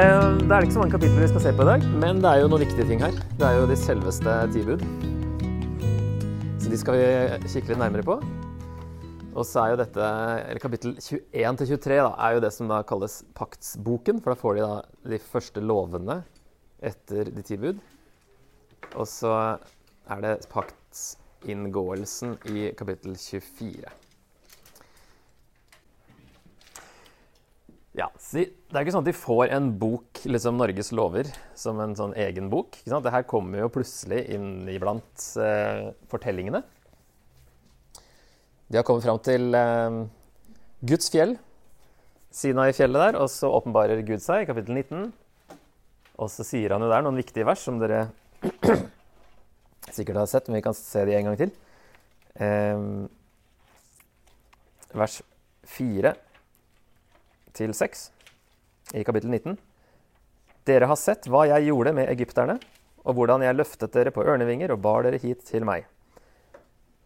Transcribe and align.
Eh, 0.00 0.38
Det 0.48 0.54
er 0.54 0.64
ikke 0.64 0.72
så 0.72 0.80
mange 0.80 0.94
kapitler 0.94 1.20
vi 1.20 1.28
skal 1.28 1.42
se 1.44 1.50
på 1.52 1.64
i 1.64 1.68
dag, 1.68 1.82
men 2.00 2.20
det 2.22 2.28
er 2.30 2.38
jo 2.40 2.46
noen 2.48 2.62
viktige 2.62 2.86
ting 2.88 3.02
her. 3.02 3.16
Det 3.36 3.44
er 3.44 3.58
jo 3.58 3.66
de 3.68 3.76
selveste 3.76 4.36
ti 4.54 4.62
bud. 4.64 4.84
Så 6.62 6.70
de 6.72 6.78
skal 6.80 6.96
vi 6.96 7.08
kikke 7.44 7.72
litt 7.72 7.82
nærmere 7.82 8.06
på. 8.06 8.16
Og 9.34 9.44
så 9.44 9.60
er 9.60 9.74
jo 9.74 9.80
dette, 9.82 10.06
eller 10.46 10.62
kapittel 10.62 10.96
21 10.96 11.60
til 11.60 11.72
23 11.74 12.00
da, 12.00 12.14
er 12.16 12.38
jo 12.38 12.42
det 12.46 12.52
som 12.56 12.72
da 12.72 12.80
kalles 12.88 13.20
paktsboken, 13.36 14.22
for 14.24 14.32
da 14.32 14.40
får 14.40 14.56
de 14.56 14.64
da 14.64 15.12
de 15.12 15.20
første 15.20 15.60
lovene 15.60 16.22
etter 16.80 17.28
de 17.28 17.44
ti 17.44 17.60
bud. 17.60 17.84
Og 18.94 19.04
så 19.04 19.34
er 20.08 20.24
det 20.24 20.36
paktsinngåelsen 20.54 22.38
i 22.48 22.70
kapittel 22.78 23.20
24. 23.20 23.99
Ja, 27.98 28.06
Det 28.14 28.44
er 28.70 28.84
ikke 28.84 28.92
sånn 28.94 29.02
at 29.02 29.10
de 29.10 29.18
får 29.18 29.50
en 29.50 29.72
bok, 29.80 30.20
liksom 30.22 30.60
Norges 30.60 30.92
lover, 30.94 31.26
som 31.58 31.80
en 31.82 31.96
sånn 31.98 32.14
egen 32.14 32.46
bok. 32.52 32.76
ikke 32.78 32.92
sant? 32.92 33.02
Det 33.02 33.10
her 33.10 33.26
kommer 33.26 33.64
jo 33.64 33.72
plutselig 33.74 34.20
inn 34.30 34.68
iblant 34.70 35.24
eh, 35.42 35.90
fortellingene. 36.12 36.62
De 38.70 38.78
har 38.78 38.86
kommet 38.86 39.02
fram 39.02 39.18
til 39.26 39.50
eh, 39.58 40.06
Guds 40.86 41.10
fjell, 41.10 41.34
Sinai-fjellet 42.30 43.08
der, 43.08 43.18
og 43.18 43.26
så 43.26 43.50
åpenbarer 43.50 44.06
Gud 44.06 44.22
seg 44.22 44.44
i 44.44 44.46
kapittel 44.52 44.78
19. 44.78 45.10
Og 46.22 46.30
så 46.30 46.46
sier 46.46 46.70
han 46.70 46.86
jo 46.86 46.92
der 46.92 47.02
noen 47.02 47.18
viktige 47.18 47.48
vers 47.48 47.66
som 47.66 47.82
dere 47.82 48.04
sikkert 49.96 50.22
har 50.22 50.30
sett, 50.30 50.46
men 50.46 50.60
vi 50.60 50.66
kan 50.68 50.78
se 50.78 51.02
de 51.08 51.18
en 51.18 51.32
gang 51.32 51.42
til. 51.42 51.50
Eh, 52.38 52.78
vers 54.94 55.22
4 55.74 56.14
til 57.56 57.74
6 57.76 58.08
i 58.94 59.04
kapittel 59.06 59.30
19. 59.30 59.56
Dere 60.68 60.88
har 60.90 60.98
sett 60.98 61.28
hva 61.30 61.46
jeg 61.48 61.70
gjorde 61.70 61.94
med 61.96 62.10
egypterne, 62.12 62.58
og 63.06 63.16
hvordan 63.16 63.42
jeg 63.44 63.56
løftet 63.56 63.94
dere 63.94 64.12
på 64.12 64.24
ørnevinger 64.26 64.74
og 64.74 64.82
bar 64.84 65.06
dere 65.06 65.20
hit 65.22 65.42
til 65.48 65.64
meg. 65.68 65.86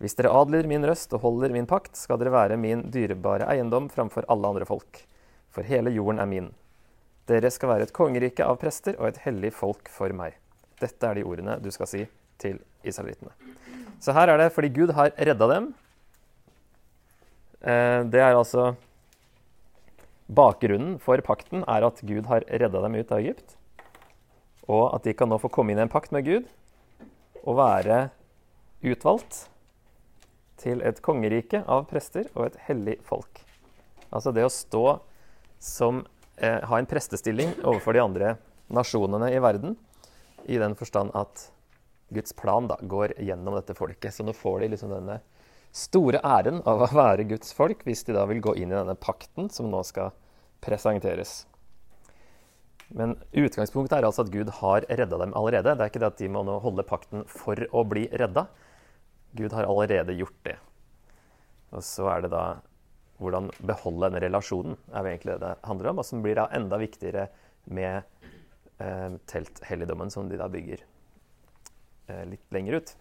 Hvis 0.03 0.17
dere 0.19 0.33
adlyder 0.35 0.69
min 0.69 0.85
røst 0.85 1.15
og 1.15 1.23
holder 1.23 1.55
min 1.55 1.69
pakt, 1.71 1.95
skal 1.97 2.19
dere 2.21 2.35
være 2.35 2.59
min 2.61 2.83
dyrebare 2.93 3.47
eiendom 3.53 3.87
framfor 3.93 4.27
alle 4.29 4.51
andre 4.51 4.67
folk, 4.69 5.05
for 5.55 5.67
hele 5.67 5.93
jorden 5.95 6.21
er 6.21 6.29
min. 6.31 6.51
Dere 7.31 7.49
skal 7.55 7.71
være 7.71 7.87
et 7.89 7.95
kongerike 7.97 8.45
av 8.45 8.59
prester 8.61 8.99
og 8.99 9.09
et 9.09 9.23
hellig 9.25 9.55
folk 9.55 9.89
for 9.93 10.13
meg. 10.13 10.35
Dette 10.83 11.09
er 11.09 11.17
de 11.17 11.25
ordene 11.25 11.57
du 11.63 11.71
skal 11.73 11.89
si 11.89 12.03
til 12.43 12.59
israelittene. 12.85 13.33
Så 14.03 14.13
her 14.13 14.29
er 14.29 14.43
det 14.43 14.51
fordi 14.53 14.73
Gud 14.75 14.93
har 14.93 15.15
redda 15.17 15.49
dem. 15.55 15.71
Eh, 17.63 18.01
det 18.13 18.21
er 18.21 18.35
altså 18.35 18.75
Bakgrunnen 20.25 20.97
for 21.05 21.21
pakten 21.21 21.67
er 21.69 21.85
at 21.85 22.01
Gud 22.01 22.25
har 22.31 22.47
redda 22.49 22.81
dem 22.81 22.95
ut 22.97 23.11
av 23.13 23.21
Egypt, 23.21 23.57
og 24.65 24.95
at 24.97 25.05
de 25.05 25.13
kan 25.17 25.29
nå 25.29 25.37
få 25.41 25.51
komme 25.53 25.75
inn 25.75 25.83
i 25.83 25.85
en 25.85 25.93
pakt 25.93 26.15
med 26.17 26.25
Gud 26.25 26.47
og 27.45 27.59
være 27.59 28.07
utvalgt 28.85 29.45
til 30.61 30.81
et 30.87 31.03
kongerike 31.05 31.61
av 31.69 31.85
prester 31.91 32.31
og 32.33 32.47
et 32.49 32.57
hellig 32.69 32.97
folk. 33.05 33.43
Altså 34.09 34.33
det 34.33 34.47
å 34.47 34.53
stå 34.53 34.85
som 35.65 36.03
eh, 36.37 36.61
Ha 36.61 36.79
en 36.79 36.89
prestestilling 36.89 37.55
overfor 37.63 37.97
de 37.97 38.03
andre 38.03 38.35
nasjonene 38.73 39.31
i 39.33 39.41
verden, 39.43 39.77
i 40.45 40.57
den 40.61 40.77
forstand 40.77 41.13
at 41.17 41.49
Guds 42.13 42.33
plan 42.37 42.69
da, 42.69 42.77
går 42.81 43.17
gjennom 43.21 43.57
dette 43.57 43.77
folket. 43.77 44.13
Så 44.13 44.25
nå 44.25 44.35
får 44.37 44.61
de 44.61 44.73
liksom 44.75 44.93
denne 44.93 45.21
store 45.75 46.21
æren 46.23 46.61
av 46.71 46.85
å 46.85 46.91
være 46.95 47.27
Guds 47.33 47.51
folk, 47.57 47.83
hvis 47.87 48.05
de 48.07 48.15
da 48.15 48.25
vil 48.31 48.43
gå 48.45 48.55
inn 48.61 48.71
i 48.71 48.77
denne 48.77 48.95
pakten 48.95 49.51
som 49.51 49.71
nå 49.73 49.83
skal 49.87 50.13
presenteres. 50.65 51.43
Men 52.95 53.17
utgangspunktet 53.33 53.97
er 53.99 54.07
altså 54.07 54.23
at 54.23 54.31
Gud 54.31 54.53
har 54.61 54.87
redda 54.87 55.19
dem 55.19 55.35
allerede. 55.35 55.75
Det 55.75 55.83
er 55.83 55.91
ikke 55.91 56.03
det 56.05 56.13
at 56.13 56.21
de 56.21 56.31
må 56.31 56.45
nå 56.47 56.61
holde 56.63 56.85
pakten 56.87 57.25
for 57.31 57.59
å 57.75 57.83
bli 57.91 58.07
redda. 58.13 58.47
Gud 59.35 59.57
har 59.57 59.67
allerede 59.67 60.15
gjort 60.15 60.39
det. 60.47 60.57
Og 61.75 61.83
så 61.83 62.07
er 62.13 62.25
det 62.25 62.31
da 62.37 62.45
hvordan 63.23 63.49
beholde 63.67 64.09
denne 64.09 64.23
relasjonen, 64.23 64.77
er 64.93 65.09
egentlig 65.09 65.37
det 65.37 65.43
det 65.43 65.55
handler 65.67 65.91
om. 65.91 66.03
Og 66.03 66.07
som 66.07 66.23
blir 66.23 66.39
da 66.39 66.47
enda 66.55 66.79
viktigere 66.79 67.29
med 67.65 68.03
eh, 68.79 69.17
telthelligdommen, 69.31 70.13
som 70.13 70.29
de 70.31 70.39
da 70.39 70.47
bygger 70.53 70.85
eh, 72.11 72.25
litt 72.31 72.47
lenger 72.55 72.79
ut. 72.79 72.95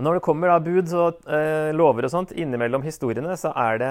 Men 0.00 0.06
når 0.06 0.16
det 0.16 0.24
kommer 0.24 0.48
da 0.48 0.54
bud 0.64 0.92
og 0.96 1.26
eh, 1.28 1.74
lover 1.76 2.06
og 2.06 2.10
sånt 2.14 2.30
innimellom 2.32 2.80
historiene, 2.86 3.34
så 3.36 3.50
er 3.52 3.80
det, 3.82 3.88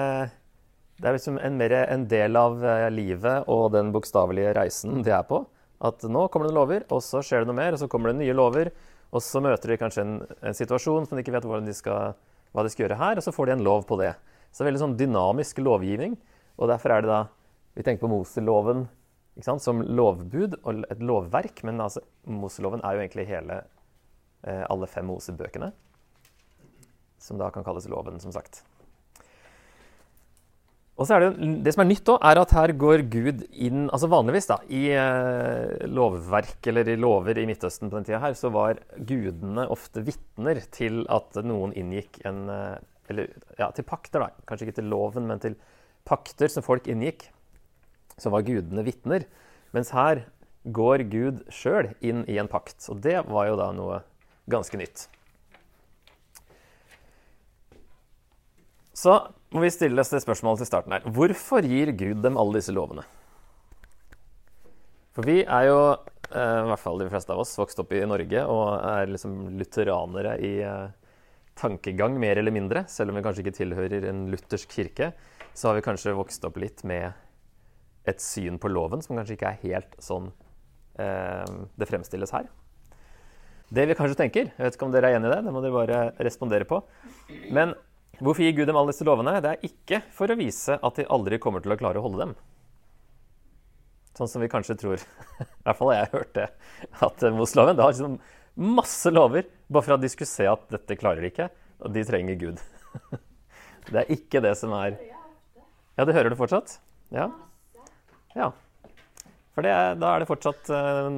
det 0.98 1.06
er 1.06 1.14
liksom 1.14 1.36
en, 1.38 1.54
mer 1.54 1.70
en 1.84 2.06
del 2.10 2.34
av 2.34 2.64
eh, 2.66 2.86
livet 2.90 3.44
og 3.46 3.68
den 3.76 3.92
bokstavelige 3.94 4.56
reisen 4.56 5.04
de 5.06 5.12
er 5.14 5.22
på. 5.28 5.38
At 5.86 6.02
nå 6.02 6.24
kommer 6.26 6.48
det 6.48 6.50
noen 6.50 6.58
lover, 6.58 6.86
og 6.90 7.04
så 7.06 7.20
skjer 7.22 7.44
det 7.44 7.50
noe 7.52 7.58
mer, 7.60 7.76
og 7.76 7.78
så 7.78 7.86
kommer 7.92 8.10
det 8.10 8.24
nye 8.24 8.34
lover. 8.34 8.72
Og 9.14 9.22
så 9.22 9.38
møter 9.38 9.70
de 9.70 9.76
kanskje 9.78 10.02
en, 10.02 10.16
en 10.50 10.56
situasjon 10.58 11.06
som 11.06 11.14
de 11.14 11.22
ikke 11.22 11.36
vet 11.36 11.46
de 11.46 11.74
skal, 11.78 12.16
hva 12.50 12.64
de 12.66 12.72
skal 12.74 12.88
gjøre 12.88 12.96
her, 12.98 13.20
og 13.20 13.26
så 13.28 13.34
får 13.36 13.46
de 13.46 13.54
en 13.54 13.62
lov 13.68 13.86
på 13.86 13.98
det. 14.00 14.10
Så 14.50 14.58
det 14.58 14.64
er 14.64 14.70
veldig 14.72 14.82
sånn 14.82 14.96
dynamisk 14.98 15.60
lovgivning. 15.62 16.16
Og 16.58 16.72
derfor 16.72 16.96
er 16.96 17.04
det 17.06 17.12
da 17.12 17.20
Vi 17.78 17.84
tenker 17.86 18.02
på 18.02 18.10
Moseloven 18.10 18.88
som 19.62 19.78
lovbud 19.78 20.58
og 20.64 20.82
et 20.90 21.06
lovverk, 21.06 21.62
men 21.62 21.78
altså, 21.86 22.02
Moseloven 22.26 22.82
er 22.82 22.98
jo 22.98 23.04
egentlig 23.04 23.28
hele, 23.30 23.60
eh, 24.42 24.66
alle 24.66 24.90
fem 24.90 25.06
Mosebøkene 25.06 25.70
som 27.20 27.38
da 27.40 27.50
kan 27.54 27.66
kalles 27.66 27.88
loven, 27.90 28.20
som 28.22 28.32
sagt. 28.34 28.62
Og 31.00 31.06
så 31.08 31.16
er 31.16 31.30
Det 31.30 31.62
det 31.64 31.72
som 31.72 31.80
er 31.80 31.88
nytt, 31.88 32.04
da, 32.04 32.18
er 32.20 32.38
at 32.42 32.50
her 32.52 32.72
går 32.76 33.06
Gud 33.08 33.44
inn 33.56 33.88
altså 33.88 34.10
Vanligvis 34.12 34.50
da, 34.50 34.58
i 34.68 34.90
eh, 34.92 35.86
lovverk 35.88 36.66
eller 36.68 36.88
i 36.92 36.96
lover 37.00 37.40
i 37.40 37.46
Midtøsten 37.48 37.88
på 37.88 37.96
den 37.96 38.04
tida 38.04 38.20
her, 38.20 38.36
så 38.36 38.50
var 38.52 38.82
gudene 38.98 39.64
ofte 39.72 40.04
vitner 40.04 40.60
til 40.70 41.06
at 41.08 41.40
noen 41.40 41.72
inngikk 41.72 42.20
en 42.28 42.48
eh, 42.52 42.76
Eller 43.10 43.32
ja, 43.58 43.70
til 43.74 43.82
pakter, 43.82 44.22
da. 44.22 44.44
Kanskje 44.46 44.68
ikke 44.68 44.76
til 44.76 44.90
loven, 44.92 45.24
men 45.26 45.40
til 45.42 45.56
pakter 46.06 46.52
som 46.52 46.62
folk 46.62 46.86
inngikk. 46.86 47.24
Så 48.20 48.30
var 48.30 48.44
gudene 48.46 48.84
vitner. 48.86 49.24
Mens 49.74 49.90
her 49.90 50.26
går 50.62 51.08
Gud 51.10 51.40
sjøl 51.50 51.90
inn 52.04 52.22
i 52.30 52.36
en 52.38 52.46
pakt. 52.46 52.86
Og 52.92 53.00
det 53.02 53.16
var 53.26 53.48
jo 53.48 53.56
da 53.58 53.72
noe 53.74 54.02
ganske 54.52 54.78
nytt. 54.78 55.08
Så 59.00 59.16
må 59.54 59.62
vi 59.64 59.72
stille 59.72 60.02
oss 60.02 60.12
det 60.12 60.20
spørsmålet 60.20 60.60
til 60.60 60.68
starten 60.68 60.92
her. 60.92 61.06
Hvorfor 61.08 61.64
gir 61.64 61.92
Gud 61.96 62.20
dem 62.24 62.36
alle 62.40 62.60
disse 62.60 62.74
lovene? 62.74 63.06
For 65.16 65.26
vi 65.26 65.40
er 65.40 65.66
jo, 65.70 65.78
eh, 66.30 66.58
i 66.60 66.68
hvert 66.68 66.82
fall 66.82 67.00
de 67.00 67.08
fleste 67.10 67.32
av 67.32 67.40
oss, 67.42 67.56
vokst 67.58 67.80
opp 67.80 67.94
i 67.96 68.04
Norge 68.06 68.44
og 68.44 68.66
er 68.76 69.10
liksom 69.10 69.56
lutheranere 69.58 70.36
i 70.44 70.52
eh, 70.66 70.92
tankegang, 71.58 72.20
mer 72.20 72.38
eller 72.38 72.54
mindre. 72.54 72.84
Selv 72.92 73.10
om 73.10 73.18
vi 73.18 73.24
kanskje 73.24 73.46
ikke 73.46 73.56
tilhører 73.62 74.06
en 74.12 74.26
luthersk 74.30 74.70
kirke, 74.76 75.12
så 75.54 75.70
har 75.70 75.80
vi 75.80 75.86
kanskje 75.88 76.16
vokst 76.18 76.44
opp 76.46 76.60
litt 76.60 76.84
med 76.84 77.10
et 78.08 78.22
syn 78.22 78.60
på 78.60 78.70
loven 78.70 79.02
som 79.04 79.16
kanskje 79.16 79.36
ikke 79.38 79.50
er 79.50 79.64
helt 79.64 80.00
sånn 80.02 80.30
eh, 81.00 81.58
det 81.76 81.88
fremstilles 81.88 82.36
her. 82.36 82.52
Det 83.70 83.86
vi 83.86 83.96
kanskje 83.96 84.18
tenker, 84.18 84.50
jeg 84.50 84.66
vet 84.66 84.76
ikke 84.76 84.88
om 84.88 84.92
dere 84.92 85.08
er 85.12 85.18
enig 85.18 85.30
i 85.30 85.32
det, 85.32 85.44
det 85.46 85.52
må 85.54 85.60
dere 85.62 85.76
bare 85.76 86.00
respondere 86.26 86.66
på. 86.68 86.82
Men 87.54 87.72
Hvorfor 88.20 88.44
gir 88.44 88.52
Gud 88.56 88.68
dem 88.68 88.76
alle 88.76 88.92
disse 88.92 89.06
lovene? 89.08 89.38
Det 89.40 89.52
er 89.54 89.66
ikke 89.66 90.02
for 90.12 90.32
å 90.32 90.36
vise 90.38 90.76
at 90.76 90.98
de 91.00 91.08
aldri 91.08 91.38
kommer 91.40 91.64
til 91.64 91.72
å 91.72 91.78
klare 91.80 92.00
å 92.00 92.04
holde 92.04 92.20
dem. 92.20 92.34
Sånn 94.18 94.28
som 94.28 94.42
vi 94.44 94.50
kanskje 94.52 94.76
tror. 94.80 95.00
I 95.40 95.46
hvert 95.64 95.78
fall 95.78 95.92
har 95.94 96.02
jeg 96.02 96.12
hørt 96.12 96.34
det. 96.36 96.46
At 97.06 97.24
Mosloven 97.32 97.78
det 97.78 97.86
har 97.86 97.94
liksom 97.94 98.18
masse 98.60 99.12
lover 99.12 99.46
bare 99.70 99.86
for 99.86 99.96
at 99.96 100.02
de 100.02 100.10
skulle 100.12 100.28
se 100.28 100.44
at 100.50 100.66
dette 100.72 100.98
klarer 101.00 101.24
de 101.24 101.30
ikke, 101.30 101.48
og 101.80 101.94
de 101.94 102.04
trenger 102.04 102.40
Gud. 102.40 102.62
Det 103.90 103.96
er 104.02 104.10
ikke 104.12 104.42
det 104.44 104.52
som 104.60 104.74
er 104.76 104.98
Ja, 105.96 106.04
det 106.04 106.12
hører 106.14 106.30
du 106.30 106.36
fortsatt? 106.38 106.76
Ja. 107.10 107.24
ja. 108.36 108.50
For 109.56 109.66
det, 109.66 109.72
da 109.98 110.10
er 110.12 110.22
det 110.22 110.28
fortsatt 110.28 110.68
uh, 110.70 111.08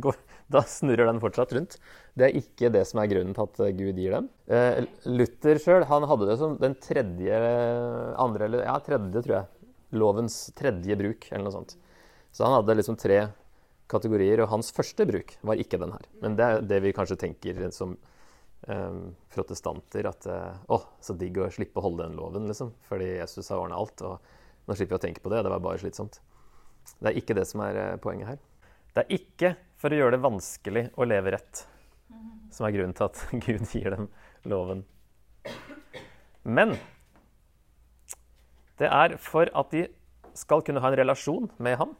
Da 0.54 0.62
snurrer 0.62 1.08
den 1.08 1.18
fortsatt 1.22 1.52
rundt. 1.56 1.78
Det 2.14 2.28
er 2.28 2.36
ikke 2.38 2.70
det 2.70 2.84
som 2.86 3.00
er 3.02 3.08
grunnen 3.10 3.34
til 3.34 3.42
at 3.42 3.78
Gud 3.78 3.98
gir 3.98 4.14
dem. 4.14 4.28
Uh, 4.46 4.84
Luther 5.10 5.58
sjøl 5.62 5.86
hadde 5.90 6.28
det 6.28 6.36
som 6.38 6.54
den 6.60 6.76
tredje 6.82 7.40
andre, 8.22 8.46
eller 8.46 8.62
ja, 8.62 8.76
tredje, 8.84 9.24
tror 9.24 9.34
jeg. 9.40 9.72
Lovens 9.96 10.36
tredje 10.58 10.98
bruk, 10.98 11.26
eller 11.32 11.48
noe 11.48 11.56
sånt. 11.56 11.74
Så 12.34 12.46
han 12.46 12.54
hadde 12.58 12.78
liksom 12.78 12.98
tre 13.00 13.24
kategorier, 13.90 14.42
og 14.42 14.52
hans 14.54 14.70
første 14.74 15.06
bruk 15.08 15.34
var 15.46 15.58
ikke 15.62 15.80
den 15.82 15.94
her. 15.94 16.06
Men 16.22 16.38
det 16.38 16.46
er 16.46 16.70
det 16.74 16.80
vi 16.84 16.94
kanskje 16.94 17.18
tenker 17.20 17.58
som 17.74 17.96
um, 18.70 19.02
protestanter, 19.34 20.06
at 20.10 20.26
å, 20.26 20.80
så 21.02 21.14
digg 21.18 21.38
å 21.42 21.50
slippe 21.54 21.82
å 21.82 21.86
holde 21.86 22.06
den 22.06 22.18
loven, 22.18 22.46
liksom. 22.50 22.74
Fordi 22.90 23.16
Jesus 23.16 23.50
har 23.50 23.62
ordna 23.62 23.78
alt, 23.78 24.02
og 24.06 24.66
nå 24.66 24.74
slipper 24.74 24.96
vi 24.96 25.00
å 25.00 25.04
tenke 25.06 25.22
på 25.22 25.30
det. 25.32 25.44
Det 25.46 25.52
var 25.54 25.62
bare 25.62 25.82
slitsomt. 25.82 26.18
Det 26.98 27.10
er 27.10 27.18
ikke 27.18 27.36
det 27.38 27.46
som 27.48 27.62
er 27.66 27.78
eh, 27.80 27.96
poenget 28.02 28.34
her. 28.34 28.42
Det 28.94 29.02
er 29.02 29.16
ikke 29.18 29.52
for 29.76 29.92
å 29.92 29.98
gjøre 30.00 30.16
det 30.16 30.24
vanskelig 30.24 30.84
å 30.96 31.08
leve 31.08 31.34
rett 31.36 31.66
som 32.56 32.66
er 32.66 32.74
grunnen 32.76 32.96
til 32.96 33.08
at 33.08 33.22
Gud 33.46 33.66
gir 33.72 33.92
dem 33.92 34.08
loven. 34.48 34.84
Men 36.46 36.76
det 38.80 38.88
er 38.92 39.16
for 39.22 39.50
at 39.56 39.72
de 39.74 39.86
skal 40.36 40.62
kunne 40.64 40.82
ha 40.84 40.90
en 40.90 40.98
relasjon 41.00 41.48
med 41.62 41.78
ham. 41.80 41.94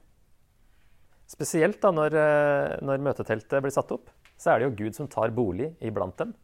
Spesielt 1.27 1.81
da 1.83 1.91
når, 1.95 2.15
eh, 2.21 2.75
når 2.87 3.03
møteteltet 3.03 3.65
blir 3.65 3.75
satt 3.75 3.93
opp, 3.95 4.11
så 4.37 4.53
er 4.53 4.61
det 4.61 4.69
jo 4.69 4.77
Gud 4.85 4.99
som 4.99 5.09
tar 5.11 5.35
bolig 5.35 5.73
iblant 5.85 6.17
dem. 6.21 6.35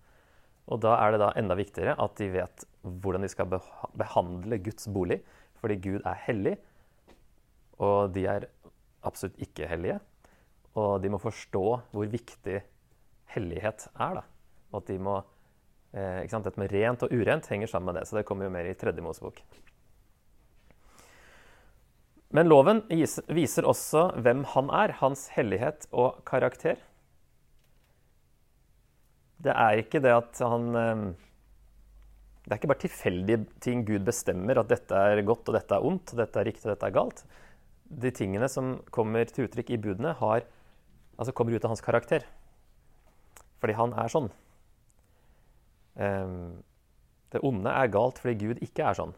Og 0.73 0.81
da 0.82 0.96
er 1.02 1.12
det 1.12 1.20
da 1.23 1.32
enda 1.38 1.56
viktigere 1.58 1.94
at 2.00 2.17
de 2.19 2.31
vet 2.32 2.64
hvordan 2.82 3.26
de 3.26 3.31
skal 3.31 3.50
behandle 3.99 4.58
Guds 4.64 4.88
bolig. 4.90 5.20
Fordi 5.62 5.76
Gud 5.79 6.00
er 6.08 6.19
hellig, 6.25 6.56
og 7.79 8.11
de 8.17 8.25
er 8.26 8.49
absolutt 9.06 9.38
ikke 9.43 9.69
hellige. 9.70 10.00
Og 10.78 11.02
de 11.02 11.10
må 11.12 11.20
forstå 11.20 11.64
hvor 11.92 12.12
viktig 12.12 12.62
hellighet 13.34 13.88
er. 13.92 14.20
da. 14.20 14.22
Og 14.72 14.80
at 14.82 14.88
de 14.88 14.98
må, 14.98 15.19
eh, 15.92 16.22
ikke 16.22 16.36
sant? 16.36 16.48
Dette 16.48 16.60
med 16.60 16.72
rent 16.72 17.04
og 17.04 17.12
urent 17.12 17.48
henger 17.52 17.69
sammen 17.69 17.92
med 17.92 18.00
det. 18.00 18.08
Så 18.08 18.16
det 18.16 18.26
kommer 18.28 18.48
jo 18.48 18.54
mer 18.54 18.69
i 18.69 18.74
tredje 18.78 19.04
Mosebok. 19.04 19.42
Men 22.32 22.48
loven 22.48 22.80
viser 22.88 23.69
også 23.69 24.06
hvem 24.24 24.46
han 24.54 24.70
er, 24.72 24.96
hans 25.02 25.26
hellighet 25.34 25.84
og 25.92 26.22
karakter. 26.28 26.80
Det 29.42 29.52
er 29.52 29.82
ikke 29.82 30.00
det 30.00 30.14
at 30.14 30.40
han 30.40 30.78
eh, 30.78 31.04
Det 32.42 32.54
er 32.54 32.58
ikke 32.58 32.70
bare 32.72 32.84
tilfeldige 32.86 33.44
ting 33.62 33.84
Gud 33.86 34.06
bestemmer, 34.06 34.58
at 34.58 34.70
dette 34.70 34.96
er 34.96 35.20
godt 35.22 35.50
og 35.50 35.54
dette 35.54 35.76
er 35.76 35.84
ondt, 35.86 36.14
dette 36.19 36.40
er 36.40 36.48
riktig 36.48 36.66
og 36.66 36.72
dette 36.72 36.88
er 36.88 36.96
galt. 36.96 37.22
De 38.02 38.10
tingene 38.10 38.48
som 38.50 38.78
kommer 38.90 39.28
til 39.28 39.46
uttrykk 39.46 39.70
i 39.70 39.78
budene, 39.78 40.14
har, 40.19 40.42
altså 41.22 41.34
kommer 41.36 41.54
ut 41.54 41.64
av 41.64 41.72
hans 41.72 41.84
karakter. 41.84 42.26
Fordi 43.62 43.78
han 43.78 43.94
er 43.98 44.10
sånn. 44.10 44.28
Um, 45.94 46.62
det 47.32 47.42
onde 47.46 47.72
er 47.72 47.90
galt 47.92 48.19
fordi 48.20 48.38
Gud 48.40 48.62
ikke 48.64 48.84
er 48.88 48.98
sånn. 48.98 49.12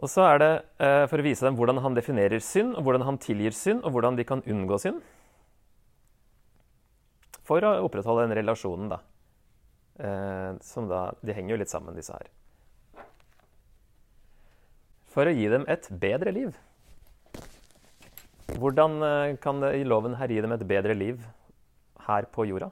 Og 0.00 0.08
så 0.08 0.24
er 0.30 0.40
det 0.40 0.52
uh, 0.80 1.04
for 1.10 1.20
å 1.20 1.26
vise 1.26 1.44
dem 1.44 1.58
hvordan 1.58 1.82
han 1.84 1.96
definerer 1.96 2.40
synd, 2.40 2.72
og 2.78 2.86
hvordan 2.86 3.04
han 3.04 3.20
tilgir 3.20 3.54
synd, 3.56 3.84
og 3.84 3.92
hvordan 3.92 4.16
de 4.16 4.24
kan 4.26 4.42
unngå 4.48 4.80
synd. 4.80 5.02
For 7.44 7.64
å 7.66 7.74
opprettholde 7.84 8.28
den 8.28 8.38
relasjonen, 8.40 8.88
da. 8.94 9.02
Uh, 10.00 10.56
som 10.64 10.86
da 10.88 11.10
De 11.20 11.34
henger 11.36 11.52
jo 11.52 11.60
litt 11.60 11.72
sammen, 11.72 11.96
disse 11.98 12.16
her. 12.16 12.30
For 15.10 15.28
å 15.28 15.34
gi 15.34 15.50
dem 15.52 15.66
et 15.68 15.90
bedre 16.00 16.32
liv. 16.32 16.56
Hvordan 18.58 19.02
eh, 19.06 19.36
kan 19.42 19.62
loven 19.86 20.16
herje 20.18 20.42
dem 20.42 20.52
et 20.56 20.66
bedre 20.66 20.96
liv 20.96 21.22
her 22.06 22.26
på 22.32 22.48
jorda? 22.48 22.70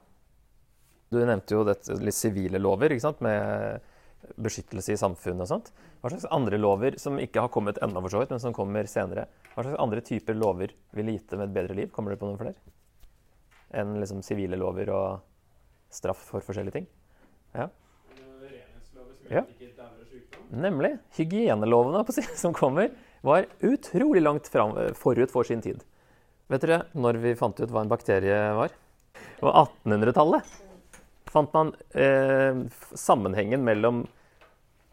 Du 1.09 1.21
nevnte 1.23 1.55
jo 1.55 1.65
dette 1.65 1.97
litt 2.03 2.17
sivile 2.17 2.61
lover, 2.61 2.93
ikke 2.93 3.07
sant? 3.07 3.23
med 3.25 3.81
beskyttelse 4.37 4.93
i 4.93 4.99
samfunnet 5.01 5.47
og 5.47 5.51
sånt. 5.51 5.71
Hva 6.03 6.11
slags 6.13 6.27
andre 6.35 6.59
lover 6.61 6.99
som 7.01 7.19
ikke 7.23 7.45
har 7.45 7.53
kommet 7.55 7.79
ennå, 7.85 8.03
for 8.05 8.13
så 8.13 8.23
vidt, 8.23 8.35
men 8.35 8.43
som 8.43 8.55
kommer 8.57 8.89
senere, 8.91 9.29
hva 9.55 9.65
slags 9.65 9.81
andre 9.81 10.03
typer 10.05 10.37
lover 10.37 10.75
ville 10.97 11.15
gitt 11.17 11.31
dem 11.33 11.45
et 11.45 11.55
bedre 11.55 11.77
liv? 11.79 11.93
Kommer 11.95 12.13
det 12.13 12.21
på 12.21 12.29
noen 12.29 12.41
flere? 12.41 12.59
Enn 13.79 13.97
liksom 14.01 14.23
sivile 14.27 14.59
lover 14.61 14.91
og 14.95 15.93
straff 15.93 16.21
for 16.31 16.45
forskjellige 16.45 16.79
ting? 16.79 16.89
Ja. 17.55 17.69
Renhetslover 18.43 19.15
som 19.17 19.39
ja. 19.39 19.45
Nemlig. 20.49 20.95
Hygienelovene 21.17 22.05
som 22.43 22.57
kommer, 22.57 22.93
var 23.27 23.49
utrolig 23.61 24.23
langt 24.23 24.49
fram, 24.49 24.77
forut 24.95 25.33
for 25.33 25.45
sin 25.45 25.65
tid. 25.65 25.83
Vet 26.49 26.65
dere 26.65 26.85
når 26.97 27.19
vi 27.23 27.37
fant 27.37 27.59
ut 27.61 27.71
hva 27.71 27.83
en 27.85 27.91
bakterie 27.91 28.39
var? 28.57 28.73
Det 29.39 29.45
var 29.45 29.69
1800-tallet 29.85 30.57
fant 31.31 31.53
man 31.53 31.75
eh, 31.91 32.57
sammenhengen 32.95 33.65
mellom 33.65 34.07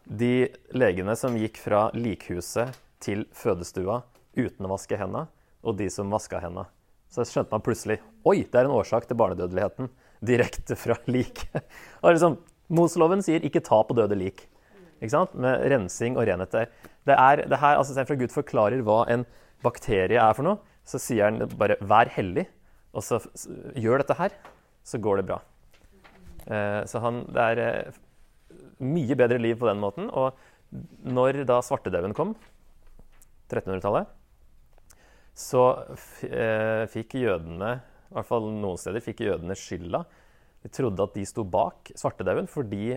de 0.04 0.48
legene 0.70 1.16
som 1.16 1.36
gikk 1.36 1.58
fra 1.58 1.88
likhuset 1.96 2.76
til 3.02 3.26
fødestua 3.34 4.02
uten 4.36 4.66
å 4.66 4.72
vaske 4.74 4.98
hendene, 4.98 5.26
og 5.66 5.78
de 5.80 5.88
som 5.90 6.12
vaska 6.12 6.40
hendene. 6.42 6.68
Så 7.10 7.24
skjønte 7.26 7.54
man 7.54 7.64
plutselig 7.64 8.00
Oi, 8.26 8.42
det 8.42 8.58
er 8.58 8.66
en 8.66 8.76
årsak 8.76 9.06
til 9.08 9.18
barnedødeligheten 9.18 9.88
direkte 10.26 10.76
fra 10.78 10.98
lik. 11.14 11.46
liksom, 12.02 12.38
Mosloven 12.68 13.22
sier 13.22 13.40
'ikke 13.40 13.62
ta 13.62 13.82
på 13.82 13.94
døde 13.94 14.18
lik'. 14.18 14.46
Med 15.00 15.66
rensing 15.70 16.16
og 16.16 16.26
renhet 16.26 16.52
der. 16.52 16.70
Det 17.06 17.14
er, 17.14 17.42
det 17.48 17.58
her, 17.60 17.76
altså 17.76 17.92
Istedenfor 17.92 18.16
at 18.16 18.22
Gud 18.24 18.34
forklarer 18.34 18.82
hva 18.82 19.04
en 19.12 19.26
bakterie 19.62 20.20
er 20.20 20.34
for 20.36 20.46
noe, 20.46 20.58
så 20.86 20.98
sier 21.02 21.28
han 21.28 21.48
bare 21.58 21.76
'vær 21.80 22.08
hellig', 22.14 22.46
og 22.94 23.02
så 23.02 23.20
gjør 23.76 24.02
dette 24.02 24.16
her, 24.16 24.32
så 24.84 24.98
går 24.98 25.16
det 25.20 25.26
bra. 25.26 25.40
Eh, 26.46 26.82
så 26.86 27.02
han, 27.02 27.24
det 27.28 27.42
er 27.42 27.62
eh, 27.62 27.98
mye 28.80 29.16
bedre 29.18 29.38
liv 29.38 29.58
på 29.58 29.68
den 29.68 29.82
måten. 29.82 30.10
Og 30.10 30.36
når 31.02 31.44
da 31.48 31.60
svartedauden 31.62 32.14
kom, 32.14 32.34
1300-tallet, 33.50 34.06
så 35.36 35.64
eh, 36.24 36.86
fikk 36.88 37.18
jødene, 37.20 37.76
i 38.10 38.16
hvert 38.16 38.28
fall 38.28 38.48
noen 38.48 38.78
steder, 38.80 39.04
fikk 39.04 39.26
jødene 39.26 39.58
skylda. 39.58 40.04
De 40.64 40.72
trodde 40.72 41.04
at 41.04 41.14
de 41.18 41.26
sto 41.28 41.44
bak 41.44 41.92
svartedauden 41.98 42.48
fordi 42.50 42.96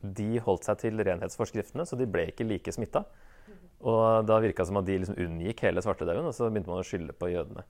de 0.00 0.38
holdt 0.44 0.68
seg 0.68 0.78
til 0.84 1.02
renhetsforskriftene, 1.04 1.86
så 1.88 1.98
de 1.98 2.06
ble 2.10 2.28
ikke 2.30 2.46
like 2.46 2.72
smitta. 2.74 3.04
Og 3.86 4.26
da 4.26 4.38
virka 4.42 4.64
det 4.64 4.70
som 4.70 4.80
at 4.80 4.86
de 4.88 4.96
liksom 4.98 5.18
unngikk 5.22 5.62
hele 5.66 5.82
svartedauden, 5.82 6.26
og 6.26 6.34
så 6.34 6.48
begynte 6.50 6.70
man 6.70 6.82
å 6.82 6.86
skylde 6.86 7.14
på 7.18 7.30
jødene. 7.30 7.64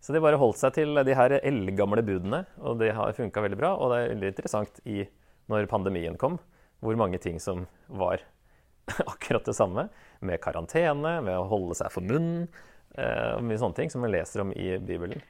Så 0.00 0.14
de 0.14 0.22
bare 0.22 0.38
holdt 0.40 0.60
seg 0.60 0.72
til 0.78 1.02
de 1.04 1.16
her 1.16 1.34
eldgamle 1.42 2.04
budene, 2.06 2.44
og 2.64 2.78
det 2.80 2.94
har 2.96 3.16
funka 3.16 3.42
veldig 3.44 3.58
bra. 3.60 3.74
Og 3.76 3.92
det 3.92 3.98
er 3.98 4.12
veldig 4.14 4.30
interessant 4.32 4.80
i, 4.88 5.02
når 5.50 5.68
pandemien 5.70 6.16
kom, 6.20 6.38
hvor 6.80 6.96
mange 6.96 7.20
ting 7.20 7.36
som 7.42 7.66
var 7.86 8.22
akkurat 9.12 9.44
det 9.44 9.56
samme. 9.58 9.88
Med 10.24 10.40
karantene, 10.44 11.18
med 11.26 11.36
å 11.36 11.48
holde 11.50 11.76
seg 11.76 11.92
for 11.92 12.06
munnen, 12.06 12.48
eh, 12.96 13.36
og 13.36 13.44
mye 13.44 13.60
sånne 13.60 13.76
ting 13.76 13.92
som 13.92 14.06
vi 14.06 14.14
leser 14.14 14.46
om 14.46 14.54
i 14.56 14.72
Bibelen. 14.80 15.20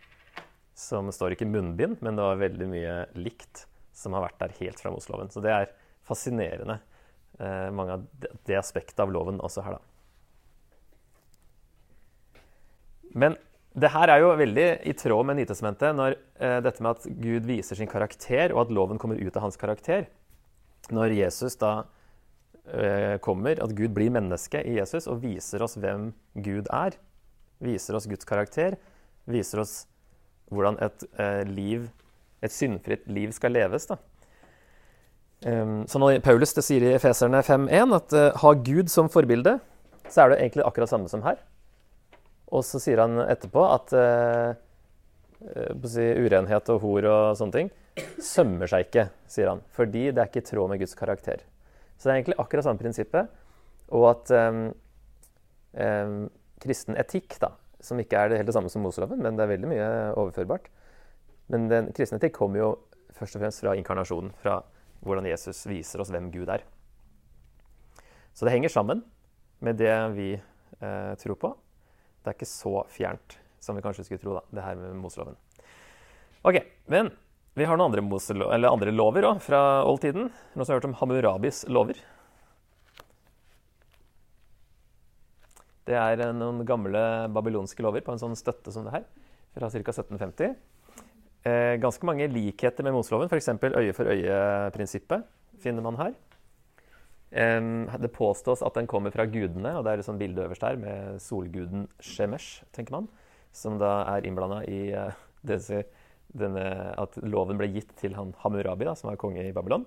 Som 0.78 1.10
står 1.12 1.34
ikke 1.34 1.50
munnbind, 1.50 1.98
men 2.04 2.16
det 2.16 2.28
var 2.28 2.40
veldig 2.44 2.70
mye 2.70 2.96
likt 3.18 3.66
som 3.96 4.14
har 4.14 4.28
vært 4.28 4.38
der 4.44 4.54
helt 4.60 4.80
fra 4.80 4.92
Mosloven. 4.94 5.32
Så 5.34 5.42
det 5.44 5.50
er 5.56 5.72
fascinerende, 6.10 6.80
eh, 7.38 7.68
mange 7.74 7.96
av 7.96 8.08
det, 8.20 8.34
det 8.50 8.58
aspektet 8.60 9.00
av 9.02 9.12
loven 9.14 9.40
også 9.40 9.64
her, 9.66 9.78
da. 9.78 9.86
Men 13.10 13.36
det 13.74 13.90
her 13.94 14.10
er 14.10 14.22
jo 14.22 14.32
veldig 14.38 14.66
i 14.86 14.94
tråd 14.98 15.26
med 15.28 15.38
Nytestamentet 15.38 15.94
når 15.94 16.16
eh, 16.42 16.58
dette 16.64 16.82
med 16.82 16.98
at 16.98 17.06
Gud 17.22 17.46
viser 17.46 17.78
sin 17.78 17.90
karakter, 17.90 18.54
og 18.54 18.64
at 18.64 18.74
loven 18.74 18.98
kommer 18.98 19.20
ut 19.20 19.36
av 19.38 19.46
hans 19.46 19.58
karakter. 19.60 20.08
Når 20.90 21.14
Jesus 21.14 21.54
da 21.60 21.84
eh, 22.66 23.16
kommer, 23.22 23.62
at 23.62 23.74
Gud 23.78 23.94
blir 23.94 24.10
menneske 24.14 24.62
i 24.66 24.74
Jesus 24.80 25.06
og 25.10 25.22
viser 25.22 25.62
oss 25.62 25.78
hvem 25.78 26.10
Gud 26.34 26.70
er, 26.74 26.98
viser 27.62 27.98
oss 27.98 28.08
Guds 28.10 28.26
karakter, 28.26 28.78
viser 29.30 29.62
oss 29.62 29.84
hvordan 30.50 30.80
et 30.82 31.06
eh, 31.22 31.44
liv, 31.46 31.86
et 32.42 32.54
syndfritt 32.54 33.06
liv 33.06 33.30
skal 33.36 33.54
leves. 33.54 33.86
da. 33.86 34.00
Um, 35.46 35.86
så 35.88 36.00
når 36.00 36.18
Paulus 36.24 36.52
det 36.52 36.64
sier 36.66 36.84
i 36.84 36.94
Efeserne 36.96 37.40
5.1 37.44 37.94
at 37.96 38.16
uh, 38.16 38.40
ha 38.42 38.52
Gud 38.60 38.90
som 38.92 39.08
forbilde, 39.12 39.56
så 40.10 40.24
er 40.24 40.32
det 40.32 40.40
egentlig 40.42 40.66
akkurat 40.66 40.90
samme 40.90 41.08
som 41.08 41.22
her. 41.24 41.38
Og 42.50 42.64
så 42.66 42.80
sier 42.82 43.00
han 43.00 43.16
etterpå 43.24 43.62
at 43.70 43.94
uh, 43.94 44.50
urenhet 45.40 46.72
og 46.74 46.82
hor 46.82 47.06
og 47.08 47.38
sånne 47.38 47.56
ting 47.56 47.70
sømmer 48.20 48.68
seg 48.70 48.86
ikke, 48.86 49.06
sier 49.30 49.50
han. 49.52 49.62
Fordi 49.76 50.10
det 50.10 50.20
er 50.20 50.28
ikke 50.28 50.42
i 50.42 50.48
tråd 50.50 50.72
med 50.72 50.82
Guds 50.82 50.96
karakter. 50.98 51.42
Så 51.96 52.08
det 52.08 52.12
er 52.12 52.18
egentlig 52.20 52.38
akkurat 52.40 52.66
samme 52.66 52.80
prinsippet. 52.80 53.30
Og 53.96 54.06
at 54.12 54.30
um, 54.36 54.60
um, 55.74 56.20
kristen 56.62 56.98
etikk, 57.00 57.38
da, 57.42 57.52
som 57.82 58.00
ikke 58.00 58.18
er 58.18 58.30
det 58.30 58.40
helt 58.40 58.50
det 58.50 58.56
samme 58.56 58.70
som 58.72 58.84
Moseloven, 58.84 59.22
men 59.24 59.36
det 59.36 59.44
er 59.44 59.54
veldig 59.54 59.70
mye 59.70 59.88
overførbart 60.20 60.68
Men 61.50 61.66
den 61.70 61.88
kristne 61.96 62.20
etikk 62.20 62.36
kommer 62.36 62.60
jo 62.60 62.68
først 63.16 63.36
og 63.36 63.42
fremst 63.42 63.64
fra 63.64 63.74
inkarnasjonen, 63.76 64.30
fra 64.42 64.60
hvordan 65.04 65.28
Jesus 65.30 65.62
viser 65.68 66.02
oss 66.02 66.12
hvem 66.12 66.28
Gud 66.32 66.50
er. 66.52 66.64
Så 68.36 68.46
det 68.46 68.54
henger 68.54 68.72
sammen 68.72 69.02
med 69.64 69.80
det 69.80 69.94
vi 70.16 70.32
eh, 70.36 71.14
tror 71.20 71.38
på. 71.40 71.54
Det 72.20 72.32
er 72.32 72.36
ikke 72.36 72.48
så 72.48 72.74
fjernt 72.92 73.38
som 73.60 73.76
vi 73.76 73.84
kanskje 73.84 74.06
skulle 74.06 74.22
tro, 74.22 74.36
da, 74.38 74.44
det 74.56 74.64
her 74.64 74.78
med 74.80 74.96
Moseloven. 75.00 75.36
Ok, 76.48 76.56
men 76.88 77.10
vi 77.58 77.66
har 77.68 77.76
noen 77.76 77.90
andre, 77.90 78.04
Moselo 78.06 78.48
andre 78.48 78.92
lover 78.94 79.26
også, 79.28 79.44
fra 79.50 79.60
oldtiden. 79.84 80.30
Noen 80.54 80.64
som 80.64 80.72
har 80.72 80.80
hørt 80.80 80.88
om 80.88 80.96
Hammurabis 81.00 81.64
lover? 81.68 81.98
Det 85.88 85.96
er 85.98 86.22
eh, 86.22 86.34
noen 86.36 86.62
gamle 86.68 87.02
babylonske 87.34 87.84
lover 87.84 88.04
på 88.06 88.14
en 88.14 88.22
sånn 88.22 88.38
støtte 88.38 88.72
som 88.72 88.86
det 88.86 88.94
her, 88.94 89.06
fra 89.56 89.68
ca. 89.72 89.82
1750. 89.82 90.54
Eh, 91.40 91.76
ganske 91.80 92.04
mange 92.04 92.26
likheter 92.28 92.84
med 92.84 92.92
Moseloven, 92.92 93.30
f.eks. 93.30 93.48
øye 93.48 93.94
for 93.96 94.10
øye-prinsippet 94.12 95.24
finner 95.60 95.84
man 95.84 95.96
her. 96.00 96.12
Det 97.30 98.10
påstås 98.12 98.62
at 98.66 98.74
den 98.74 98.88
kommer 98.90 99.12
fra 99.14 99.24
gudene, 99.24 99.76
og 99.78 99.84
det 99.84 99.92
er 99.92 100.00
et 100.02 100.04
sånt 100.04 100.18
bilde 100.18 100.42
øverst 100.42 100.64
her 100.66 100.76
med 100.76 101.20
solguden 101.22 101.86
Shemesh, 102.02 102.64
tenker 102.74 102.96
man, 102.96 103.06
som 103.52 103.78
da 103.78 104.00
er 104.16 104.26
innblanda 104.26 104.64
i 104.66 104.90
eh, 104.90 105.14
disse, 105.46 105.84
denne, 106.36 106.64
at 106.98 107.16
loven 107.22 107.58
ble 107.58 107.70
gitt 107.74 107.94
til 107.98 108.16
han 108.18 108.34
Hammurabi, 108.42 108.86
da, 108.86 108.96
som 108.98 109.10
var 109.10 109.20
konge 109.20 109.46
i 109.46 109.54
Babylon. 109.54 109.86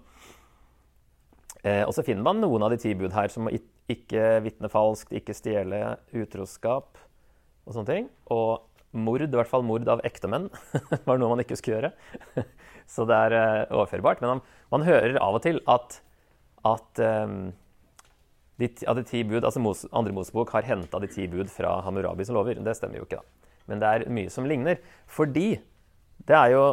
Eh, 1.64 1.84
og 1.86 1.94
så 1.96 2.04
finner 2.04 2.26
man 2.26 2.42
noen 2.44 2.66
av 2.66 2.74
de 2.74 2.80
ti 2.84 2.92
bud 2.98 3.14
her 3.16 3.32
som 3.32 3.48
ikke 3.52 4.26
vitne 4.44 4.72
falskt, 4.72 5.14
ikke 5.16 5.36
stjele, 5.36 5.82
utroskap 6.16 7.00
og 7.64 7.76
sånne 7.76 7.90
ting. 7.90 8.10
Og 8.36 8.66
mord, 8.94 9.26
i 9.26 9.30
hvert 9.30 9.50
fall 9.50 9.66
mord 9.66 9.90
av 9.90 10.04
ektemenn, 10.06 10.50
var 11.08 11.20
noe 11.20 11.34
man 11.34 11.44
ikke 11.44 11.58
skulle 11.60 11.80
gjøre. 11.80 12.46
Så 12.94 13.08
det 13.10 13.18
er 13.28 13.36
uh, 13.36 13.76
overførbart. 13.80 14.24
Men 14.24 14.42
man, 14.74 14.88
hører 14.88 15.20
av 15.22 15.40
og 15.40 15.44
til 15.46 15.60
at, 15.72 16.00
at 16.68 17.04
um, 17.28 17.52
de, 18.62 18.70
at 18.70 19.00
de 19.00 19.06
ti 19.08 19.24
bud, 19.28 19.42
altså 19.42 19.62
Mos, 19.64 19.86
Andre 19.96 20.16
Mosebok 20.16 20.54
har 20.56 20.68
henta 20.68 21.02
de 21.02 21.10
ti 21.12 21.28
bud 21.32 21.52
fra 21.52 21.80
Hammurabi 21.86 22.28
som 22.28 22.38
lover. 22.38 22.60
Det 22.62 22.78
stemmer 22.78 23.02
jo 23.02 23.08
ikke, 23.08 23.22
da. 23.22 23.52
Men 23.72 23.80
det 23.80 23.90
er 23.90 24.10
mye 24.12 24.32
som 24.32 24.48
ligner. 24.48 24.82
Fordi 25.10 25.48
det 26.28 26.38
er 26.38 26.54
jo 26.54 26.64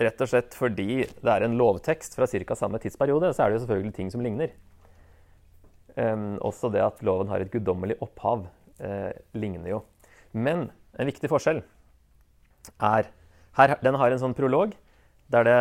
rett 0.00 0.22
og 0.24 0.30
slett 0.30 0.56
fordi 0.58 1.04
det 1.04 1.30
er 1.30 1.44
en 1.46 1.56
lovtekst 1.58 2.16
fra 2.18 2.26
ca. 2.26 2.56
samme 2.58 2.80
tidsperiode, 2.82 3.30
så 3.32 3.44
er 3.44 3.52
det 3.52 3.60
jo 3.60 3.64
selvfølgelig 3.66 3.94
ting 3.94 4.10
som 4.10 4.24
ligner. 4.24 4.54
Um, 5.94 6.40
også 6.42 6.72
det 6.74 6.82
at 6.82 7.02
loven 7.06 7.30
har 7.30 7.44
et 7.44 7.52
guddommelig 7.52 8.00
opphav, 8.02 8.48
uh, 8.82 9.12
ligner 9.38 9.70
jo. 9.70 9.84
Men 10.34 10.68
en 10.98 11.08
viktig 11.10 11.30
forskjell 11.30 11.62
er 12.82 13.10
her, 13.54 13.76
Den 13.82 13.94
har 14.00 14.10
en 14.10 14.18
sånn 14.18 14.34
prolog 14.34 14.74
der 15.30 15.46
det, 15.46 15.58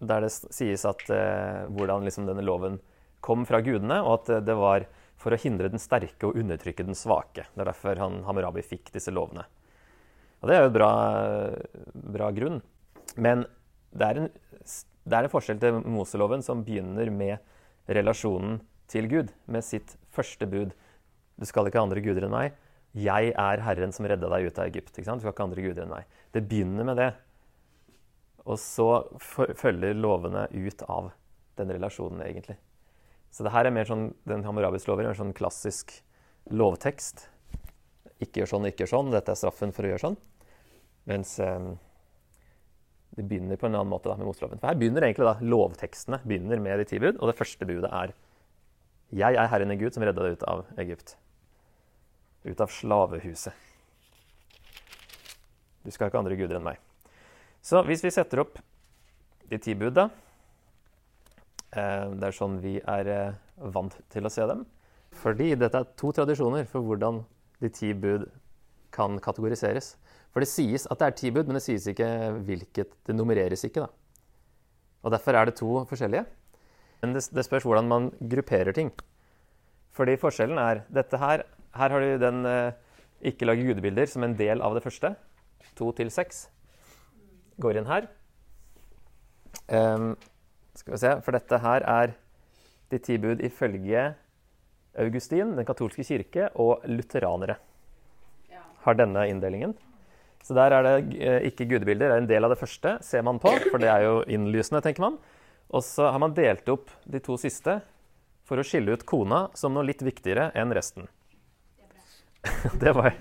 der 0.00 0.24
det 0.24 0.30
sies 0.32 0.84
at 0.88 1.04
eh, 1.12 1.66
hvordan 1.76 2.06
liksom 2.08 2.26
denne 2.26 2.44
loven 2.44 2.78
kom 3.20 3.44
fra 3.46 3.60
gudene, 3.64 4.00
og 4.02 4.22
at 4.22 4.46
det 4.46 4.56
var 4.56 4.86
for 5.20 5.34
å 5.34 5.40
hindre 5.40 5.70
den 5.72 5.82
sterke 5.82 6.28
og 6.28 6.38
undertrykke 6.38 6.84
den 6.86 6.96
svake. 6.96 7.46
Det 7.52 7.62
er 7.62 7.70
derfor 7.70 8.00
han, 8.00 8.20
Hammurabi 8.26 8.64
fikk 8.66 8.92
disse 8.94 9.14
lovene. 9.14 9.46
Og 10.40 10.50
det 10.50 10.56
er 10.56 10.64
jo 10.64 10.70
en 10.70 10.76
bra, 10.76 10.90
bra 12.16 12.30
grunn. 12.36 12.60
Men 13.16 13.46
det 13.96 14.08
er, 14.08 14.20
en, 14.20 14.28
det 15.08 15.18
er 15.18 15.26
en 15.26 15.32
forskjell 15.32 15.60
til 15.62 15.80
Moseloven, 15.88 16.44
som 16.44 16.64
begynner 16.66 17.10
med 17.10 17.90
relasjonen 17.96 18.60
til 18.90 19.08
Gud, 19.10 19.32
med 19.50 19.64
sitt 19.66 19.96
første 20.14 20.46
bud. 20.50 20.74
Du 21.40 21.48
skal 21.48 21.68
ikke 21.68 21.80
ha 21.80 21.86
andre 21.88 22.04
guder 22.04 22.28
enn 22.28 22.34
meg. 22.36 22.54
Jeg 22.96 23.32
er 23.36 23.60
Herren 23.60 23.92
som 23.92 24.06
redda 24.08 24.28
deg 24.32 24.48
ut 24.48 24.58
av 24.58 24.70
Egypt. 24.70 24.94
Du 24.96 25.02
skal 25.04 25.20
ikke 25.20 25.44
andre 25.44 25.64
guder 25.64 25.84
enn 25.84 25.92
meg. 25.92 26.06
Det 26.32 26.44
begynner 26.48 26.86
med 26.88 26.96
det. 27.00 27.10
Og 28.46 28.56
så 28.62 28.88
følger 29.20 29.96
lovene 29.98 30.46
ut 30.54 30.84
av 30.88 31.10
den 31.58 31.72
relasjonen, 31.74 32.22
egentlig. 32.24 32.56
Så 33.34 33.44
det 33.44 33.52
her 33.52 33.68
er 33.68 33.74
mer 33.74 33.88
sånn, 33.88 34.10
den 34.28 34.46
Hammurabis 34.46 34.86
lover 34.88 35.04
er 35.04 35.12
en 35.12 35.18
sånn 35.18 35.34
klassisk 35.36 35.92
lovtekst. 36.54 37.26
Ikke 38.22 38.40
gjør 38.40 38.54
sånn, 38.54 38.68
ikke 38.70 38.84
gjør 38.84 38.92
sånn. 38.94 39.12
Dette 39.12 39.34
er 39.34 39.40
straffen 39.40 39.74
for 39.76 39.84
å 39.84 39.90
gjøre 39.92 40.04
sånn. 40.06 40.16
Mens 41.10 41.34
eh, 41.42 41.68
det 43.18 43.26
begynner 43.26 43.60
på 43.60 43.68
en 43.68 43.76
annen 43.76 43.92
måte 43.92 44.08
da, 44.08 44.16
med 44.16 44.30
motloven. 44.30 44.62
For 44.62 44.70
her 44.70 44.80
begynner 44.80 45.04
egentlig 45.04 45.28
da, 45.28 45.36
lovtekstene 45.42 46.22
begynner 46.24 46.62
med 46.64 46.80
de 46.80 46.88
ti 46.88 47.02
bud, 47.02 47.18
og 47.18 47.28
det 47.28 47.36
første 47.36 47.68
budet 47.68 47.92
er 47.92 48.16
Jeg 49.14 49.36
er 49.38 49.52
Herren 49.52 49.74
i 49.74 49.78
Gud 49.80 49.94
som 49.94 50.02
redda 50.06 50.22
deg 50.22 50.38
ut 50.38 50.48
av 50.48 50.64
Egypt. 50.82 51.18
Ut 52.46 52.60
av 52.62 52.70
slavehuset. 52.70 53.64
Du 55.82 55.90
skal 55.94 56.10
ikke 56.10 56.20
andre 56.20 56.38
guder 56.38 56.58
enn 56.58 56.66
meg. 56.66 56.78
Så 57.62 57.82
hvis 57.86 58.04
vi 58.04 58.12
setter 58.14 58.42
opp 58.42 58.58
de 59.50 59.58
ti 59.62 59.74
bud, 59.78 59.94
da 59.94 60.08
eh, 61.74 62.06
Det 62.14 62.26
er 62.26 62.34
sånn 62.34 62.58
vi 62.62 62.76
er 62.82 63.10
eh, 63.10 63.36
vant 63.74 63.94
til 64.12 64.26
å 64.26 64.32
se 64.32 64.46
dem. 64.46 64.64
Fordi 65.16 65.54
dette 65.58 65.82
er 65.82 65.92
to 65.98 66.12
tradisjoner 66.14 66.66
for 66.70 66.86
hvordan 66.86 67.22
de 67.62 67.70
ti 67.72 67.92
bud 67.94 68.26
kan 68.94 69.18
kategoriseres. 69.22 69.94
For 70.34 70.44
det 70.44 70.50
sies 70.50 70.86
at 70.90 71.00
det 71.00 71.06
er 71.06 71.18
ti 71.18 71.30
bud, 71.32 71.46
men 71.48 71.58
det 71.58 71.64
sies 71.64 71.86
ikke 71.90 72.08
hvilket. 72.46 72.94
Det 73.06 73.14
nummereres 73.16 73.64
ikke. 73.66 73.86
da. 73.86 73.90
Og 75.02 75.14
Derfor 75.14 75.38
er 75.38 75.48
det 75.48 75.58
to 75.58 75.84
forskjellige. 75.88 76.26
Men 77.02 77.14
det 77.14 77.44
spørs 77.46 77.64
hvordan 77.66 77.88
man 77.88 78.10
grupperer 78.20 78.74
ting. 78.76 78.90
Fordi 79.96 80.18
forskjellen 80.20 80.60
er 80.60 80.82
dette 80.92 81.20
her 81.20 81.46
Her 81.76 81.92
har 81.92 82.00
du 82.00 82.18
den 82.20 82.44
eh, 82.48 82.76
ikke 83.28 83.46
lage 83.48 83.64
gudebilder 83.66 84.08
som 84.08 84.24
en 84.24 84.36
del 84.36 84.62
av 84.64 84.74
det 84.76 84.82
første. 84.84 85.10
To 85.76 85.90
til 85.92 86.08
seks. 86.12 86.46
Går 87.60 87.80
inn 87.80 87.88
her. 87.88 88.06
Um, 89.68 90.14
skal 90.76 90.94
vi 90.94 91.00
se, 91.02 91.12
For 91.24 91.36
dette 91.36 91.58
her 91.60 91.84
er 91.84 92.14
de 92.92 93.00
ti 93.02 93.18
bud 93.20 93.42
ifølge 93.44 94.14
Augustin, 94.96 95.52
den 95.56 95.68
katolske 95.68 96.04
kirke, 96.04 96.48
og 96.54 96.84
lutheranere. 96.88 97.58
Har 98.86 98.96
denne 98.96 99.26
inndelingen. 99.28 99.74
Så 100.46 100.54
der 100.54 100.72
er 100.72 100.86
det 100.86 101.18
eh, 101.18 101.40
ikke 101.50 101.66
gudebilder. 101.66 102.08
Det 102.08 102.16
er 102.16 102.22
en 102.22 102.30
del 102.30 102.46
av 102.46 102.54
det 102.54 102.60
første, 102.60 102.96
ser 103.02 103.24
man 103.26 103.40
på, 103.42 103.50
for 103.66 103.82
det 103.82 103.90
er 103.90 104.06
jo 104.06 104.20
innlysende, 104.30 104.80
tenker 104.80 105.02
man. 105.02 105.18
Og 105.74 105.82
så 105.82 106.08
har 106.14 106.22
man 106.22 106.36
delt 106.36 106.68
opp 106.70 106.92
de 107.04 107.20
to 107.20 107.36
siste 107.40 107.80
for 108.46 108.60
å 108.60 108.66
skille 108.66 108.94
ut 108.94 109.06
kona 109.08 109.46
som 109.58 109.74
noe 109.74 109.86
litt 109.88 110.04
viktigere 110.06 110.50
enn 110.54 110.74
resten. 110.76 111.08
Det 112.80 112.92
var, 112.94 113.14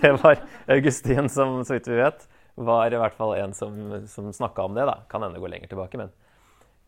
det 0.00 0.10
var 0.22 0.38
Augustin 0.72 1.28
som, 1.28 1.58
så 1.68 1.74
vidt 1.76 1.88
vi 1.90 1.98
vet, 1.98 2.22
var 2.54 2.88
i 2.88 2.96
hvert 3.00 3.16
fall 3.16 3.34
en 3.36 3.52
som, 3.52 3.74
som 4.08 4.30
snakka 4.32 4.64
om 4.64 4.76
det. 4.76 4.86
da. 4.88 5.02
Kan 5.10 5.20
hende 5.24 5.40
gå 5.40 5.50
lenger 5.52 5.68
tilbake, 5.68 6.00
men, 6.00 6.14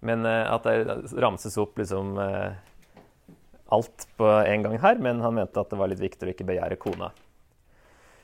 men 0.01 0.25
eh, 0.29 0.47
at 0.49 0.65
det 0.65 1.13
ramses 1.21 1.59
opp 1.61 1.77
liksom 1.81 2.17
eh, 2.23 2.57
alt 3.73 4.07
på 4.17 4.29
en 4.29 4.65
gang 4.65 4.79
her. 4.81 5.01
Men 5.05 5.21
han 5.21 5.37
mente 5.37 5.61
at 5.61 5.69
det 5.73 5.81
var 5.81 5.93
litt 5.93 6.01
viktig 6.01 6.29
å 6.29 6.33
ikke 6.33 6.49
begjære 6.49 6.81
kona. 6.81 7.13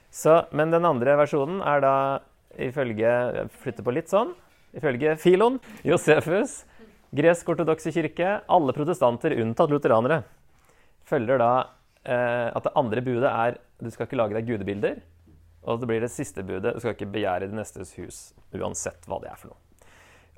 Så, 0.09 0.43
men 0.57 0.73
den 0.73 0.89
andre 0.89 1.19
versjonen 1.21 1.61
er 1.61 1.85
da 1.85 1.95
ifølge 2.57 3.47
flytter 3.61 3.85
på 3.85 3.97
litt 3.97 4.13
sånn. 4.13 4.33
Ifølge 4.77 5.17
Filon, 5.21 5.61
Josefus, 5.87 6.63
gresk-ortodokse 7.17 7.93
kirke, 7.95 8.41
alle 8.49 8.75
protestanter 8.77 9.37
unntatt 9.41 9.73
lutheranere, 9.73 10.23
følger 11.09 11.41
da 11.41 11.53
eh, 12.05 12.49
at 12.53 12.67
det 12.67 12.75
andre 12.77 13.05
budet 13.05 13.31
er 13.31 13.57
du 13.79 13.89
skal 13.95 14.09
ikke 14.09 14.19
lage 14.19 14.37
deg 14.37 14.51
gudebilder. 14.51 15.01
Og 15.69 15.81
det 15.81 15.89
blir 15.91 16.03
det 16.05 16.13
siste 16.13 16.45
budet 16.47 16.75
du 16.75 16.83
skal 16.83 16.95
ikke 16.95 17.11
begjære 17.15 17.49
din 17.49 17.59
nestes 17.59 17.95
hus, 17.99 18.21
uansett 18.57 19.09
hva 19.09 19.21
det 19.23 19.33
er 19.33 19.41
for 19.41 19.53
noe. 19.53 19.63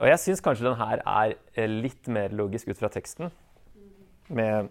Og 0.00 0.08
jeg 0.08 0.22
syns 0.22 0.40
kanskje 0.44 0.64
den 0.64 0.78
her 0.80 1.02
er 1.04 1.34
eh, 1.54 1.68
litt 1.68 2.08
mer 2.08 2.32
logisk 2.32 2.70
ut 2.70 2.78
fra 2.80 2.90
teksten, 2.92 3.32
med, 4.30 4.70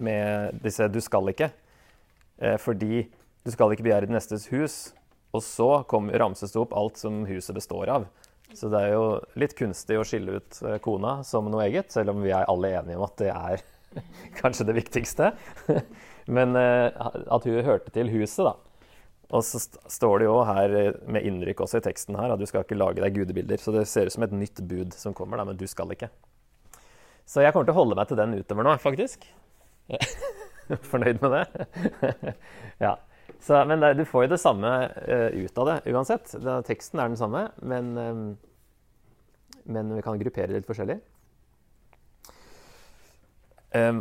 med 0.00 0.56
disse 0.64 0.88
'du 0.88 1.00
skal 1.04 1.28
ikke'. 1.28 1.52
Eh, 2.40 2.56
fordi 2.58 3.04
du 3.44 3.50
skal 3.52 3.72
ikke 3.72 3.84
begjære 3.84 4.06
din 4.08 4.16
nestes 4.16 4.48
hus. 4.48 4.94
Og 5.34 5.42
så 5.42 5.84
kom, 5.90 6.10
ramses 6.10 6.52
det 6.54 6.60
opp 6.60 6.74
alt 6.76 6.98
som 6.98 7.24
huset 7.26 7.54
består 7.54 7.90
av. 7.90 8.06
Så 8.52 8.68
det 8.70 8.80
er 8.84 8.92
jo 8.92 9.04
litt 9.40 9.54
kunstig 9.58 9.96
å 9.98 10.04
skille 10.06 10.38
ut 10.38 10.58
eh, 10.66 10.76
kona 10.84 11.16
som 11.26 11.48
noe 11.50 11.64
eget, 11.66 11.90
selv 11.94 12.12
om 12.12 12.20
vi 12.22 12.34
er 12.34 12.46
alle 12.50 12.74
enige 12.76 12.98
om 12.98 13.06
at 13.06 13.16
det 13.22 13.30
er 13.32 13.64
kanskje 14.40 14.68
det 14.68 14.76
viktigste. 14.78 15.32
Men 16.36 16.54
eh, 16.58 16.90
at 16.94 17.48
hun 17.48 17.64
hørte 17.66 17.94
til 17.94 18.12
huset, 18.12 18.44
da. 18.46 18.54
Og 19.34 19.42
så 19.42 19.58
står 19.90 20.20
det 20.20 20.28
jo 20.28 20.36
her 20.46 20.76
eh, 20.78 21.00
med 21.10 21.26
innrykk 21.26 21.64
også 21.64 21.80
i 21.80 21.86
teksten 21.88 22.18
her 22.20 22.34
at 22.34 22.42
du 22.42 22.46
skal 22.46 22.66
ikke 22.66 22.78
lage 22.78 23.02
deg 23.02 23.16
gudebilder. 23.16 23.60
Så 23.60 23.74
det 23.74 23.86
ser 23.90 24.10
ut 24.10 24.14
som 24.14 24.26
et 24.26 24.36
nytt 24.36 24.62
bud 24.68 24.94
som 24.96 25.16
kommer, 25.16 25.40
da, 25.40 25.48
men 25.48 25.58
du 25.58 25.66
skal 25.70 25.90
ikke. 25.94 26.10
Så 27.24 27.40
jeg 27.40 27.54
kommer 27.54 27.66
til 27.66 27.74
å 27.74 27.80
holde 27.80 27.96
meg 27.98 28.10
til 28.10 28.20
den 28.20 28.36
utover 28.36 28.68
nå, 28.68 28.76
faktisk. 28.82 29.24
Fornøyd 30.90 31.24
med 31.24 31.34
det? 31.34 32.36
ja. 32.84 32.94
Så, 33.44 33.58
men 33.68 33.80
det, 33.80 33.92
du 33.98 34.06
får 34.08 34.24
jo 34.24 34.32
det 34.32 34.40
samme 34.40 34.70
uh, 35.04 35.30
ut 35.36 35.58
av 35.60 35.68
det 35.68 35.92
uansett. 35.92 36.30
Da, 36.40 36.60
teksten 36.64 37.00
er 37.02 37.10
den 37.10 37.20
samme, 37.20 37.42
men, 37.60 37.90
um, 37.98 38.22
men 39.68 39.92
vi 39.92 40.04
kan 40.06 40.20
gruppere 40.20 40.48
det 40.48 40.62
litt 40.62 40.68
forskjellig. 40.70 40.96
Um, 43.74 44.00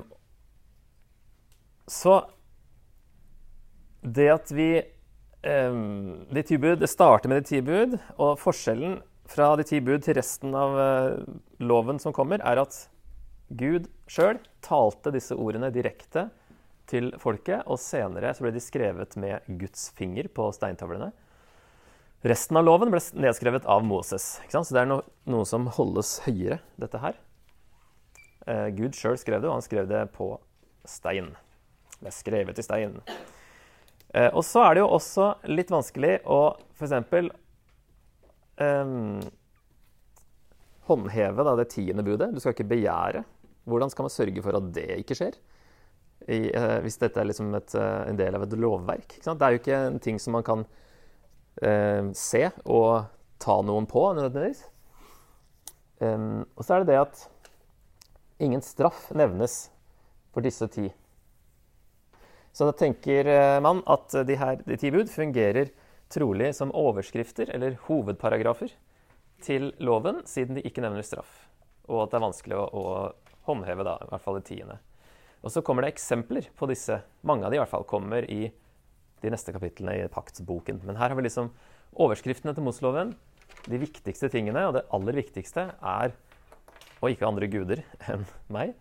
så 1.92 2.22
det 4.04 4.28
at 4.30 4.52
vi 4.54 4.68
um, 5.42 6.22
De 6.30 6.44
ti 6.46 6.60
bud 6.62 6.84
Det 6.84 6.90
starter 6.92 7.32
med 7.32 7.42
de 7.42 7.50
ti 7.50 7.62
bud, 7.66 7.98
og 8.22 8.38
forskjellen 8.40 9.00
fra 9.34 9.54
de 9.58 9.66
ti 9.68 9.80
bud 9.84 10.06
til 10.06 10.16
resten 10.20 10.54
av 10.56 10.78
uh, 10.78 11.36
loven 11.64 12.00
som 12.00 12.16
kommer, 12.16 12.44
er 12.44 12.62
at 12.62 12.78
Gud 13.50 13.90
sjøl 14.08 14.40
talte 14.64 15.12
disse 15.16 15.36
ordene 15.36 15.72
direkte 15.74 16.30
til 16.90 17.12
folket, 17.22 17.64
og 17.66 17.80
senere 17.82 18.34
så 18.36 18.46
ble 18.46 18.54
de 18.56 18.62
skrevet 18.64 19.16
med 19.20 19.46
Guds 19.60 19.90
finger 19.98 20.30
på 20.34 20.50
steintavlene. 20.56 21.12
Resten 22.24 22.56
av 22.56 22.64
loven 22.64 22.92
ble 22.94 23.02
nedskrevet 23.20 23.66
av 23.68 23.84
Moses. 23.84 24.38
Så 24.48 24.64
det 24.72 24.84
er 24.84 24.88
noe, 24.88 25.04
noe 25.28 25.48
som 25.48 25.68
holdes 25.76 26.22
høyere, 26.24 26.62
dette 26.80 27.02
her. 27.04 27.18
Eh, 28.48 28.70
Gud 28.76 28.96
sjøl 28.96 29.20
skrev 29.20 29.42
det, 29.44 29.50
og 29.50 29.58
han 29.58 29.66
skrev 29.66 29.90
det 29.90 30.06
på 30.16 30.30
stein. 30.88 31.34
Det 32.00 32.08
er 32.12 32.16
skrevet 32.16 32.60
i 32.60 32.66
stein. 32.66 32.98
Eh, 34.14 34.30
og 34.30 34.44
så 34.48 34.64
er 34.64 34.76
det 34.76 34.84
jo 34.84 34.92
også 34.96 35.30
litt 35.52 35.72
vanskelig 35.74 36.18
å 36.24 36.42
f.eks. 36.80 36.96
Eh, 38.64 38.96
håndheve 40.88 41.48
da, 41.48 41.56
det 41.60 41.70
tiende 41.76 42.08
budet. 42.08 42.32
Du 42.32 42.40
skal 42.44 42.56
ikke 42.56 42.72
begjære. 42.72 43.24
Hvordan 43.68 43.92
skal 43.92 44.08
man 44.08 44.16
sørge 44.16 44.44
for 44.44 44.60
at 44.60 44.72
det 44.76 44.90
ikke 45.00 45.20
skjer? 45.20 45.40
I, 46.28 46.48
uh, 46.56 46.80
hvis 46.84 47.00
dette 47.02 47.20
er 47.20 47.28
liksom 47.30 47.54
et, 47.58 47.76
uh, 47.76 48.04
en 48.08 48.20
del 48.20 48.38
av 48.38 48.46
et 48.46 48.56
lovverk. 48.60 49.18
Det 49.24 49.34
er 49.34 49.56
jo 49.56 49.62
ikke 49.62 49.82
en 49.90 50.00
ting 50.04 50.20
som 50.22 50.38
man 50.38 50.46
kan 50.48 50.64
uh, 50.64 52.12
se 52.18 52.46
og 52.64 53.10
ta 53.44 53.60
noen 53.66 53.88
på 53.90 54.06
nødvendigvis. 54.16 54.66
Um, 56.04 56.44
og 56.58 56.66
så 56.66 56.76
er 56.76 56.84
det 56.84 56.94
det 56.94 57.02
at 57.02 57.24
ingen 58.44 58.64
straff 58.66 59.08
nevnes 59.16 59.68
for 60.34 60.46
disse 60.46 60.68
ti. 60.74 60.90
Så 62.54 62.68
da 62.70 62.74
tenker 62.78 63.26
eh, 63.26 63.60
man 63.66 63.80
at 63.90 64.14
de 64.28 64.36
her 64.38 64.60
de 64.62 64.76
ti 64.78 64.92
bud 64.94 65.10
fungerer 65.10 65.72
trolig 66.14 66.52
som 66.54 66.74
overskrifter 66.78 67.50
eller 67.50 67.80
hovedparagrafer 67.88 68.76
til 69.42 69.72
loven, 69.82 70.22
siden 70.30 70.60
de 70.60 70.66
ikke 70.68 70.84
nevner 70.86 71.06
straff. 71.06 71.48
Og 71.90 72.04
at 72.04 72.14
det 72.14 72.20
er 72.20 72.26
vanskelig 72.28 72.60
å, 72.60 72.66
å 72.70 72.84
håndheve, 73.50 73.86
da, 73.88 73.98
i 74.04 74.12
hvert 74.12 74.26
fall 74.26 74.38
det 74.38 74.46
tiende. 74.52 74.78
Og 75.44 75.52
så 75.52 75.62
kommer 75.66 75.84
det 75.84 75.94
eksempler 75.94 76.48
på 76.56 76.68
disse. 76.72 77.02
Mange 77.28 77.46
av 77.46 77.52
de 77.52 77.60
i 77.60 77.62
hvert 77.62 77.72
fall 77.72 77.88
kommer 77.88 78.24
i 78.32 78.48
de 79.24 79.32
neste 79.32 79.54
kapitlene 79.56 79.98
i 80.00 80.12
paktsboken. 80.12 80.82
Men 80.88 81.00
her 81.00 81.12
har 81.12 81.20
vi 81.20 81.26
liksom 81.26 81.52
overskriftene 82.00 82.56
til 82.56 82.66
Moseloven. 82.66 83.12
De 83.68 83.80
viktigste 83.80 84.30
tingene, 84.32 84.66
og 84.68 84.78
det 84.78 84.88
aller 84.96 85.20
viktigste, 85.20 85.68
er 85.76 86.16
å 87.04 87.12
ikke 87.12 87.26
ha 87.26 87.32
andre 87.32 87.50
guder 87.52 87.84
enn 88.12 88.24
meg. 88.52 88.74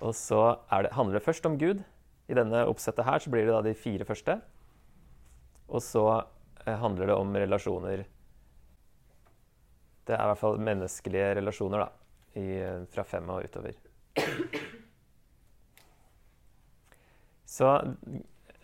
Og 0.00 0.12
så 0.16 0.40
det, 0.84 0.92
handler 0.96 1.18
det 1.18 1.24
først 1.24 1.48
om 1.48 1.58
Gud. 1.60 1.84
I 2.26 2.36
denne 2.36 2.64
oppsettet 2.68 3.06
her 3.06 3.22
så 3.22 3.32
blir 3.32 3.46
det 3.46 3.54
da 3.54 3.62
de 3.64 3.76
fire 3.78 4.08
første. 4.08 4.38
Og 5.68 5.84
så 5.84 6.04
eh, 6.64 6.76
handler 6.80 7.10
det 7.10 7.16
om 7.16 7.32
relasjoner 7.34 8.04
Det 10.06 10.14
er 10.14 10.22
i 10.22 10.30
hvert 10.30 10.42
fall 10.42 10.60
menneskelige 10.62 11.34
relasjoner, 11.40 11.86
da. 11.86 11.92
I, 12.36 12.46
fra 12.92 13.04
fem 13.08 13.30
og 13.32 13.46
utover. 13.48 13.78
Så 17.56 17.70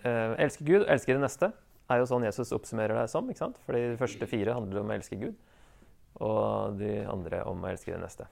eh, 0.05 0.35
elske 0.43 0.67
Gud 0.67 0.83
og 0.83 0.91
elske 0.93 1.15
det 1.15 1.23
neste 1.23 1.53
er 1.93 2.01
jo 2.01 2.09
sånn 2.09 2.27
Jesus 2.27 2.53
oppsummerer 2.57 2.99
det 2.99 3.09
som. 3.13 3.29
ikke 3.31 3.45
sant? 3.45 3.59
Fordi 3.67 3.83
de 3.93 3.99
første 4.01 4.29
fire 4.29 4.57
handler 4.57 4.83
om 4.83 4.93
å 4.93 4.97
elske 4.97 5.19
Gud, 5.21 5.37
og 6.21 6.79
de 6.81 6.95
andre 7.09 7.43
om 7.49 7.65
å 7.65 7.71
elske 7.73 7.95
det 7.95 8.01
neste. 8.03 8.29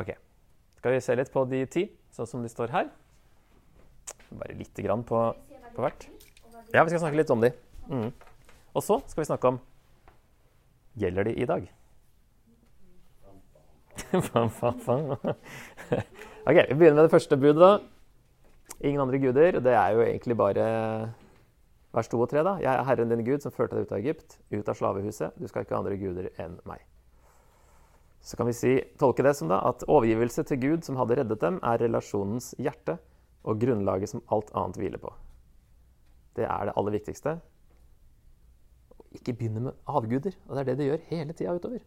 Ok. 0.00 0.10
Skal 0.80 0.96
vi 0.96 1.02
se 1.06 1.14
litt 1.18 1.30
på 1.34 1.44
de 1.50 1.62
ti, 1.70 1.86
sånn 2.14 2.28
som 2.30 2.42
de 2.42 2.50
står 2.50 2.74
her? 2.74 2.90
Bare 4.34 4.56
lite 4.58 4.82
grann 4.82 5.04
på, 5.06 5.20
på 5.76 5.84
hvert. 5.84 6.08
Ja, 6.74 6.82
vi 6.82 6.90
skal 6.90 7.04
snakke 7.04 7.20
litt 7.20 7.30
om 7.30 7.44
de. 7.44 7.52
Mm. 7.86 8.10
Og 8.74 8.82
så 8.82 8.98
skal 9.06 9.22
vi 9.22 9.30
snakke 9.30 9.54
om 9.54 9.62
Gjelder 10.98 11.26
de 11.26 11.32
i 11.42 11.46
dag? 11.46 11.64
ok, 16.48 16.58
Vi 16.68 16.74
begynner 16.74 16.94
med 16.94 17.04
det 17.04 17.12
første 17.14 17.36
budet. 17.36 17.60
da. 17.60 17.78
Ingen 18.80 19.00
andre 19.00 19.18
guder. 19.18 19.60
Det 19.60 19.74
er 19.74 19.94
jo 19.94 20.02
egentlig 20.04 20.36
bare 20.36 20.64
vers 21.94 22.08
2 22.08 22.20
og 22.20 22.30
3. 22.30 22.42
da. 22.42 22.56
Jeg 22.62 22.72
er 22.72 22.84
Herren 22.88 23.12
din 23.12 23.24
Gud 23.26 23.44
som 23.44 23.54
førte 23.54 23.76
deg 23.76 23.86
ut 23.86 23.94
av 23.94 24.02
Egypt, 24.02 24.38
ut 24.52 24.68
av 24.68 24.78
slavehuset. 24.78 25.38
Du 25.38 25.48
skal 25.48 25.64
ikke 25.64 25.76
ha 25.76 25.82
andre 25.82 25.98
guder 26.00 26.30
enn 26.42 26.58
meg. 26.68 26.82
Så 28.24 28.38
kan 28.40 28.48
vi 28.48 28.56
si, 28.56 28.76
tolke 29.00 29.24
det 29.26 29.34
som 29.36 29.50
da, 29.52 29.60
at 29.68 29.84
overgivelse 29.84 30.46
til 30.48 30.60
Gud 30.62 30.86
som 30.86 30.96
hadde 30.96 31.18
reddet 31.20 31.42
dem, 31.42 31.58
er 31.60 31.82
relasjonens 31.82 32.54
hjerte 32.56 32.96
og 33.44 33.60
grunnlaget 33.60 34.14
som 34.14 34.22
alt 34.32 34.48
annet 34.56 34.78
hviler 34.80 35.02
på. 35.02 35.12
Det 36.34 36.46
er 36.48 36.70
det 36.70 36.76
aller 36.80 36.96
viktigste. 36.96 37.36
Ikke 39.14 39.36
begynne 39.36 39.68
med 39.68 39.76
avguder. 39.86 40.32
Og 40.48 40.56
det 40.56 40.62
er 40.62 40.70
det 40.70 40.78
de 40.80 40.88
gjør 40.88 41.04
hele 41.10 41.36
tida 41.36 41.54
utover. 41.54 41.84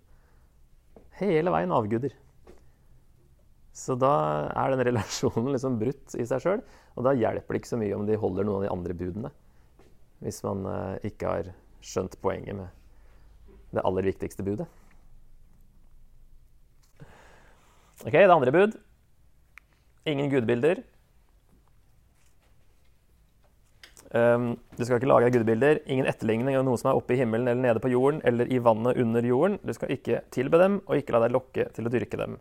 Hele 1.17 1.53
veien 1.53 1.73
avguder. 1.73 2.13
Så 3.77 3.97
da 3.99 4.13
er 4.53 4.73
den 4.73 4.85
relasjonen 4.89 5.53
liksom 5.53 5.77
brutt 5.81 6.17
i 6.17 6.25
seg 6.27 6.43
sjøl. 6.43 6.65
Og 6.97 7.05
da 7.05 7.15
hjelper 7.17 7.53
det 7.53 7.61
ikke 7.61 7.73
så 7.75 7.81
mye 7.81 7.97
om 7.97 8.07
de 8.07 8.17
holder 8.19 8.47
noen 8.47 8.61
av 8.61 8.65
de 8.65 8.73
andre 8.73 8.97
budene. 8.97 9.31
Hvis 10.25 10.41
man 10.45 10.65
uh, 10.65 10.97
ikke 11.05 11.29
har 11.29 11.53
skjønt 11.85 12.17
poenget 12.23 12.57
med 12.57 12.73
det 13.75 13.83
aller 13.85 14.07
viktigste 14.07 14.45
budet. 14.45 14.65
Ok, 18.05 18.13
det 18.13 18.29
andre 18.33 18.53
bud. 18.53 18.77
Ingen 20.09 20.31
gudbilder. 20.31 20.81
Um, 24.15 24.53
du 24.77 24.85
skal 24.85 25.01
ikke 25.01 25.09
lage 25.09 25.31
gudebilder. 25.35 25.81
Ingen 25.91 26.07
etterligning 26.07 26.55
av 26.55 26.63
noe 26.63 26.79
som 26.79 26.91
er 26.91 26.99
oppe 26.99 27.15
i 27.15 27.19
himmelen 27.19 27.49
eller 27.49 27.59
nede 27.59 27.81
på 27.83 27.91
jorden 27.91 28.21
eller 28.27 28.47
i 28.47 28.59
vannet 28.63 28.99
under 29.03 29.25
jorden. 29.25 29.57
Du 29.67 29.73
skal 29.75 29.91
ikke 29.91 30.21
tilbe 30.31 30.59
dem 30.61 30.79
og 30.85 31.01
ikke 31.01 31.15
la 31.15 31.25
deg 31.25 31.35
lokke 31.35 31.67
til 31.75 31.89
å 31.89 31.91
dyrke 31.91 32.19
dem. 32.19 32.37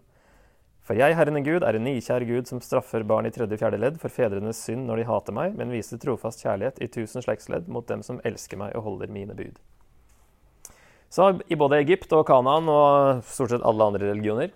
For 0.87 0.95
jeg, 0.95 1.17
Herren 1.19 1.43
Gud, 1.43 1.65
er 1.67 1.75
en 1.75 1.83
nikjær 1.83 2.23
Gud 2.29 2.47
som 2.47 2.61
straffer 2.63 3.03
barn 3.03 3.27
i 3.27 3.33
tredje 3.35 3.59
fjerde 3.59 3.81
ledd 3.83 3.97
for 3.99 4.15
fedrenes 4.15 4.61
synd 4.63 4.87
når 4.87 5.01
de 5.01 5.09
hater 5.09 5.35
meg, 5.35 5.57
men 5.59 5.75
viser 5.75 5.99
trofast 5.99 6.45
kjærlighet 6.45 6.79
i 6.79 6.87
tusen 6.95 7.25
slektsledd 7.25 7.67
mot 7.67 7.89
dem 7.91 8.07
som 8.07 8.21
elsker 8.23 8.61
meg 8.61 8.77
og 8.79 8.87
holder 8.87 9.11
mine 9.11 9.35
bud. 9.35 9.59
Så 11.11 11.33
i 11.51 11.59
både 11.59 11.81
Egypt 11.83 12.15
og 12.15 12.23
Kanaan 12.31 12.71
og 12.71 13.27
stort 13.27 13.51
sett 13.55 13.67
alle 13.67 13.87
andre 13.87 14.09
religioner 14.11 14.51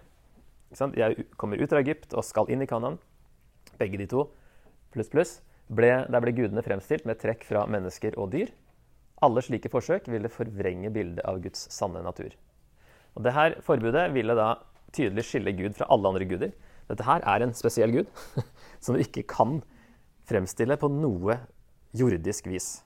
Jeg 0.98 1.26
kommer 1.38 1.58
ut 1.58 1.72
av 1.72 1.78
Egypt 1.78 2.14
og 2.14 2.26
skal 2.26 2.50
inn 2.50 2.62
i 2.62 2.70
Kanaan. 2.70 3.00
Begge 3.78 3.98
de 3.98 4.06
to. 4.06 4.28
Pluss, 4.94 5.10
pluss 5.10 5.38
ble, 5.70 5.92
der 6.10 6.22
ble 6.22 6.34
gudene 6.34 6.64
fremstilt 6.66 7.06
med 7.08 7.20
trekk 7.20 7.44
fra 7.46 7.64
mennesker 7.70 8.16
og 8.20 8.32
dyr. 8.34 8.50
Alle 9.24 9.42
slike 9.44 9.70
forsøk 9.72 10.08
ville 10.10 10.32
forvrenge 10.32 10.90
bildet 10.94 11.24
av 11.28 11.40
Guds 11.44 11.66
sanne 11.72 12.02
natur. 12.04 12.34
Og 13.14 13.24
Dette 13.26 13.62
forbudet 13.66 14.08
ville 14.14 14.36
da 14.38 14.54
tydelig 14.94 15.26
skille 15.28 15.54
Gud 15.54 15.76
fra 15.78 15.88
alle 15.92 16.10
andre 16.10 16.26
guder. 16.28 16.54
Dette 16.90 17.06
her 17.06 17.22
er 17.28 17.44
en 17.44 17.54
spesiell 17.54 17.92
gud 17.94 18.08
som 18.82 18.96
du 18.96 19.02
ikke 19.02 19.26
kan 19.30 19.60
fremstille 20.26 20.78
på 20.80 20.90
noe 20.90 21.38
jordisk 21.96 22.48
vis. 22.50 22.80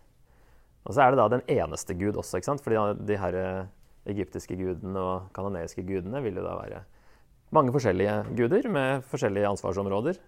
Og 0.85 0.97
så 0.97 1.05
er 1.05 1.13
det 1.13 1.21
da 1.21 1.31
den 1.33 1.45
eneste 1.49 1.97
gud 1.97 2.19
også, 2.21 2.39
ikke 2.39 2.51
sant? 2.51 2.65
fordi 2.65 2.81
de 3.09 3.17
her 3.21 3.39
eh, 3.41 3.71
egyptiske 4.13 4.57
gudene 4.59 5.01
og 5.01 5.31
kanoneiske 5.37 5.85
gudene 5.87 6.21
vil 6.25 6.41
jo 6.41 6.45
da 6.45 6.59
være 6.59 6.83
mange 7.55 7.73
forskjellige 7.73 8.17
guder 8.37 8.69
med 8.73 9.05
forskjellige 9.09 9.49
ansvarsområder. 9.55 10.19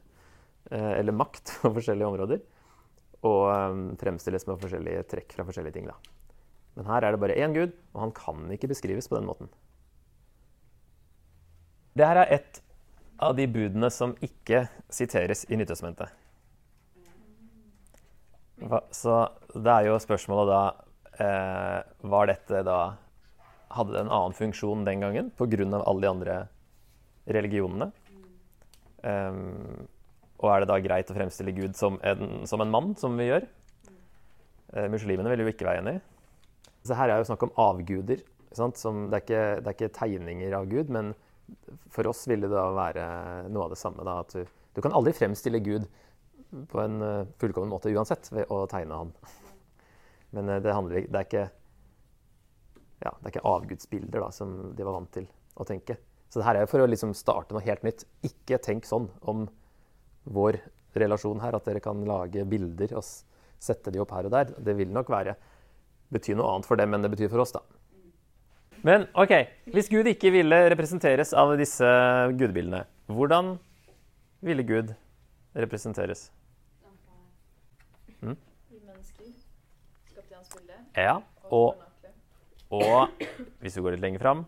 Eh, 0.70 0.92
eller 0.98 1.12
makt 1.12 1.58
på 1.62 1.72
forskjellige 1.76 2.08
områder. 2.10 2.42
Og 3.26 3.46
um, 3.48 3.86
fremstilles 3.98 4.46
med 4.46 4.60
forskjellige 4.62 5.06
trekk 5.10 5.34
fra 5.36 5.46
forskjellige 5.46 5.78
ting. 5.78 5.88
Da. 5.90 5.96
Men 6.76 6.90
her 6.90 7.06
er 7.06 7.14
det 7.14 7.22
bare 7.22 7.38
én 7.40 7.54
gud, 7.56 7.72
og 7.94 8.02
han 8.04 8.12
kan 8.16 8.44
ikke 8.52 8.70
beskrives 8.70 9.08
på 9.08 9.16
den 9.18 9.28
måten. 9.28 9.50
Det 11.96 12.04
her 12.06 12.20
er 12.20 12.34
et 12.36 12.60
av 13.22 13.32
de 13.38 13.46
budene 13.48 13.88
som 13.90 14.12
ikke 14.20 14.66
siteres 14.92 15.46
i 15.48 15.56
Nyttestamentet. 15.56 16.12
Så 18.92 19.16
det 19.54 19.72
er 19.72 19.88
jo 19.88 19.98
spørsmålet 20.00 20.48
da 20.48 20.60
eh, 21.20 21.80
Var 22.08 22.28
dette 22.30 22.62
da 22.64 22.78
Hadde 23.76 23.92
det 23.92 24.00
en 24.00 24.08
annen 24.08 24.32
funksjon 24.32 24.86
den 24.86 25.02
gangen 25.04 25.28
pga. 25.36 25.82
alle 25.84 26.00
de 26.00 26.08
andre 26.08 26.36
religionene? 27.26 27.90
Um, 29.02 29.84
og 30.36 30.50
er 30.52 30.62
det 30.62 30.68
da 30.68 30.80
greit 30.84 31.10
å 31.10 31.16
fremstille 31.16 31.54
Gud 31.56 31.76
som 31.78 31.96
en, 32.04 32.42
som 32.48 32.60
en 32.60 32.72
mann, 32.72 32.92
som 33.00 33.16
vi 33.16 33.30
gjør? 33.30 33.46
Eh, 34.74 34.88
muslimene 34.92 35.30
vil 35.32 35.44
jo 35.44 35.52
ikke 35.52 35.68
være 35.68 35.82
enig. 35.84 35.98
Så 36.86 36.96
her 36.98 37.10
er 37.10 37.20
jo 37.20 37.28
snakk 37.28 37.46
om 37.46 37.54
avguder. 37.60 38.22
Som, 38.56 38.72
det, 39.10 39.18
er 39.18 39.22
ikke, 39.22 39.44
det, 39.60 39.68
er 39.68 39.74
ikke, 39.74 39.94
tegninger 39.98 40.54
av 40.56 40.68
Gud, 40.70 40.88
men 40.92 41.10
for 41.92 42.08
oss 42.08 42.22
ville 42.30 42.48
det 42.48 42.56
da 42.56 42.70
være 42.72 43.06
noe 43.52 43.66
av 43.66 43.74
det 43.74 43.80
samme. 43.80 44.04
Da, 44.06 44.20
at 44.22 44.32
du, 44.32 44.46
du, 44.76 44.80
kan 44.84 44.94
aldri 44.96 45.12
fremstille 45.16 45.60
Gud 45.64 45.84
på 46.70 46.80
en 46.80 47.02
uh, 47.02 47.28
fullkommen 47.42 47.68
måte 47.68 47.92
uansett 47.92 48.30
ved 48.32 48.48
å 48.54 48.62
tegne 48.70 49.02
han. 49.02 49.12
Men 50.38 50.48
uh, 50.54 50.60
det, 50.62 50.72
handler, 50.72 51.04
det, 51.04 51.20
er 51.20 51.28
ikke, 51.28 51.44
ja, 53.02 53.12
det 53.12 53.26
er 53.28 53.34
ikke 53.34 53.44
avgudsbilder 53.50 54.24
da, 54.24 54.30
som 54.32 54.56
de 54.78 54.88
var 54.88 54.96
vant 54.96 55.12
til 55.18 55.28
å 55.58 55.68
tenke. 55.68 55.98
Så 56.30 56.40
det 56.40 56.48
her 56.48 56.56
er 56.56 56.64
jo 56.64 56.72
for 56.72 56.86
å 56.86 56.88
liksom 56.88 57.12
starte 57.18 57.52
noe 57.52 57.66
helt 57.66 57.84
nytt. 57.84 58.06
Ikke 58.24 58.62
tenk 58.62 58.88
sånn 58.88 59.10
om 59.28 59.44
vår 60.26 60.58
relasjon 60.96 61.40
her, 61.42 61.56
at 61.56 61.66
dere 61.68 61.82
kan 61.84 62.02
lage 62.08 62.44
bilder 62.48 62.96
og 62.98 63.04
sette 63.62 63.92
de 63.92 64.00
opp 64.02 64.14
her 64.16 64.28
og 64.28 64.34
der. 64.34 64.52
Det 64.58 64.76
vil 64.78 64.92
nok 64.92 65.10
være 65.12 65.36
bety 66.12 66.36
noe 66.36 66.52
annet 66.52 66.68
for 66.68 66.78
dem 66.78 66.94
enn 66.94 67.04
det 67.04 67.12
betyr 67.14 67.32
for 67.32 67.42
oss, 67.42 67.54
da. 67.56 67.62
Men 68.86 69.06
OK, 69.18 69.32
hvis 69.74 69.88
Gud 69.90 70.06
ikke 70.06 70.30
ville 70.34 70.58
representeres 70.70 71.32
av 71.34 71.56
disse 71.58 71.88
gudebildene, 72.38 72.84
hvordan 73.10 73.56
ville 74.46 74.66
Gud 74.66 74.92
representeres? 75.56 76.28
Mm? 78.20 78.36
Ja, 80.96 81.18
og, 81.50 81.82
og 82.72 83.24
hvis 83.60 83.76
vi 83.76 83.82
går 83.84 83.96
litt 83.96 84.04
lenger 84.06 84.22
fram 84.22 84.46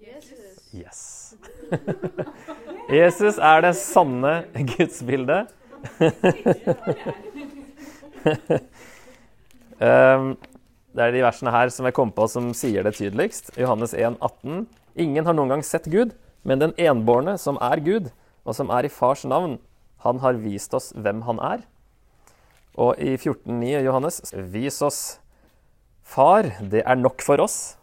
Jesus. 0.00 0.55
Yes. 0.76 1.34
Jesus 2.92 3.38
er 3.38 3.62
det 3.64 3.74
sanne 3.78 4.34
gudsbildet. 4.54 5.48
um, 9.80 10.36
det 10.96 11.04
er 11.04 11.12
de 11.12 11.24
versene 11.24 11.52
her 11.52 11.72
som 11.72 11.86
jeg 11.88 11.96
kom 11.96 12.12
på 12.14 12.26
som 12.30 12.52
sier 12.56 12.86
det 12.86 12.96
tydeligst. 12.98 13.52
Johannes 13.60 13.92
1, 13.96 14.16
18. 14.20 14.66
Ingen 15.06 15.26
har 15.28 15.36
noen 15.36 15.52
gang 15.54 15.64
sett 15.66 15.88
Gud, 15.92 16.14
men 16.46 16.62
den 16.62 16.74
enbårne, 16.80 17.36
som 17.40 17.58
er 17.60 17.82
Gud, 17.84 18.10
og 18.46 18.56
som 18.56 18.70
er 18.72 18.86
i 18.86 18.92
Fars 18.92 19.24
navn, 19.28 19.58
han 20.06 20.20
har 20.22 20.38
vist 20.40 20.74
oss 20.76 20.92
hvem 20.96 21.22
han 21.26 21.40
er. 21.42 21.64
Og 22.76 22.96
i 23.00 23.16
14,9 23.16 23.84
Johannes, 23.84 24.20
vis 24.52 24.82
oss 24.84 25.00
Far, 26.06 26.46
det 26.62 26.84
er 26.86 26.94
nok 27.00 27.24
for 27.24 27.42
oss. 27.42 27.74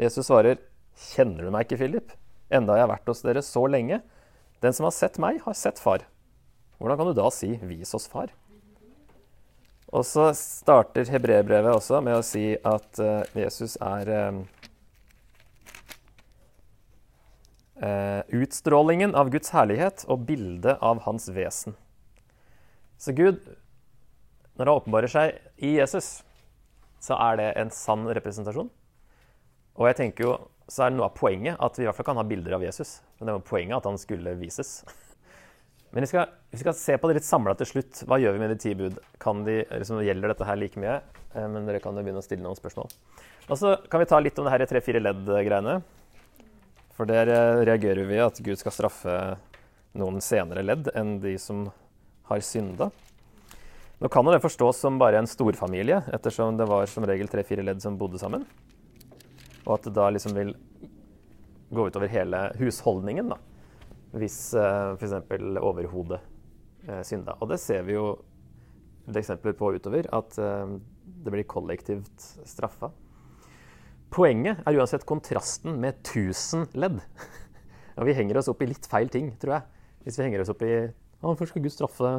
Jesus 0.00 0.30
svarer, 0.30 0.56
Kjenner 0.96 1.44
du 1.44 1.52
meg 1.52 1.66
ikke, 1.66 1.76
Philip? 1.82 2.14
Enda 2.52 2.76
jeg 2.76 2.86
har 2.86 2.92
vært 2.92 3.08
hos 3.10 3.24
dere 3.26 3.42
så 3.42 3.64
lenge. 3.70 4.02
Den 4.62 4.74
som 4.76 4.86
har 4.86 4.94
sett 4.94 5.18
meg, 5.22 5.40
har 5.44 5.56
sett 5.58 5.80
far. 5.82 6.06
Hvordan 6.78 7.00
kan 7.00 7.08
du 7.08 7.14
da 7.16 7.30
si 7.30 7.56
'vis 7.56 7.94
oss 7.94 8.08
far'? 8.08 8.30
Og 9.94 10.04
så 10.04 10.34
starter 10.34 11.04
hebreerbrevet 11.08 11.74
også 11.78 12.00
med 12.02 12.16
å 12.18 12.22
si 12.26 12.58
at 12.58 12.98
uh, 12.98 13.22
Jesus 13.38 13.76
er 13.80 14.08
uh, 14.10 14.34
utstrålingen 18.34 19.14
av 19.14 19.30
Guds 19.30 19.50
herlighet 19.54 20.02
og 20.10 20.26
bildet 20.26 20.78
av 20.82 20.98
hans 21.06 21.30
vesen. 21.30 21.78
Så 22.98 23.14
Gud, 23.14 23.38
når 24.56 24.66
han 24.66 24.74
åpenbarer 24.74 25.06
seg 25.12 25.38
i 25.56 25.78
Jesus, 25.78 26.24
så 26.98 27.14
er 27.30 27.36
det 27.38 27.56
en 27.60 27.70
sann 27.70 28.08
representasjon. 28.08 28.70
Og 29.76 29.86
jeg 29.90 29.96
tenker 30.00 30.24
jo, 30.24 30.32
så 30.66 30.86
er 30.86 30.94
noe 30.94 31.08
av 31.08 31.16
poenget 31.18 31.60
at 31.62 31.78
vi 31.78 31.84
i 31.84 31.88
hvert 31.88 31.98
fall 31.98 32.08
kan 32.08 32.18
ha 32.18 32.26
bilder 32.26 32.56
av 32.56 32.64
Jesus. 32.64 33.00
Men 33.18 33.28
det 33.28 33.36
var 33.38 33.44
poenget 33.46 33.78
at 33.78 33.86
han 33.86 34.00
skulle 34.00 34.34
vises. 34.40 34.80
Men 35.94 36.02
vi 36.02 36.10
skal, 36.10 36.32
vi 36.50 36.58
skal 36.60 36.74
se 36.76 36.96
på 36.98 37.08
det 37.08 37.20
litt 37.20 37.28
samla 37.28 37.54
til 37.56 37.70
slutt. 37.70 38.02
Hva 38.08 38.18
gjør 38.20 38.34
vi 38.34 38.40
med 38.42 38.50
de 38.52 38.58
ti 38.60 38.74
bud? 38.76 38.98
De, 39.46 39.54
liksom, 39.70 40.02
gjelder 40.04 40.34
dette 40.34 40.48
her 40.48 40.58
like 40.60 40.80
mye? 40.82 40.98
Eh, 41.32 41.46
men 41.48 41.64
dere 41.64 41.80
kan 41.80 41.96
jo 41.96 42.02
begynne 42.04 42.20
å 42.20 42.26
stille 42.26 42.44
noen 42.44 42.58
spørsmål. 42.58 42.90
Og 43.46 43.56
så 43.56 43.76
kan 43.88 44.02
vi 44.02 44.08
ta 44.10 44.18
litt 44.20 44.36
om 44.36 44.44
det 44.44 44.52
her 44.52 44.66
tre-fire 44.68 45.00
ledd-greiene. 45.00 45.78
For 46.98 47.08
der 47.08 47.30
eh, 47.32 47.62
reagerer 47.68 48.08
vi 48.10 48.20
at 48.20 48.42
Gud 48.44 48.60
skal 48.60 48.74
straffe 48.74 49.16
noen 49.96 50.20
senere 50.24 50.66
ledd 50.66 50.90
enn 50.98 51.16
de 51.22 51.36
som 51.40 51.68
har 52.28 52.44
synda. 52.44 52.90
Nå 54.02 54.10
kan 54.12 54.26
jo 54.26 54.34
det 54.34 54.44
forstås 54.44 54.82
som 54.82 54.98
bare 55.00 55.22
en 55.22 55.30
storfamilie, 55.30 56.02
ettersom 56.12 56.58
det 56.58 56.68
var 56.68 56.84
som 56.92 57.06
regel 57.08 57.30
tre-fire 57.32 57.64
ledd 57.64 57.80
som 57.80 57.96
bodde 57.96 58.20
sammen. 58.20 58.44
Og 59.66 59.76
at 59.76 59.88
det 59.88 59.96
da 59.96 60.08
liksom 60.14 60.34
vil 60.36 60.54
gå 61.74 61.88
utover 61.88 62.10
hele 62.10 62.42
husholdningen, 62.60 63.32
da. 63.32 63.38
Hvis 64.16 64.38
uh, 64.56 64.94
f.eks. 64.94 65.16
overhodet 65.60 66.20
uh, 66.88 67.02
synda. 67.04 67.34
Og 67.42 67.50
det 67.50 67.58
ser 67.60 67.82
vi 67.86 67.96
jo 67.96 68.12
eksempler 69.06 69.56
på 69.58 69.72
utover, 69.76 70.06
at 70.14 70.38
uh, 70.38 70.78
det 71.02 71.34
blir 71.34 71.48
kollektivt 71.50 72.30
straffa. 72.46 72.92
Poenget 74.14 74.62
er 74.62 74.78
uansett 74.78 75.06
kontrasten 75.08 75.80
med 75.82 75.98
1000 76.06 76.78
ledd. 76.78 77.02
og 77.98 78.06
vi 78.06 78.14
henger 78.16 78.38
oss 78.38 78.50
opp 78.52 78.62
i 78.62 78.70
litt 78.70 78.86
feil 78.90 79.10
ting, 79.12 79.34
tror 79.42 79.58
jeg. 79.58 79.82
Hvis 80.06 80.20
vi 80.20 80.28
henger 80.28 80.44
oss 80.44 80.54
opp 80.54 80.62
i 80.62 80.86
Hvorfor 81.16 81.48
skal 81.48 81.62
Gud 81.64 81.72
straffe 81.72 82.10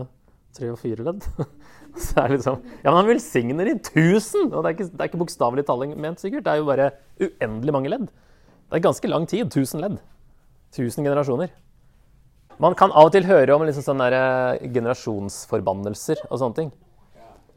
tre 0.57 0.71
og 0.73 0.79
fire 0.81 1.05
ledd? 1.05 1.27
så 2.03 2.23
er 2.23 2.31
det 2.31 2.39
liksom 2.39 2.59
Ja, 2.65 2.89
men 2.89 2.99
han 2.99 3.11
velsigner 3.11 3.69
i 3.71 3.77
tusen! 3.79 4.49
Og 4.51 4.59
det 4.61 4.71
er 4.71 4.75
ikke, 4.77 4.89
det 4.91 5.03
er 5.03 5.11
ikke 5.11 5.21
bokstavelig 5.21 5.67
talling 5.69 5.93
ment, 5.95 6.23
sikkert. 6.23 6.45
Det 6.47 6.53
er 6.53 6.61
jo 6.61 6.67
bare 6.69 6.91
uendelig 7.21 7.77
mange 7.77 7.93
ledd. 7.93 8.09
Det 8.67 8.79
er 8.79 8.83
ganske 8.83 9.11
lang 9.11 9.29
tid. 9.29 9.47
Tusen 9.53 9.83
ledd. 9.83 10.01
Tusen 10.75 11.07
generasjoner. 11.07 11.53
Man 12.57 12.73
kan 12.77 12.89
av 12.89 13.11
og 13.11 13.13
til 13.13 13.27
høre 13.29 13.53
om 13.53 13.63
liksom 13.67 13.85
sånne 13.85 14.09
der, 14.09 14.17
eh, 14.57 14.67
generasjonsforbannelser 14.73 16.25
og 16.27 16.39
sånne 16.41 16.57
ting. 16.57 16.71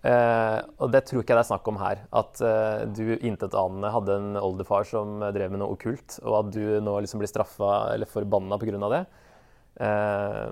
Eh, 0.01 0.59
og 0.81 0.93
det 0.95 1.03
tror 1.09 1.21
ikke 1.21 1.35
jeg 1.35 1.39
det 1.39 1.45
er 1.45 1.51
snakk 1.51 1.69
om 1.73 1.81
her. 1.81 2.03
At 2.17 2.41
eh, 2.45 2.85
du 2.89 3.17
intetanende 3.17 3.93
hadde 3.93 4.17
en 4.17 4.37
oldefar 4.41 4.87
som 4.89 5.19
drev 5.35 5.53
med 5.53 5.61
noe 5.61 5.75
okkult, 5.75 6.21
og 6.25 6.37
at 6.41 6.53
du 6.55 6.63
nå 6.85 6.99
liksom 7.05 7.21
blir 7.21 7.33
straffa 7.33 7.95
eller 7.95 8.09
forbanna 8.09 8.61
pga. 8.61 8.81
det. 8.95 9.03
Eh, 9.89 10.47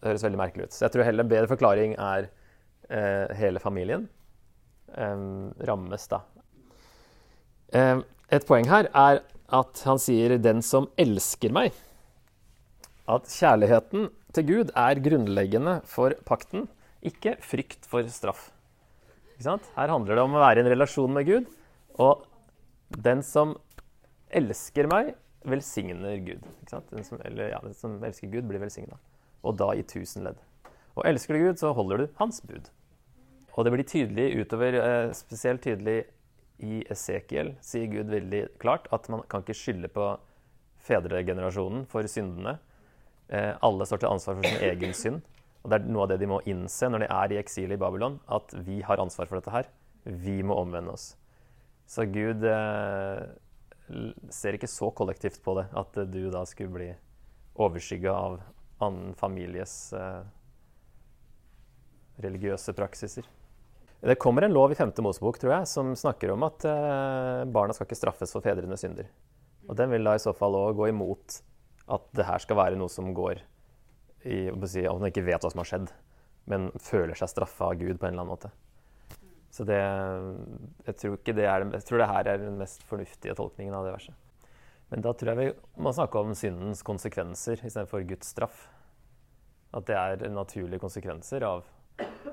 det 0.00 0.08
høres 0.08 0.24
veldig 0.24 0.40
merkelig 0.40 0.68
ut. 0.68 0.74
Så 0.74 0.86
jeg 0.86 0.94
tror 0.94 1.06
heller 1.06 1.26
en 1.26 1.32
bedre 1.32 1.50
forklaring 1.50 1.94
er 2.00 2.30
eh, 2.88 3.34
hele 3.36 3.60
familien 3.60 4.06
eh, 4.96 5.26
rammes, 5.68 6.06
da. 6.08 6.22
Eh, 7.76 8.00
et 8.32 8.46
poeng 8.48 8.68
her 8.70 8.88
er 8.96 9.20
at 9.50 9.82
han 9.84 9.98
sier 9.98 10.38
'den 10.38 10.62
som 10.62 10.88
elsker 10.98 11.52
meg'. 11.52 11.74
At 13.10 13.26
kjærligheten 13.26 14.08
til 14.32 14.46
Gud 14.46 14.70
er 14.78 15.02
grunnleggende 15.02 15.80
for 15.84 16.14
pakten, 16.24 16.68
ikke 17.02 17.36
frykt 17.42 17.84
for 17.90 18.06
straff. 18.06 18.50
Her 19.42 19.88
handler 19.88 20.14
det 20.14 20.22
om 20.22 20.36
å 20.36 20.42
være 20.42 20.60
i 20.60 20.64
en 20.64 20.70
relasjon 20.70 21.12
med 21.12 21.26
Gud. 21.26 21.46
Og 21.98 22.24
den 22.92 23.22
som 23.22 23.56
elsker 24.30 24.86
meg, 24.86 25.14
velsigner 25.44 26.20
Gud. 26.22 26.44
Den 26.70 27.04
som, 27.04 27.18
eller, 27.24 27.48
ja, 27.48 27.58
den 27.64 27.74
som 27.74 27.96
elsker 28.04 28.28
Gud, 28.28 28.44
blir 28.46 28.60
velsigna 28.60 29.00
og 29.42 29.56
da 29.60 29.72
i 29.74 29.86
tusen 29.86 30.26
ledd. 30.26 30.38
Og 30.98 31.06
elsker 31.08 31.36
du 31.36 31.46
Gud, 31.46 31.60
så 31.60 31.72
holder 31.76 32.02
du 32.02 32.14
hans 32.20 32.40
bud. 32.44 32.68
Og 33.56 33.66
det 33.66 33.72
blir 33.74 33.86
tydelig 33.88 34.40
utover, 34.40 34.76
eh, 34.78 35.12
spesielt 35.16 35.62
tydelig 35.62 36.04
i 36.60 36.84
Esekiel, 36.92 37.54
sier 37.64 37.88
Gud 37.90 38.10
veldig 38.12 38.58
klart 38.60 38.88
at 38.92 39.08
man 39.08 39.22
kan 39.28 39.42
ikke 39.42 39.56
skylde 39.56 39.88
på 39.88 40.12
fedregenerasjonen 40.84 41.86
for 41.88 42.06
syndene. 42.08 42.58
Eh, 43.28 43.54
alle 43.62 43.86
står 43.86 44.02
til 44.02 44.10
ansvar 44.10 44.38
for 44.38 44.48
sin 44.48 44.64
egen 44.70 44.94
synd. 44.96 45.22
Og 45.62 45.70
det 45.70 45.80
er 45.80 45.92
noe 45.92 46.06
av 46.06 46.12
det 46.12 46.20
de 46.22 46.28
må 46.30 46.40
innse 46.48 46.88
når 46.88 47.04
de 47.04 47.10
er 47.12 47.32
i 47.32 47.40
eksil 47.40 47.72
i 47.72 47.80
Babylon, 47.80 48.18
at 48.28 48.54
vi 48.64 48.80
har 48.80 49.00
ansvar 49.00 49.28
for 49.28 49.40
dette 49.40 49.52
her. 49.52 49.68
Vi 50.04 50.40
må 50.42 50.56
omvende 50.56 50.94
oss. 50.94 51.14
Så 51.90 52.06
Gud 52.08 52.44
eh, 52.44 53.24
ser 54.30 54.56
ikke 54.56 54.70
så 54.70 54.90
kollektivt 54.96 55.42
på 55.44 55.56
det, 55.58 55.66
at 55.76 56.00
du 56.12 56.22
da 56.32 56.44
skulle 56.48 56.74
bli 56.76 56.90
overskygga 57.60 58.14
av 58.14 58.40
annen 58.86 59.14
families 59.18 59.92
eh, 59.96 60.22
religiøse 62.20 62.74
praksiser. 62.76 63.28
Det 64.00 64.16
kommer 64.16 64.46
en 64.46 64.54
lov 64.56 64.72
i 64.72 64.78
5. 64.78 64.94
Mosebok 65.04 65.38
tror 65.40 65.58
jeg, 65.58 65.68
som 65.68 65.92
snakker 65.96 66.32
om 66.32 66.46
at 66.46 66.64
eh, 66.68 67.42
barna 67.52 67.76
skal 67.76 67.88
ikke 67.88 67.98
straffes 67.98 68.32
for 68.32 68.44
fedrenes 68.44 68.80
synder. 68.84 69.10
Og 69.68 69.76
Den 69.76 69.92
vil 69.92 70.06
da 70.06 70.16
i 70.16 70.22
så 70.22 70.32
fall 70.36 70.56
òg 70.56 70.78
gå 70.78 70.88
imot 70.90 71.42
at 71.90 72.06
det 72.16 72.26
her 72.26 72.40
skal 72.42 72.58
være 72.58 72.78
noe 72.80 72.90
som 72.92 73.12
går 73.14 73.42
i 74.28 74.40
si, 74.68 74.84
At 74.84 74.98
man 75.00 75.08
ikke 75.08 75.24
vet 75.26 75.42
hva 75.42 75.50
som 75.52 75.62
har 75.62 75.68
skjedd, 75.68 75.92
men 76.50 76.68
føler 76.80 77.16
seg 77.16 77.30
straffa 77.32 77.70
av 77.70 77.78
Gud 77.80 78.00
på 78.00 78.08
en 78.08 78.12
eller 78.12 78.24
annen 78.24 78.32
måte. 78.32 78.50
Så 79.50 79.64
det, 79.66 79.78
jeg 80.86 80.96
tror 81.00 81.16
det 81.26 81.46
er, 81.46 81.64
jeg 81.74 81.86
tror 81.88 82.02
det 82.02 82.10
her 82.10 82.28
er 82.30 82.42
den 82.44 82.58
mest 82.60 82.84
fornuftige 82.86 83.34
tolkningen 83.36 83.74
av 83.74 83.86
det 83.86 83.94
verset. 83.96 84.14
Men 84.90 85.04
da 85.06 85.12
tror 85.14 85.32
jeg 85.32 85.38
vi 85.38 85.82
må 85.84 85.92
snakke 85.94 86.18
om 86.18 86.32
syndens 86.34 86.82
konsekvenser 86.86 87.62
istedenfor 87.62 88.02
Guds 88.08 88.32
straff. 88.34 88.64
At 89.70 89.86
det 89.86 89.94
er 89.94 90.32
naturlige 90.34 90.82
konsekvenser 90.82 91.46
av 91.46 91.62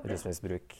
rusmisbruk, 0.02 0.74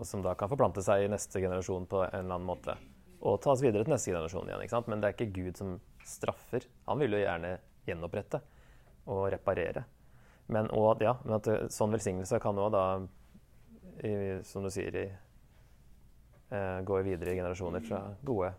og 0.00 0.06
som 0.08 0.22
da 0.24 0.32
kan 0.38 0.48
forplante 0.48 0.80
seg 0.84 1.04
i 1.04 1.10
neste 1.12 1.42
generasjon 1.42 1.84
på 1.90 2.00
en 2.06 2.22
eller 2.22 2.38
annen 2.38 2.48
måte. 2.48 2.76
Og 3.20 3.36
tas 3.44 3.60
videre 3.60 3.84
til 3.84 3.92
neste 3.92 4.14
generasjon 4.14 4.48
igjen. 4.48 4.62
ikke 4.64 4.76
sant? 4.78 4.88
Men 4.88 5.02
det 5.02 5.10
er 5.10 5.16
ikke 5.18 5.34
Gud 5.36 5.60
som 5.60 5.74
straffer. 6.08 6.64
Han 6.88 7.02
vil 7.02 7.18
jo 7.18 7.20
gjerne 7.20 7.52
gjenopprette 7.84 8.40
og 9.10 9.26
reparere. 9.34 9.84
Men, 10.50 10.70
og, 10.72 11.02
ja, 11.04 11.18
men 11.26 11.36
at 11.36 11.50
sånn 11.74 11.92
velsignelse 11.92 12.40
kan 12.42 12.58
òg 12.58 12.72
da, 12.74 12.84
i, 14.08 14.14
som 14.48 14.64
du 14.64 14.72
sier, 14.72 14.96
i, 14.96 15.04
eh, 16.48 16.80
gå 16.80 17.02
videre 17.06 17.34
i 17.34 17.38
generasjoner 17.38 17.84
fra 17.84 18.00
gode, 18.24 18.54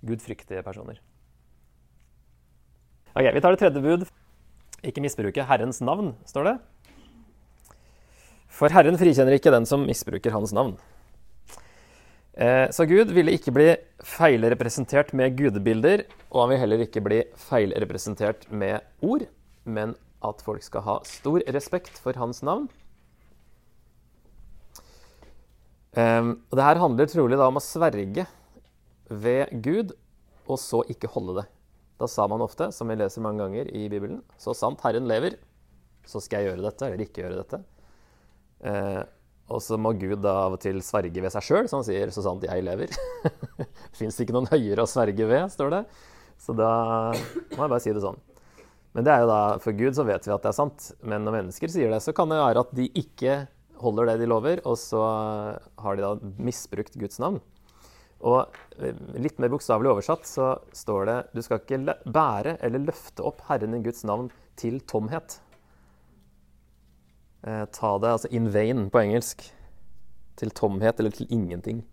gudfryktige 0.00 0.64
personer. 0.66 1.04
Ok, 3.10 3.26
Vi 3.34 3.40
tar 3.42 3.50
det 3.50 3.58
tredje 3.58 3.82
bud. 3.82 4.06
Ikke 4.86 5.02
misbruke 5.02 5.42
Herrens 5.42 5.80
navn, 5.82 6.12
står 6.30 6.46
det. 6.46 6.54
For 8.46 8.70
Herren 8.70 8.98
frikjenner 9.00 9.34
ikke 9.34 9.50
den 9.50 9.66
som 9.66 9.82
misbruker 9.88 10.30
hans 10.30 10.54
navn. 10.54 10.76
Eh, 12.38 12.70
så 12.70 12.86
Gud 12.86 13.10
ville 13.10 13.34
ikke 13.34 13.52
bli 13.52 13.68
feilrepresentert 14.06 15.10
med 15.16 15.34
gudebilder, 15.36 16.04
og 16.30 16.44
han 16.44 16.52
vil 16.52 16.62
heller 16.62 16.86
ikke 16.86 17.02
bli 17.02 17.20
feilrepresentert 17.50 18.46
med 18.54 18.86
ord, 19.02 19.26
men 19.66 19.96
at 20.22 20.46
folk 20.46 20.62
skal 20.62 20.86
ha 20.86 20.98
stor 21.08 21.42
respekt 21.50 21.98
for 21.98 22.14
hans 22.20 22.44
navn. 22.46 22.70
Eh, 25.98 26.30
og 26.30 26.54
det 26.54 26.68
her 26.68 26.84
handler 26.86 27.10
trolig 27.10 27.42
da 27.42 27.50
om 27.50 27.58
å 27.58 27.64
sverge 27.64 28.30
ved 29.10 29.50
Gud, 29.66 29.96
og 30.46 30.62
så 30.62 30.86
ikke 30.86 31.10
holde 31.10 31.42
det. 31.42 31.50
Da 32.00 32.08
sa 32.08 32.24
man 32.30 32.40
ofte, 32.40 32.70
som 32.72 32.88
vi 32.88 32.96
leser 32.96 33.20
mange 33.24 33.44
ganger 33.44 33.68
i 33.76 33.84
Bibelen, 33.92 34.22
så 34.40 34.54
sant 34.56 34.80
Herren 34.86 35.08
lever, 35.08 35.36
så 36.08 36.22
skal 36.24 36.40
jeg 36.40 36.54
gjøre 36.54 36.64
dette, 36.64 36.86
eller 36.86 37.04
ikke 37.04 37.24
gjøre 37.24 37.40
dette. 37.42 37.60
Eh, 38.64 39.02
og 39.50 39.60
så 39.64 39.76
må 39.80 39.92
Gud 39.98 40.22
da 40.24 40.32
av 40.46 40.56
og 40.56 40.62
til 40.62 40.78
sverge 40.86 41.20
ved 41.20 41.34
seg 41.34 41.44
sjøl, 41.44 41.68
så 41.68 41.80
han 41.80 41.86
sier 41.86 42.08
'så 42.08 42.24
sant 42.24 42.46
jeg 42.46 42.64
lever'. 42.64 42.94
Fins 43.98 44.20
ikke 44.22 44.32
noen 44.32 44.48
høyere 44.48 44.86
å 44.86 44.88
sverge 44.88 45.26
ved, 45.26 45.50
står 45.52 45.70
det. 45.74 45.84
Så 46.40 46.56
da 46.56 47.12
må 47.12 47.58
jeg 47.58 47.72
bare 47.74 47.84
si 47.84 47.92
det 47.92 48.04
sånn. 48.04 48.20
Men 48.94 49.04
det 49.04 49.12
er 49.12 49.20
jo 49.22 49.30
da, 49.30 49.40
for 49.62 49.76
Gud 49.76 49.94
så 49.94 50.06
vet 50.06 50.24
vi 50.26 50.32
at 50.32 50.42
det 50.42 50.50
er 50.50 50.56
sant. 50.56 50.92
Men 51.02 51.26
når 51.26 51.36
mennesker 51.36 51.68
sier 51.68 51.90
det, 51.92 52.00
så 52.02 52.14
kan 52.16 52.30
det 52.30 52.40
være 52.40 52.64
at 52.64 52.72
de 52.74 52.88
ikke 52.96 53.46
holder 53.80 54.06
det 54.10 54.20
de 54.22 54.30
lover, 54.30 54.62
og 54.64 54.78
så 54.78 55.02
har 55.78 55.96
de 55.96 56.02
da 56.02 56.32
misbrukt 56.38 56.96
Guds 56.98 57.20
navn. 57.22 57.40
Og 58.20 58.56
litt 59.16 59.38
mer 59.40 59.52
bokstavelig 59.52 59.94
oversatt 59.94 60.26
så 60.28 60.50
står 60.76 61.06
det 61.08 61.18
du 61.36 61.40
skal 61.44 61.62
ikke 61.62 61.94
bære 62.04 62.58
eller 62.60 62.84
løfte 62.90 63.24
opp 63.24 63.40
Herren 63.48 63.76
din 63.76 63.84
Guds 63.86 64.04
navn 64.04 64.28
til 64.60 64.80
tomhet. 64.90 65.38
Eh, 67.46 67.64
ta 67.72 67.94
det 67.98 68.12
altså 68.12 68.28
in 68.36 68.50
vain 68.52 68.88
på 68.92 69.00
engelsk. 69.00 69.46
Til 70.36 70.52
tomhet 70.56 71.00
eller 71.00 71.12
til 71.16 71.28
ingenting. 71.32 71.84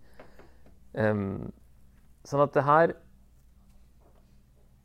Um, 0.97 1.51
sånn 2.27 2.43
at 2.43 2.55
det 2.55 2.63
her 2.67 2.93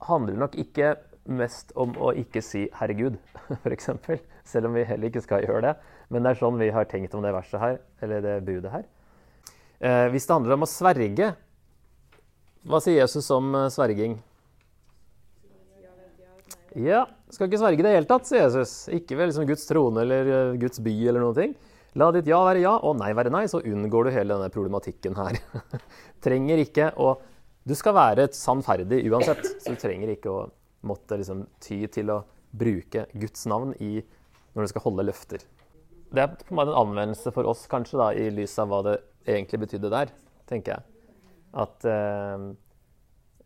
handler 0.07 0.39
nok 0.43 0.57
ikke 0.59 0.97
mest 1.31 1.71
om 1.79 1.95
å 1.95 2.11
ikke 2.19 2.43
si 2.43 2.67
'herregud', 2.75 3.19
f.eks. 3.63 3.91
Selv 4.45 4.67
om 4.67 4.75
vi 4.75 4.85
heller 4.85 5.11
ikke 5.11 5.23
skal 5.23 5.47
gjøre 5.47 5.63
det. 5.69 5.75
Men 6.11 6.23
det 6.23 6.33
er 6.33 6.41
sånn 6.43 6.59
vi 6.59 6.73
har 6.75 6.91
tenkt 6.91 7.15
om 7.15 7.23
det 7.23 7.35
verset 7.35 7.63
her, 7.63 7.79
eller 8.03 8.21
det 8.21 8.45
budet 8.47 8.73
her. 8.73 8.85
Eh, 9.83 10.09
hvis 10.15 10.29
det 10.29 10.37
handler 10.37 10.55
om 10.55 10.63
å 10.63 10.71
sverge, 10.71 11.33
hva 12.71 12.79
sier 12.83 13.01
Jesus 13.01 13.27
om 13.35 13.51
eh, 13.59 13.71
sverging? 13.75 14.15
Ja, 16.79 17.03
skal 17.29 17.51
ikke 17.51 17.59
sverge 17.61 17.83
det 17.83 17.83
i 17.83 17.87
det 17.89 17.97
hele 17.99 18.09
tatt, 18.09 18.29
sier 18.29 18.47
Jesus. 18.47 18.87
Ikke 18.95 19.19
ved 19.19 19.29
liksom 19.29 19.49
Guds 19.49 19.67
trone 19.69 20.05
eller 20.05 20.31
eh, 20.31 20.53
Guds 20.63 20.79
by 20.85 20.95
eller 21.11 21.25
noen 21.25 21.37
ting. 21.37 21.57
La 21.99 22.09
ditt 22.15 22.31
ja 22.31 22.39
være 22.47 22.63
ja 22.63 22.77
og 22.79 22.95
nei 23.01 23.11
være 23.13 23.33
nei, 23.35 23.43
så 23.51 23.61
unngår 23.61 24.07
du 24.07 24.15
hele 24.15 24.37
denne 24.37 24.55
problematikken 24.55 25.19
her. 25.19 25.41
trenger 26.25 26.63
ikke 26.63 26.93
å 26.97 27.17
Du 27.63 27.77
skal 27.79 27.95
være 27.95 28.25
sannferdig 28.35 29.05
uansett, 29.07 29.45
så 29.63 29.75
du 29.75 29.79
trenger 29.79 30.15
ikke 30.15 30.31
å 30.31 30.47
måtte 30.89 31.19
liksom 31.19 31.45
ty 31.63 31.85
til 31.95 32.11
å 32.11 32.23
bruke 32.51 33.05
Guds 33.15 33.45
navn 33.47 33.71
i, 33.79 34.01
når 34.55 34.67
du 34.67 34.71
skal 34.73 34.83
holde 34.87 35.05
løfter. 35.07 35.45
Det 36.13 36.21
er 36.21 36.33
på 36.37 36.53
en 36.53 36.59
måte 36.59 36.73
en 36.75 36.83
anvendelse 36.83 37.33
for 37.33 37.49
oss, 37.49 37.65
kanskje, 37.73 37.97
da, 37.97 38.11
i 38.13 38.29
lys 38.35 38.59
av 38.61 38.69
hva 38.69 38.83
det 38.85 38.99
egentlig 39.25 39.63
betydde 39.63 39.91
der, 39.93 40.11
tenker 40.51 40.75
jeg. 40.75 41.07
At 41.63 41.87
eh, 41.89 42.45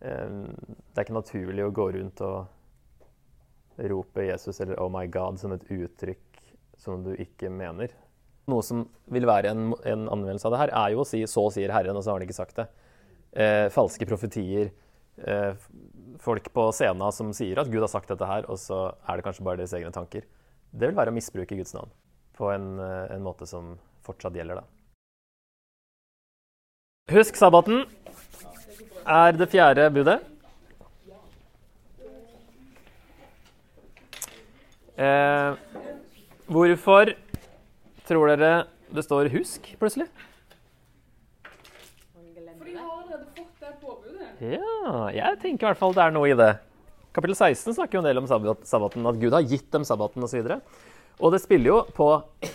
eh, 0.03 0.33
det 0.35 0.99
er 0.99 1.05
ikke 1.05 1.15
naturlig 1.15 1.63
å 1.63 1.75
gå 1.75 1.87
rundt 1.95 2.23
og 2.27 3.87
rope 3.93 4.25
Jesus 4.25 4.59
eller 4.65 4.81
'Oh 4.81 4.91
my 4.91 5.05
God' 5.07 5.39
som 5.39 5.53
et 5.53 5.63
uttrykk 5.71 6.41
som 6.77 7.05
du 7.05 7.13
ikke 7.15 7.51
mener. 7.53 7.93
Noe 8.51 8.63
som 8.63 8.87
vil 9.15 9.27
være 9.27 9.53
en, 9.53 9.75
en 9.85 10.09
anvendelse 10.09 10.47
av 10.49 10.55
det 10.55 10.61
her, 10.65 10.73
er 10.75 10.95
jo 10.95 11.05
å 11.05 11.07
si 11.07 11.23
'så 11.23 11.45
sier 11.53 11.71
Herren', 11.71 11.97
og 11.97 12.03
så 12.03 12.11
har 12.11 12.19
han 12.19 12.27
ikke 12.27 12.41
sagt 12.41 12.57
det. 12.57 12.67
Eh, 13.33 13.69
falske 13.69 14.09
profetier. 14.09 14.73
Eh, 15.23 15.55
folk 16.19 16.51
på 16.53 16.73
scenen 16.73 17.13
som 17.13 17.31
sier 17.33 17.61
at 17.61 17.71
Gud 17.71 17.81
har 17.81 17.93
sagt 17.93 18.09
dette 18.09 18.27
her, 18.27 18.43
og 18.51 18.59
så 18.59 18.97
er 19.07 19.17
det 19.17 19.25
kanskje 19.25 19.45
bare 19.45 19.63
deres 19.63 19.77
egne 19.77 19.93
tanker. 19.93 20.27
Det 20.73 20.89
vil 20.89 20.97
være 20.97 21.15
å 21.15 21.15
misbruke 21.15 21.57
Guds 21.57 21.75
navn 21.75 21.93
på 22.37 22.51
en, 22.53 22.79
eh, 22.81 23.15
en 23.17 23.25
måte 23.25 23.47
som 23.49 23.79
fortsatt 24.07 24.37
gjelder, 24.37 24.61
da. 24.61 24.65
Husk 27.15 27.37
sabbaten 27.39 27.85
er 29.07 29.37
det 29.39 29.47
fjerde 29.53 29.91
budet. 29.95 30.21
Eh, 34.97 35.55
hvorfor 36.49 37.13
tror 38.09 38.33
dere 38.33 38.67
det 38.91 39.05
står 39.05 39.29
'husk' 39.29 39.77
plutselig? 39.79 40.09
For 42.13 42.65
de 42.65 42.77
har 42.77 42.91
allerede 42.91 43.27
fått 43.37 43.61
det 43.61 43.73
påbudet. 43.83 44.29
Ja, 44.41 45.09
jeg 45.13 45.39
tenker 45.43 45.67
i 45.67 45.69
hvert 45.71 45.79
fall 45.79 45.93
det 45.93 46.03
er 46.03 46.11
noe 46.11 46.31
i 46.31 46.35
det. 46.35 46.59
Kapittel 47.13 47.37
16 47.37 47.75
snakker 47.75 47.99
jo 47.99 48.05
en 48.05 48.09
del 48.09 48.19
om 48.19 48.27
sabbaten, 48.27 49.07
at 49.07 49.21
Gud 49.21 49.33
har 49.33 49.43
gitt 49.43 49.71
dem 49.71 49.85
sabbaten 49.85 50.23
osv. 50.23 50.61
Og, 51.17 51.31
det 51.33 51.41
spiller 51.41 51.71
jo 51.71 51.79
på 51.97 52.09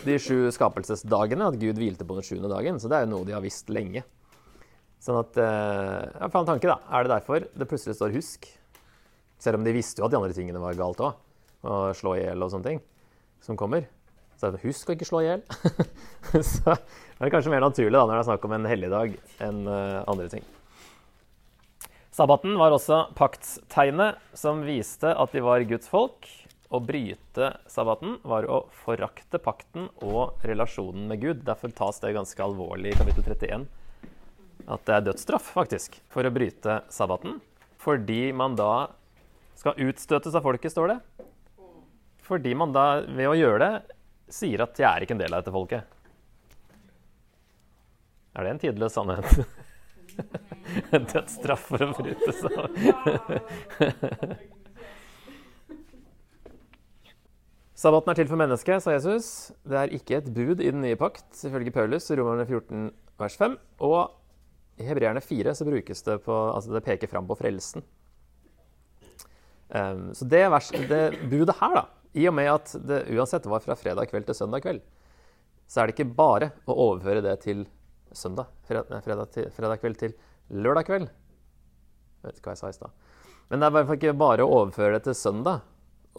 de 0.06 0.16
sju 0.22 0.46
skapelsesdagene 0.54 1.48
at 1.50 1.58
Gud 1.58 1.80
hvilte 1.80 2.06
på 2.06 2.14
den 2.18 2.26
sjuende 2.26 2.50
dagen. 2.52 2.78
Så 2.78 2.90
det 2.90 2.98
er 2.98 3.06
jo 3.06 3.12
noe 3.16 3.26
de 3.26 3.34
har 3.34 3.42
visst 3.42 3.72
lenge. 3.74 4.04
Sånn 5.02 5.18
at 5.18 5.34
Ja, 5.34 6.28
for 6.28 6.44
en 6.44 6.50
tanke, 6.52 6.70
da. 6.70 6.78
Er 6.94 7.02
det 7.02 7.10
derfor 7.16 7.42
det 7.42 7.66
plutselig 7.66 7.98
står 7.98 8.14
'husk'? 8.14 8.46
Selv 9.42 9.58
om 9.58 9.64
de 9.66 9.74
visste 9.74 9.98
jo 9.98 10.06
at 10.06 10.12
de 10.14 10.20
andre 10.20 10.36
tingene 10.36 10.62
var 10.62 10.78
galt 10.78 11.02
òg. 11.02 11.18
Å 11.66 11.90
slå 11.98 12.14
i 12.14 12.22
hjel 12.22 12.42
og 12.42 12.52
sånne 12.52 12.68
ting 12.68 12.80
som 13.42 13.58
kommer. 13.58 13.88
Så 14.38 14.48
er 14.48 14.54
det, 14.54 14.62
husk 14.64 14.88
å 14.90 14.94
ikke 14.96 15.06
slå 15.06 15.22
i 15.22 15.28
hjel. 15.28 15.42
så 16.54 16.74
er 16.74 17.30
kanskje 17.30 17.52
mer 17.52 17.62
naturlig 17.62 17.94
da, 17.94 18.04
når 18.06 18.16
det 18.16 18.20
er 18.20 18.28
snakk 18.30 18.46
om 18.46 18.54
en 18.56 18.68
helligdag 18.70 19.16
enn 19.42 19.60
uh, 19.66 20.02
andre 20.10 20.28
ting. 20.32 20.46
Sabbaten 22.12 22.56
var 22.60 22.74
også 22.74 23.04
paktstegnet 23.16 24.18
som 24.36 24.64
viste 24.66 25.10
at 25.10 25.34
de 25.34 25.42
var 25.42 25.64
Guds 25.70 25.90
folk. 25.90 26.26
Å 26.72 26.80
bryte 26.80 27.50
sabbaten 27.68 28.14
var 28.24 28.46
å 28.48 28.62
forakte 28.72 29.36
pakten 29.42 29.90
og 30.00 30.40
relasjonen 30.48 31.04
med 31.10 31.20
Gud. 31.20 31.42
Derfor 31.44 31.68
tas 31.76 32.00
det 32.00 32.14
ganske 32.16 32.40
alvorlig 32.40 32.94
i 32.94 32.96
kapittel 32.96 33.26
31 33.28 33.66
at 34.70 34.84
det 34.86 34.94
er 34.94 35.04
dødsstraff, 35.08 35.50
faktisk, 35.52 35.98
for 36.12 36.24
å 36.24 36.30
bryte 36.32 36.80
sabbaten. 36.92 37.40
Fordi 37.82 38.32
man 38.32 38.54
da 38.56 38.88
skal 39.58 39.76
utstøtes 39.84 40.36
av 40.38 40.46
folket, 40.46 40.72
står 40.72 40.94
det. 40.94 40.98
Fordi 42.22 42.54
man 42.56 42.72
da 42.72 43.02
ved 43.02 43.28
å 43.28 43.36
gjøre 43.36 43.58
det 43.66 43.72
sier 44.32 44.62
at 44.62 44.78
'jeg 44.78 44.88
er 44.88 45.02
ikke 45.02 45.12
en 45.18 45.22
del 45.24 45.34
av 45.34 45.42
dette 45.42 45.52
folket'. 45.52 45.84
Er 48.32 48.44
det 48.44 48.50
en 48.50 48.58
tidløs 48.58 48.92
sannhet? 48.94 49.28
Dødsstraff 51.12 51.68
for 51.68 51.82
å 51.84 51.92
bryte 52.00 52.32
sabbaten. 52.32 52.86
Sabbaten 57.82 58.12
er 58.12 58.18
til 58.20 58.28
for 58.30 58.38
mennesket, 58.38 58.82
sa 58.84 58.92
Jesus. 58.94 59.28
Det 59.66 59.74
er 59.74 59.90
ikke 59.96 60.20
et 60.20 60.28
bud 60.30 60.60
i 60.62 60.68
den 60.70 60.84
nye 60.84 60.98
pakt, 60.98 61.32
ifølge 61.48 61.72
Paulus, 61.74 62.04
Romerne 62.14 62.44
14, 62.46 62.84
vers 63.18 63.36
5. 63.40 63.56
Og 63.82 64.12
i 64.78 64.86
Hebreerne 64.86 65.22
4 65.24 65.54
så 65.58 65.66
brukes 65.66 66.04
det 66.06 66.20
på 66.22 66.36
Altså 66.52 66.76
det 66.76 66.84
peker 66.86 67.10
fram 67.10 67.26
på 67.26 67.34
frelsen. 67.40 67.82
Um, 69.72 70.12
så 70.14 70.28
det, 70.30 70.44
vers, 70.52 70.68
det, 70.70 71.00
budet 71.32 71.56
her, 71.58 71.74
da, 71.80 71.82
i 72.14 72.28
og 72.30 72.36
med 72.38 72.52
at 72.52 72.76
det 72.86 73.00
uansett 73.16 73.50
var 73.50 73.64
fra 73.64 73.74
fredag 73.80 74.12
kveld 74.12 74.30
til 74.30 74.38
søndag 74.38 74.62
kveld, 74.62 74.80
så 75.66 75.80
er 75.80 75.90
det 75.90 75.96
ikke 75.96 76.14
bare 76.14 76.52
å 76.68 76.78
overføre 76.86 77.24
det 77.24 77.34
til 77.48 77.66
søndag. 78.14 78.52
Fredag, 78.68 78.94
fredag, 79.02 79.34
til, 79.34 79.50
fredag 79.56 79.82
kveld 79.82 79.98
til 80.04 80.14
lørdag 80.54 80.86
kveld. 80.86 81.10
Jeg 81.10 82.28
vet 82.28 82.38
ikke 82.38 82.52
hva 82.52 82.54
jeg 82.54 82.62
sa 82.62 82.70
i 82.70 82.78
stad. 82.78 82.94
Men 83.50 83.58
det 83.58 83.66
er 83.66 83.74
i 83.74 83.80
hvert 83.80 83.90
fall 83.90 84.02
ikke 84.04 84.18
bare 84.22 84.46
å 84.46 84.58
overføre 84.60 85.00
det 85.00 85.06
til 85.08 85.18
søndag 85.18 85.66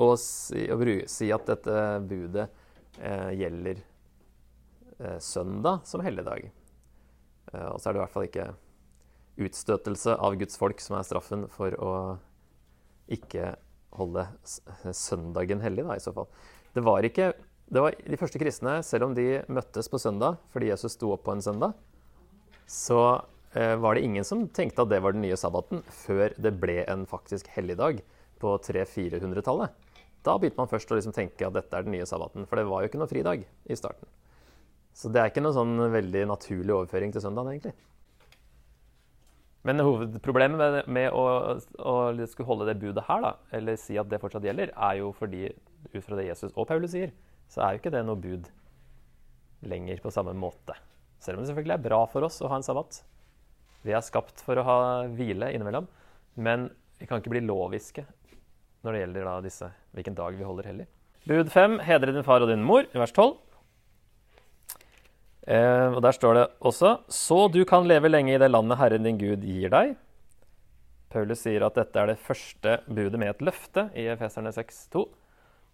og 0.01 0.15
si, 0.21 0.65
og 0.73 0.83
si 1.11 1.29
at 1.33 1.47
dette 1.49 1.79
budet 2.09 2.47
eh, 2.99 3.31
gjelder 3.37 3.81
eh, 4.99 5.19
søndag 5.21 5.83
som 5.89 6.01
helligdag. 6.05 6.49
Eh, 7.53 7.67
og 7.69 7.77
så 7.77 7.89
er 7.89 7.93
det 7.93 8.01
i 8.01 8.03
hvert 8.03 8.15
fall 8.15 8.27
ikke 8.29 8.49
utstøtelse 9.43 10.17
av 10.17 10.37
Guds 10.41 10.57
folk 10.61 10.81
som 10.81 10.97
er 10.97 11.07
straffen 11.07 11.47
for 11.51 11.77
å 11.81 11.93
ikke 13.13 13.53
holde 13.97 14.25
søndagen 14.95 15.61
hellig, 15.61 15.85
da, 15.85 15.97
i 15.97 16.03
så 16.03 16.13
fall. 16.15 16.29
Det 16.73 16.81
var 16.85 17.05
ikke 17.05 17.33
det 17.73 17.81
var 17.81 17.95
De 17.95 18.17
første 18.19 18.37
kristne, 18.41 18.81
selv 18.85 19.07
om 19.07 19.13
de 19.17 19.41
møttes 19.49 19.87
på 19.89 19.99
søndag 20.01 20.41
fordi 20.53 20.69
Jesus 20.69 20.97
sto 20.97 21.13
opp 21.15 21.23
på 21.25 21.33
en 21.33 21.41
søndag, 21.41 21.77
så 22.69 23.23
eh, 23.55 23.75
var 23.79 23.95
det 23.95 24.03
ingen 24.05 24.27
som 24.27 24.45
tenkte 24.51 24.83
at 24.83 24.91
det 24.91 24.99
var 25.03 25.15
den 25.15 25.23
nye 25.25 25.37
sabbaten, 25.39 25.81
før 26.03 26.35
det 26.37 26.53
ble 26.61 26.81
en 26.83 27.07
faktisk 27.09 27.49
helligdag 27.55 28.03
på 28.43 28.57
300-400-tallet. 28.67 29.73
Da 30.23 30.35
begynte 30.39 30.61
man 30.61 30.69
først 30.71 30.91
å 30.91 30.97
liksom 30.97 31.15
tenke 31.15 31.47
at 31.47 31.55
dette 31.55 31.75
er 31.75 31.85
den 31.85 31.95
nye 31.97 32.07
sabbaten, 32.07 32.45
for 32.47 32.59
det 32.59 32.67
var 32.69 32.83
jo 32.83 32.91
ikke 32.91 33.01
noe 33.01 33.11
fridag 33.11 33.43
i 33.43 33.77
starten. 33.77 34.07
Så 34.95 35.09
det 35.11 35.19
er 35.19 35.31
ikke 35.31 35.43
noe 35.43 35.55
sånn 35.55 35.73
veldig 35.91 36.27
naturlig 36.29 36.75
overføring 36.75 37.11
til 37.11 37.23
søndagen, 37.23 37.55
egentlig. 37.55 37.73
Men 39.63 39.79
hovedproblemet 39.79 40.59
med, 40.59 40.89
med 40.91 41.15
å, 41.15 41.23
å, 41.79 41.93
skulle 42.27 42.49
holde 42.49 42.67
det 42.69 42.79
budet 42.81 43.05
her, 43.07 43.23
da, 43.23 43.33
eller 43.55 43.79
si 43.79 43.95
at 43.99 44.09
det 44.11 44.19
fortsatt 44.21 44.43
gjelder, 44.47 44.73
er 44.75 44.99
jo 44.99 45.13
fordi 45.15 45.47
ut 45.93 46.03
fra 46.03 46.19
det 46.19 46.27
Jesus 46.27 46.51
og 46.51 46.67
Paulus 46.69 46.91
sier, 46.95 47.13
så 47.51 47.63
er 47.63 47.73
jo 47.73 47.81
ikke 47.81 47.93
det 47.93 48.03
noe 48.07 48.19
bud 48.19 48.49
lenger 49.67 50.03
på 50.03 50.11
samme 50.11 50.35
måte. 50.35 50.75
Selv 51.23 51.39
om 51.39 51.43
det 51.43 51.51
selvfølgelig 51.51 51.77
er 51.77 51.85
bra 51.85 52.01
for 52.11 52.27
oss 52.27 52.41
å 52.43 52.51
ha 52.51 52.59
en 52.59 52.65
sabbat. 52.65 52.99
Vi 53.83 53.95
er 53.95 54.03
skapt 54.03 54.43
for 54.43 54.59
å 54.59 54.65
ha 54.67 54.77
hvile 55.11 55.51
innimellom. 55.55 55.87
Men 56.35 56.69
vi 56.99 57.07
kan 57.07 57.19
ikke 57.19 57.31
bli 57.33 57.43
loviske 57.45 58.03
når 58.83 58.95
det 58.95 59.01
gjelder 59.03 59.27
da 59.29 59.39
disse, 59.43 59.71
hvilken 59.95 60.15
dag 60.17 60.35
vi 60.37 60.45
holder 60.45 60.69
hellig. 60.69 60.87
Bud 61.23 61.49
5. 61.51 61.79
Hedre 61.87 62.11
din 62.11 62.25
far 62.27 62.43
og 62.43 62.49
din 62.51 62.63
mor, 62.67 62.83
i 62.83 62.99
vers 62.99 63.13
12. 63.15 63.37
Eh, 65.47 65.89
og 65.91 66.01
Der 66.03 66.15
står 66.15 66.33
det 66.33 66.43
også 66.63 67.03
Så 67.11 67.51
du 67.51 67.65
kan 67.67 67.83
leve 67.83 68.07
lenge 68.07 68.31
i 68.31 68.39
det 68.39 68.47
landet 68.47 68.77
Herren 68.79 69.03
din 69.03 69.17
Gud 69.19 69.43
gir 69.43 69.71
deg. 69.71 69.95
Paulus 71.11 71.43
sier 71.43 71.65
at 71.67 71.75
dette 71.75 71.99
er 71.99 72.07
det 72.09 72.19
første 72.19 72.79
budet 72.87 73.19
med 73.19 73.29
et 73.29 73.43
løfte 73.43 73.89
i 73.95 74.07
Efeserne 74.15 74.53
6,2. 74.55 75.03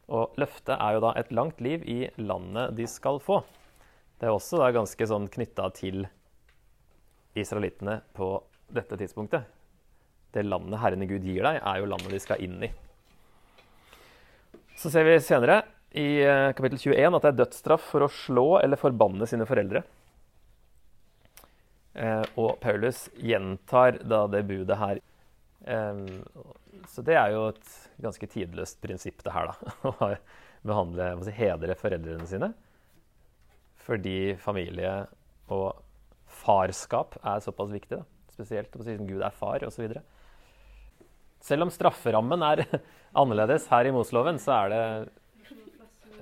Og 0.10 0.34
løftet 0.42 0.76
er 0.76 0.98
jo 0.98 1.04
da 1.06 1.14
et 1.16 1.32
langt 1.32 1.62
liv 1.62 1.86
i 1.86 2.10
landet 2.18 2.76
de 2.76 2.88
skal 2.90 3.22
få. 3.22 3.44
Det 4.20 4.28
er 4.28 4.36
også 4.36 4.60
da 4.60 4.72
ganske 4.76 5.08
sånn 5.08 5.30
knytta 5.32 5.70
til 5.78 6.10
israelittene 7.38 8.02
på 8.18 8.34
dette 8.74 8.98
tidspunktet. 9.00 9.46
Det 10.34 10.44
landet 10.46 10.82
Herren 10.82 11.08
Gud 11.08 11.24
gir 11.24 11.46
deg, 11.46 11.62
er 11.62 11.80
jo 11.80 11.90
landet 11.90 12.14
de 12.14 12.22
skal 12.22 12.42
inn 12.44 12.60
i. 12.66 12.74
Så 14.80 14.92
ser 14.92 15.04
vi 15.04 15.18
senere 15.20 15.62
i 15.92 16.22
eh, 16.24 16.50
kapittel 16.56 16.80
21 16.80 17.18
at 17.18 17.26
det 17.26 17.32
er 17.34 17.40
dødsstraff 17.42 17.88
for 17.92 18.06
å 18.06 18.12
slå 18.14 18.48
eller 18.62 18.80
forbanne 18.80 19.28
sine 19.28 19.48
foreldre. 19.50 19.82
Eh, 22.00 22.24
og 22.40 22.54
Paulus 22.64 23.08
gjentar 23.20 24.00
da 24.08 24.24
det 24.32 24.46
budet 24.48 24.80
her. 24.80 25.02
Så 26.88 27.04
det 27.06 27.18
er 27.20 27.34
jo 27.34 27.42
et 27.52 27.74
ganske 28.02 28.30
tidløst 28.32 28.80
prinsipp, 28.82 29.20
det 29.26 29.34
her, 29.36 29.52
da. 29.52 29.74
Å 29.92 30.14
behandle, 30.66 31.10
si, 31.28 31.34
hedre 31.36 31.76
foreldrene 31.78 32.28
sine. 32.30 32.50
Fordi 33.84 34.36
familie 34.40 34.94
og 35.52 35.84
farskap 36.40 37.18
er 37.20 37.44
såpass 37.44 37.74
viktig. 37.74 38.00
Da. 38.00 38.32
Spesielt 38.34 38.80
siden 38.80 39.10
Gud 39.10 39.24
er 39.26 39.36
far, 39.36 39.66
osv. 39.68 39.92
Selv 41.44 41.66
om 41.66 41.72
strafferammen 41.74 42.44
er 42.46 42.66
annerledes 43.20 43.68
her 43.72 43.88
i 43.88 43.94
Mosloven, 43.96 44.40
så 44.42 44.58
er 44.64 44.74
det 44.74 44.84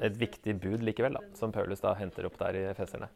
et 0.08 0.20
viktig 0.20 0.54
bud 0.62 0.84
likevel, 0.86 1.18
da, 1.18 1.24
som 1.38 1.54
Paulus 1.54 1.82
da 1.82 1.96
henter 1.98 2.28
opp 2.30 2.38
der 2.42 2.60
i 2.60 2.68
Feserne. 2.78 3.10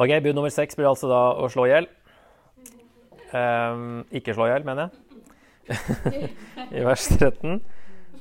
Ok, 0.00 0.08
Bud 0.24 0.32
nummer 0.34 0.50
seks 0.50 0.78
blir 0.78 0.88
altså 0.88 1.10
da 1.10 1.20
å 1.36 1.48
slå 1.52 1.66
i 1.68 1.72
hjel. 1.74 1.86
Um, 3.32 4.02
ikke 4.14 4.34
slå 4.36 4.48
i 4.48 4.52
hjel, 4.54 4.64
mener 4.66 4.88
jeg. 4.88 6.30
I 6.78 6.84
vers 6.86 7.04
13. 7.12 7.60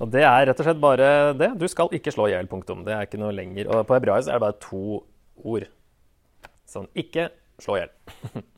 Og 0.02 0.10
det 0.12 0.26
er 0.26 0.48
rett 0.50 0.60
og 0.60 0.68
slett 0.68 0.82
bare 0.84 1.08
det. 1.38 1.52
Du 1.62 1.68
skal 1.72 1.94
ikke 1.96 2.14
slå 2.14 2.28
i 2.28 2.34
hjel, 2.34 2.50
punktum. 2.52 2.84
Det 2.86 2.96
er 2.96 3.08
ikke 3.08 3.22
noe 3.22 3.34
lenger. 3.36 3.70
Og 3.72 3.86
på 3.88 3.96
hebraisk 3.96 4.30
er 4.30 4.40
det 4.40 4.44
bare 4.44 4.60
to 4.62 5.02
ord. 5.42 5.68
Sånn 6.70 6.90
ikke 6.98 7.30
slå 7.62 7.80
i 7.80 7.84
hjel. 7.86 7.96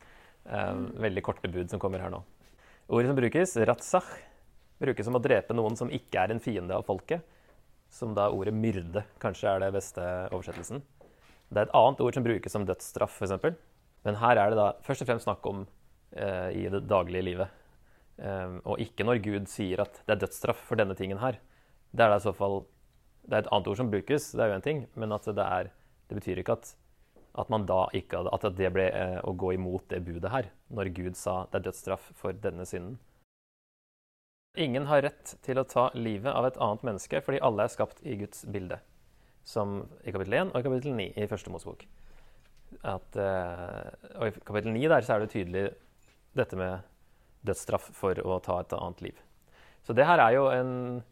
um, 0.45 0.87
veldig 1.03 1.23
korte 1.25 1.51
bud 1.51 1.71
som 1.71 1.81
kommer 1.81 2.03
her 2.03 2.13
nå. 2.13 2.21
Ordet 2.93 3.09
som 3.11 3.19
brukes, 3.19 3.55
ratsach, 3.69 4.09
brukes 4.83 5.07
som 5.07 5.15
å 5.17 5.21
drepe 5.23 5.55
noen 5.55 5.77
som 5.79 5.91
ikke 5.93 6.25
er 6.25 6.33
en 6.33 6.43
fiende 6.43 6.75
av 6.75 6.85
folket. 6.87 7.23
Som 7.93 8.15
da 8.17 8.29
ordet 8.33 8.55
myrde 8.57 9.05
kanskje 9.21 9.51
er 9.51 9.61
det 9.61 9.73
beste 9.75 10.03
oversettelsen. 10.33 10.81
Det 11.53 11.61
er 11.61 11.67
et 11.67 11.77
annet 11.77 12.01
ord 12.01 12.17
som 12.17 12.25
brukes 12.25 12.55
som 12.55 12.65
dødsstraff, 12.65 13.19
f.eks. 13.21 13.57
Men 14.03 14.17
her 14.19 14.39
er 14.41 14.51
det 14.51 14.59
da 14.59 14.71
først 14.83 15.05
og 15.05 15.09
fremst 15.09 15.27
snakk 15.27 15.45
om 15.47 15.63
eh, 16.17 16.49
i 16.57 16.63
det 16.73 16.83
daglige 16.89 17.27
livet. 17.29 17.59
Um, 18.17 18.59
og 18.69 18.81
ikke 18.81 19.05
når 19.05 19.21
Gud 19.25 19.49
sier 19.49 19.81
at 19.81 19.95
det 20.03 20.15
er 20.15 20.21
dødsstraff 20.21 20.59
for 20.67 20.79
denne 20.79 20.97
tingen 20.97 21.21
her. 21.21 21.39
Det 21.93 22.05
er 22.05 22.19
så 22.21 22.33
fall 22.33 22.63
Det 23.23 23.37
er 23.37 23.45
et 23.45 23.51
annet 23.55 23.67
ord 23.71 23.79
som 23.79 23.89
brukes, 23.89 24.31
det 24.35 24.43
er 24.43 24.49
jo 24.51 24.55
en 24.57 24.65
ting, 24.65 24.79
men 24.99 25.15
at 25.15 25.23
det, 25.23 25.43
er, 25.43 25.69
det 26.09 26.17
betyr 26.17 26.41
ikke 26.41 26.57
at, 26.57 26.73
at 27.33 27.49
man 27.49 27.65
da 27.65 27.87
ikke 27.97 28.19
hadde, 28.19 28.33
At 28.33 28.45
det 28.57 28.69
ble 28.75 28.85
eh, 28.91 29.19
å 29.25 29.33
gå 29.33 29.55
imot 29.55 29.87
det 29.89 30.03
budet 30.05 30.31
her, 30.31 30.51
når 30.69 30.93
Gud 30.93 31.17
sa 31.17 31.43
det 31.49 31.61
er 31.61 31.67
dødsstraff 31.69 32.11
for 32.19 32.37
denne 32.37 32.65
synden. 32.69 32.99
Ingen 34.53 34.85
har 34.85 35.01
rett 35.01 35.33
til 35.41 35.57
å 35.57 35.65
ta 35.65 35.87
livet 35.97 36.29
av 36.29 36.45
et 36.45 36.59
annet 36.61 36.83
menneske 36.85 37.23
fordi 37.25 37.41
alle 37.41 37.65
er 37.65 37.73
skapt 37.73 38.03
i 38.05 38.19
Guds 38.19 38.43
bilde 38.53 38.77
som 39.43 39.79
i 40.03 40.13
kapittel 40.13 40.35
1 40.37 40.53
og 40.53 40.59
i 40.59 40.65
kapittel 40.67 40.93
9 40.95 41.07
i 41.19 41.27
første 41.27 41.51
Mosebok. 41.51 41.85
At, 42.89 43.17
uh, 43.17 43.89
og 44.17 44.29
I 44.29 44.43
kapittel 44.45 44.73
9 44.73 44.91
der 44.93 45.05
så 45.05 45.15
er 45.15 45.23
det 45.23 45.33
tydelig 45.33 45.65
dette 46.37 46.57
med 46.57 46.85
dødsstraff 47.45 47.89
for 47.97 48.17
å 48.23 48.39
ta 48.45 48.59
et 48.61 48.75
annet 48.77 49.03
liv. 49.09 49.17
Så 49.83 49.95
det 49.97 50.07
her 50.07 50.21
er 50.23 50.37
jo 50.37 50.47
en 50.53 51.03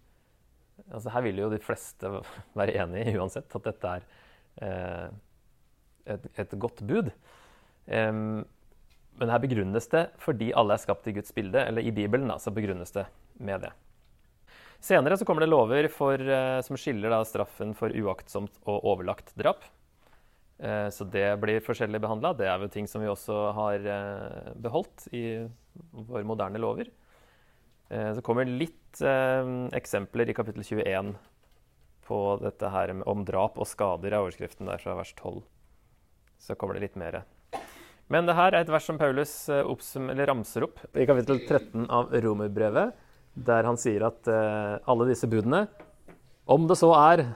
altså 0.91 1.11
Her 1.13 1.21
vil 1.21 1.37
jo 1.37 1.49
de 1.51 1.59
fleste 1.61 2.09
være 2.57 2.73
enig 2.81 3.03
i 3.11 3.17
uansett 3.19 3.51
at 3.53 3.67
dette 3.67 3.89
er 3.97 4.05
uh, 4.63 5.11
et, 6.05 6.27
et, 6.39 6.57
godt 6.59 6.81
bud. 6.87 7.11
Um, 7.85 8.43
men 9.19 9.29
her 9.29 9.41
begrunnes 9.43 9.87
det 9.91 10.07
fordi 10.21 10.51
alle 10.57 10.77
er 10.77 10.81
skapt 10.81 11.07
i 11.09 11.15
Guds 11.15 11.33
bilde, 11.35 11.61
eller 11.67 11.85
i 11.85 11.93
Bibelen 11.93 12.29
da, 12.31 12.39
så 12.41 12.53
begrunnes 12.53 12.93
det 12.95 13.05
med 13.41 13.65
det. 13.67 13.71
Senere 14.81 15.17
så 15.17 15.25
kommer 15.29 15.45
det 15.45 15.51
lover 15.51 15.85
for, 15.93 16.17
eh, 16.17 16.59
som 16.65 16.77
skiller 16.79 17.13
da, 17.13 17.21
straffen 17.25 17.75
for 17.77 17.93
uaktsomt 17.93 18.55
og 18.65 18.87
overlagt 18.89 19.29
drap. 19.37 19.61
Eh, 20.57 20.89
så 20.89 21.05
det 21.05 21.37
blir 21.41 21.61
forskjellig 21.61 22.01
behandla. 22.01 22.33
Det 22.37 22.47
er 22.49 22.57
jo 22.57 22.71
ting 22.73 22.89
som 22.89 23.03
vi 23.03 23.09
også 23.09 23.51
har 23.53 23.85
eh, 23.85 24.49
beholdt 24.57 25.05
i 25.13 25.45
våre 25.93 26.25
moderne 26.25 26.61
lover. 26.61 26.89
Så 27.91 28.21
kommer 28.23 28.47
litt 28.47 29.01
eksempler 29.75 30.29
i 30.31 30.33
kapittel 30.33 30.63
21 30.63 31.09
på 32.07 32.19
dette 32.39 32.69
her 32.71 32.93
om 33.03 33.25
drap 33.27 33.57
og 33.59 33.67
skader, 33.67 34.13
er 34.13 34.23
overskriften 34.23 34.69
der 34.71 34.79
fra 34.79 34.95
vers 34.95 35.11
12. 35.17 35.41
Så 36.41 36.57
kommer 36.57 36.77
det 36.77 36.87
litt 36.87 36.97
mer. 36.99 37.21
Men 38.11 38.27
det 38.27 38.35
her 38.35 38.51
er 38.51 38.65
et 38.65 38.73
vers 38.73 38.83
som 38.89 38.97
Paulus 38.99 39.33
ramser 39.47 40.65
opp 40.65 40.81
i 40.97 41.05
kapittel 41.07 41.39
13 41.45 41.85
av 41.85 42.11
Romerbrevet 42.25 42.97
der 43.33 43.67
han 43.67 43.79
sier 43.79 44.03
at 44.07 44.27
uh, 44.27 44.81
alle 44.89 45.07
disse 45.11 45.29
budene, 45.29 45.65
om 46.51 46.67
det 46.67 46.77
så 46.79 46.91
er 46.97 47.29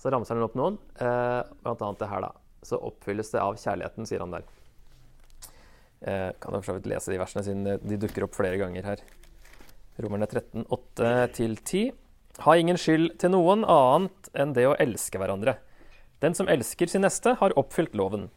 Så 0.00 0.08
ramser 0.12 0.36
han 0.36 0.46
opp 0.46 0.56
noen, 0.56 0.78
uh, 1.00 1.44
blant 1.60 1.82
annet 1.84 2.00
det 2.00 2.08
her, 2.08 2.24
da. 2.24 2.30
Så 2.64 2.78
oppfylles 2.80 3.32
det 3.32 3.40
av 3.40 3.56
kjærligheten, 3.60 4.06
sier 4.08 4.22
han 4.24 4.32
der. 4.32 4.46
Uh, 6.00 6.30
kan 6.40 6.56
jeg 6.56 6.62
for 6.62 6.70
så 6.70 6.76
vidt 6.78 6.88
lese 6.88 7.12
de 7.12 7.18
versene, 7.20 7.44
siden 7.44 7.80
de 7.84 7.98
dukker 8.00 8.24
opp 8.24 8.36
flere 8.36 8.60
ganger 8.60 8.88
her. 8.88 9.02
Romerne 10.00 10.28
13, 10.28 10.64
8-10. 10.72 11.90
Ha 12.46 12.54
ingen 12.56 12.80
skyld 12.80 13.18
til 13.20 13.34
noen 13.34 13.66
annet 13.68 14.30
enn 14.32 14.54
det 14.56 14.64
å 14.70 14.76
elske 14.80 15.20
hverandre. 15.20 15.58
Den 16.20 16.36
som 16.36 16.48
elsker 16.52 16.90
sin 16.90 17.04
neste, 17.06 17.34
har 17.40 17.56
oppfylt 17.58 17.94
loven. 17.96 18.28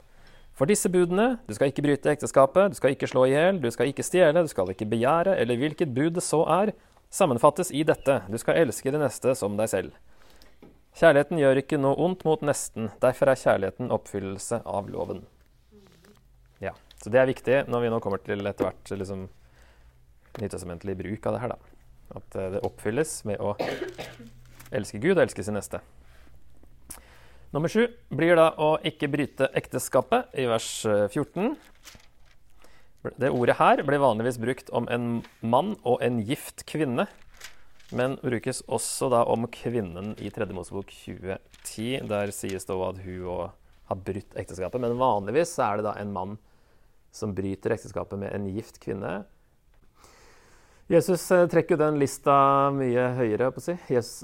For 0.54 0.70
disse 0.70 0.90
budene 0.94 1.40
du 1.48 1.54
skal 1.58 1.72
ikke 1.72 1.84
bryte 1.84 2.12
ekteskapet, 2.14 2.72
du 2.72 2.78
skal 2.78 2.94
ikke 2.94 3.10
slå 3.10 3.26
i 3.28 3.34
hjel, 3.34 3.60
du 3.60 3.70
skal 3.74 3.90
ikke 3.90 4.06
stjele, 4.06 4.46
du 4.46 4.52
skal 4.52 4.70
ikke 4.72 4.88
begjære, 4.92 5.36
eller 5.42 5.60
hvilket 5.60 5.94
bud 5.96 6.14
det 6.20 6.24
så 6.24 6.44
er, 6.62 6.74
sammenfattes 7.14 7.72
i 7.74 7.84
dette 7.86 8.22
du 8.30 8.38
skal 8.42 8.62
elske 8.62 8.94
det 8.94 9.02
neste 9.02 9.34
som 9.38 9.58
deg 9.58 9.72
selv. 9.72 9.96
Kjærligheten 10.94 11.40
gjør 11.42 11.60
ikke 11.64 11.80
noe 11.82 11.98
ondt 12.06 12.22
mot 12.28 12.44
nesten, 12.46 12.92
derfor 13.02 13.32
er 13.32 13.40
kjærligheten 13.42 13.90
oppfyllelse 13.94 14.62
av 14.62 14.92
loven. 14.94 15.24
Ja, 16.62 16.76
Så 17.02 17.10
det 17.10 17.20
er 17.20 17.28
viktig 17.28 17.64
når 17.68 17.82
vi 17.82 17.90
nå 17.90 18.00
kommer 18.00 18.22
til 18.22 18.46
etter 18.46 18.70
hvert 18.70 18.94
liksom, 18.94 19.26
nytestamentlig 20.40 20.96
bruk 21.02 21.26
av 21.26 21.36
det 21.36 21.42
her. 21.42 21.56
da. 21.56 21.74
At 22.22 22.38
eh, 22.38 22.52
det 22.54 22.62
oppfylles 22.64 23.24
med 23.26 23.42
å 23.42 23.56
elske 24.72 25.02
Gud 25.02 25.18
og 25.18 25.26
elske 25.26 25.44
sin 25.44 25.58
neste. 25.58 25.82
Nummer 27.54 27.70
sju 27.70 27.84
blir 28.10 28.34
da 28.34 28.48
å 28.58 28.80
ikke 28.82 29.12
bryte 29.14 29.46
ekteskapet, 29.54 30.32
i 30.42 30.48
vers 30.50 30.68
14. 30.90 31.52
Eh, 33.06 33.12
det 33.22 33.30
ordet 33.30 33.60
her 33.60 33.84
blir 33.86 34.02
vanligvis 34.02 34.40
brukt 34.42 34.72
om 34.74 34.88
en 34.90 35.20
mann 35.46 35.76
og 35.86 36.02
en 36.02 36.18
gift 36.26 36.64
kvinne, 36.66 37.06
men 37.94 38.16
brukes 38.24 38.64
også 38.66 39.12
da 39.14 39.22
om 39.30 39.46
kvinnen 39.54 40.16
i 40.18 40.32
3. 40.34 40.48
Mosebok 40.50 40.90
2010. 40.96 42.08
Der 42.10 42.34
sies 42.34 42.66
det 42.66 42.80
at 42.88 43.04
hun 43.06 43.52
har 43.92 44.02
brutt 44.02 44.34
ekteskapet, 44.34 44.82
men 44.82 44.98
vanligvis 44.98 45.54
er 45.62 45.78
det 45.78 45.86
da 45.92 45.94
en 46.02 46.16
mann 46.16 46.36
som 47.14 47.36
bryter 47.38 47.78
ekteskapet 47.78 48.18
med 48.18 48.34
en 48.34 48.50
gift 48.50 48.82
kvinne. 48.82 49.28
Jesus 50.92 51.32
eh, 51.32 51.46
trekker 51.48 51.80
den 51.80 51.96
lista 52.00 52.36
mye 52.76 53.06
høyere 53.16 53.48
si, 53.64 53.76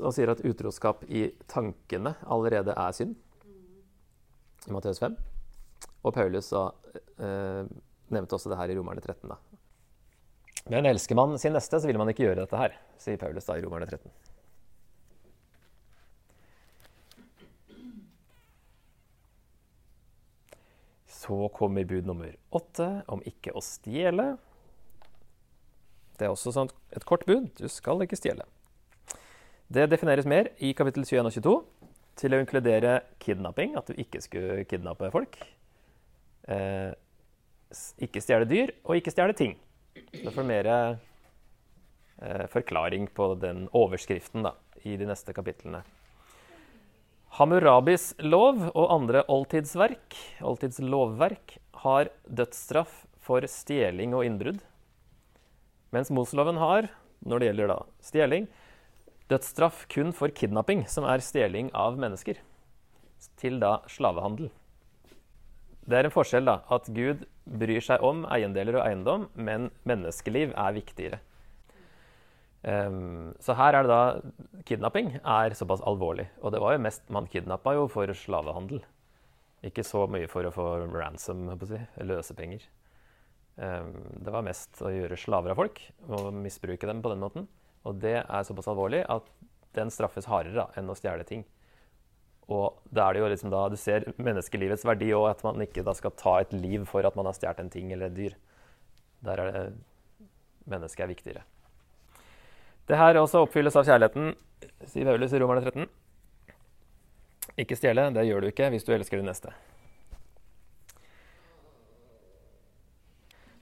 og 0.04 0.12
sier 0.15 0.32
at 0.34 0.41
utroskap 0.43 1.06
i 1.08 1.30
tankene 1.48 2.17
allerede 2.28 2.76
er 2.76 2.95
synd. 2.95 3.15
I 4.67 4.74
Matteus 4.76 5.00
5. 5.00 5.15
Og 6.04 6.13
Paulus 6.13 6.50
da, 6.52 6.65
eh, 7.15 7.63
nevnte 8.12 8.36
også 8.36 8.52
det 8.52 8.60
her 8.60 8.74
i 8.74 8.76
Romerne 8.76 9.02
13. 9.02 9.32
Da. 9.32 9.39
Men 10.69 10.89
elsker 10.89 11.15
man 11.15 11.38
sin 11.39 11.56
neste, 11.56 11.80
så 11.80 11.88
vil 11.88 11.98
man 11.98 12.12
ikke 12.12 12.28
gjøre 12.28 12.43
dette 12.43 12.60
her, 12.60 12.76
sier 13.00 13.22
Paulus 13.22 13.48
da 13.48 13.56
i 13.56 13.63
Romerne 13.63 13.88
13. 13.88 14.12
Så 21.08 21.48
kommer 21.56 21.88
bud 21.88 22.08
nummer 22.10 22.36
åtte 22.52 22.91
om 23.08 23.24
ikke 23.28 23.56
å 23.56 23.63
stjele. 23.63 24.34
Det 26.19 26.27
er 26.27 26.34
også 26.34 26.51
sånn 26.53 26.71
et 26.95 27.05
kort 27.08 27.23
bud. 27.27 27.47
Du 27.55 27.69
skal 27.71 28.03
ikke 28.03 28.19
stjele. 28.19 28.45
Det 29.71 29.88
defineres 29.91 30.27
mer 30.27 30.51
i 30.60 30.73
kapittel 30.75 31.05
21 31.05 31.29
og 31.29 31.36
22 31.38 31.53
til 32.19 32.36
å 32.36 32.39
inkludere 32.41 32.95
kidnapping, 33.23 33.77
at 33.79 33.88
du 33.88 33.99
ikke 34.01 34.19
skulle 34.23 34.65
kidnappe 34.67 35.12
folk. 35.13 35.37
Eh, 36.50 36.91
ikke 38.04 38.23
stjele 38.23 38.48
dyr, 38.50 38.73
og 38.83 38.98
ikke 39.00 39.13
stjele 39.13 39.35
ting. 39.37 39.56
Så 40.12 40.33
får 40.33 40.48
mer 40.48 40.69
eh, 40.73 42.46
forklaring 42.52 43.08
på 43.15 43.31
den 43.39 43.67
overskriften 43.77 44.44
da, 44.48 44.56
i 44.83 44.98
de 45.00 45.08
neste 45.08 45.35
kapitlene. 45.37 45.83
Hammurabis 47.37 48.12
lov 48.25 48.65
og 48.73 48.85
andre 48.89 49.21
oldtidsverk, 49.29 50.17
oldtidslovverk 50.41 51.60
har 51.85 52.10
dødsstraff 52.25 53.04
for 53.21 53.46
stjeling 53.48 54.15
og 54.17 54.25
innbrudd. 54.25 54.63
Mens 55.96 56.12
Moseloven 56.13 56.60
har, 56.62 56.90
når 57.25 57.42
det 57.42 57.50
gjelder 57.50 57.71
da 57.73 57.79
stjeling, 58.06 58.48
dødsstraff 59.29 59.85
kun 59.92 60.13
for 60.15 60.33
kidnapping, 60.33 60.85
som 60.90 61.08
er 61.10 61.23
stjeling 61.25 61.71
av 61.77 61.98
mennesker, 62.02 62.40
til 63.40 63.60
da 63.62 63.79
slavehandel. 63.90 64.50
Det 65.90 65.98
er 65.98 66.06
en 66.06 66.13
forskjell 66.13 66.46
da, 66.46 66.60
at 66.69 66.90
Gud 66.94 67.25
bryr 67.50 67.81
seg 67.81 68.04
om 68.06 68.21
eiendeler 68.29 68.77
og 68.77 68.85
eiendom, 68.85 69.25
men 69.33 69.71
menneskeliv 69.90 70.54
er 70.54 70.77
viktigere. 70.77 71.19
Um, 72.60 73.31
så 73.40 73.56
her 73.56 73.77
er 73.77 73.87
det 73.87 73.94
da 73.94 74.63
Kidnapping 74.67 75.13
er 75.23 75.56
såpass 75.56 75.81
alvorlig. 75.87 76.27
Og 76.44 76.52
det 76.52 76.60
var 76.60 76.73
jo 76.75 76.81
mest 76.83 77.06
Man 77.08 77.29
kidnappa 77.31 77.71
jo 77.77 77.85
for 77.87 78.12
slavehandel. 78.12 78.81
Ikke 79.63 79.83
så 79.83 80.06
mye 80.12 80.27
for 80.27 80.44
å 80.48 80.52
få 80.52 80.65
ransom, 80.92 81.48
si, 81.67 81.79
løsepenger. 82.04 82.65
Um, 83.60 83.91
det 84.23 84.31
var 84.31 84.45
mest 84.47 84.79
å 84.79 84.91
gjøre 84.93 85.17
slaver 85.19 85.51
av 85.51 85.60
folk 85.60 85.81
og 86.07 86.29
misbruke 86.31 86.87
dem 86.87 87.01
på 87.03 87.12
den 87.12 87.23
måten. 87.23 87.47
Og 87.87 87.99
det 87.99 88.21
er 88.21 88.47
såpass 88.47 88.69
alvorlig 88.71 89.03
at 89.12 89.27
den 89.75 89.91
straffes 89.93 90.29
hardere 90.31 90.69
enn 90.79 90.89
å 90.89 90.97
stjele 90.97 91.25
ting. 91.27 91.43
Og 92.49 92.79
da 92.89 93.05
er 93.05 93.15
det 93.15 93.21
jo 93.21 93.29
liksom 93.29 93.51
da 93.53 93.67
du 93.69 93.75
ser 93.77 94.07
menneskelivets 94.17 94.85
verdi 94.87 95.12
og 95.13 95.27
at 95.29 95.43
man 95.45 95.62
ikke 95.62 95.83
da 95.85 95.93
skal 95.97 96.15
ta 96.17 96.39
et 96.41 96.55
liv 96.55 96.87
for 96.89 97.05
at 97.05 97.17
man 97.19 97.29
har 97.29 97.37
stjålet 97.37 97.62
en 97.62 97.71
ting 97.73 97.91
eller 97.93 98.10
et 98.10 98.17
dyr. 98.17 98.37
Der 99.27 99.43
er 99.43 99.51
det 99.51 99.63
mennesket 100.69 101.03
er 101.03 101.12
viktigere. 101.12 101.43
Det 102.89 102.97
her 102.97 103.19
også 103.21 103.43
oppfylles 103.45 103.75
av 103.77 103.85
kjærligheten, 103.85 104.31
sier 104.89 105.05
Paulus 105.05 105.33
i 105.33 105.41
Romerne 105.41 105.62
13. 105.65 105.89
Ikke 107.62 107.77
stjele, 107.77 108.07
det 108.15 108.25
gjør 108.25 108.41
du 108.41 108.49
ikke 108.49 108.69
hvis 108.73 108.87
du 108.87 108.93
elsker 108.95 109.19
din 109.19 109.29
neste. 109.29 109.53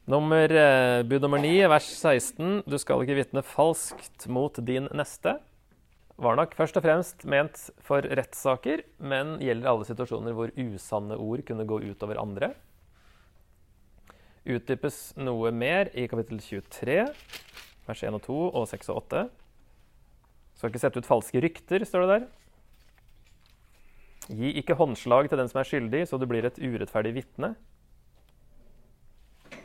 Nummer, 0.07 0.47
eh, 0.47 1.03
bud 1.03 1.19
nummer 1.21 1.41
9, 1.43 1.67
vers 1.67 1.87
16. 1.99 2.61
Du 2.63 2.77
skal 2.79 3.01
ikke 3.03 3.17
vitne 3.17 3.41
falskt 3.43 4.29
mot 4.31 4.55
din 4.63 4.87
neste. 4.95 5.33
Var 6.15 6.37
nok 6.39 6.55
først 6.55 6.79
og 6.79 6.85
fremst 6.85 7.25
ment 7.27 7.59
for 7.83 8.07
rettssaker, 8.07 8.85
men 9.03 9.35
gjelder 9.43 9.67
alle 9.67 9.89
situasjoner 9.89 10.31
hvor 10.31 10.55
usanne 10.55 11.19
ord 11.19 11.43
kunne 11.43 11.67
gå 11.67 11.81
utover 11.91 12.21
andre. 12.23 12.53
Utdypes 14.47 15.11
noe 15.19 15.51
mer 15.51 15.91
i 15.91 16.07
kapittel 16.07 16.39
23, 16.39 17.03
vers 17.91 18.07
1 18.07 18.15
og 18.15 18.23
2 18.31 18.41
og 18.47 18.71
6 18.71 18.93
og 18.95 19.03
8. 19.03 19.27
Skal 20.55 20.71
ikke 20.71 20.85
sette 20.87 21.03
ut 21.03 21.11
falske 21.11 21.43
rykter, 21.43 21.83
står 21.83 22.07
det 22.07 22.13
der. 22.15 22.29
Gi 24.39 24.55
ikke 24.63 24.79
håndslag 24.79 25.27
til 25.27 25.43
den 25.43 25.51
som 25.51 25.59
er 25.59 25.67
skyldig, 25.67 26.07
så 26.07 26.15
du 26.15 26.31
blir 26.31 26.47
et 26.47 26.63
urettferdig 26.63 27.19
vitne. 27.19 27.57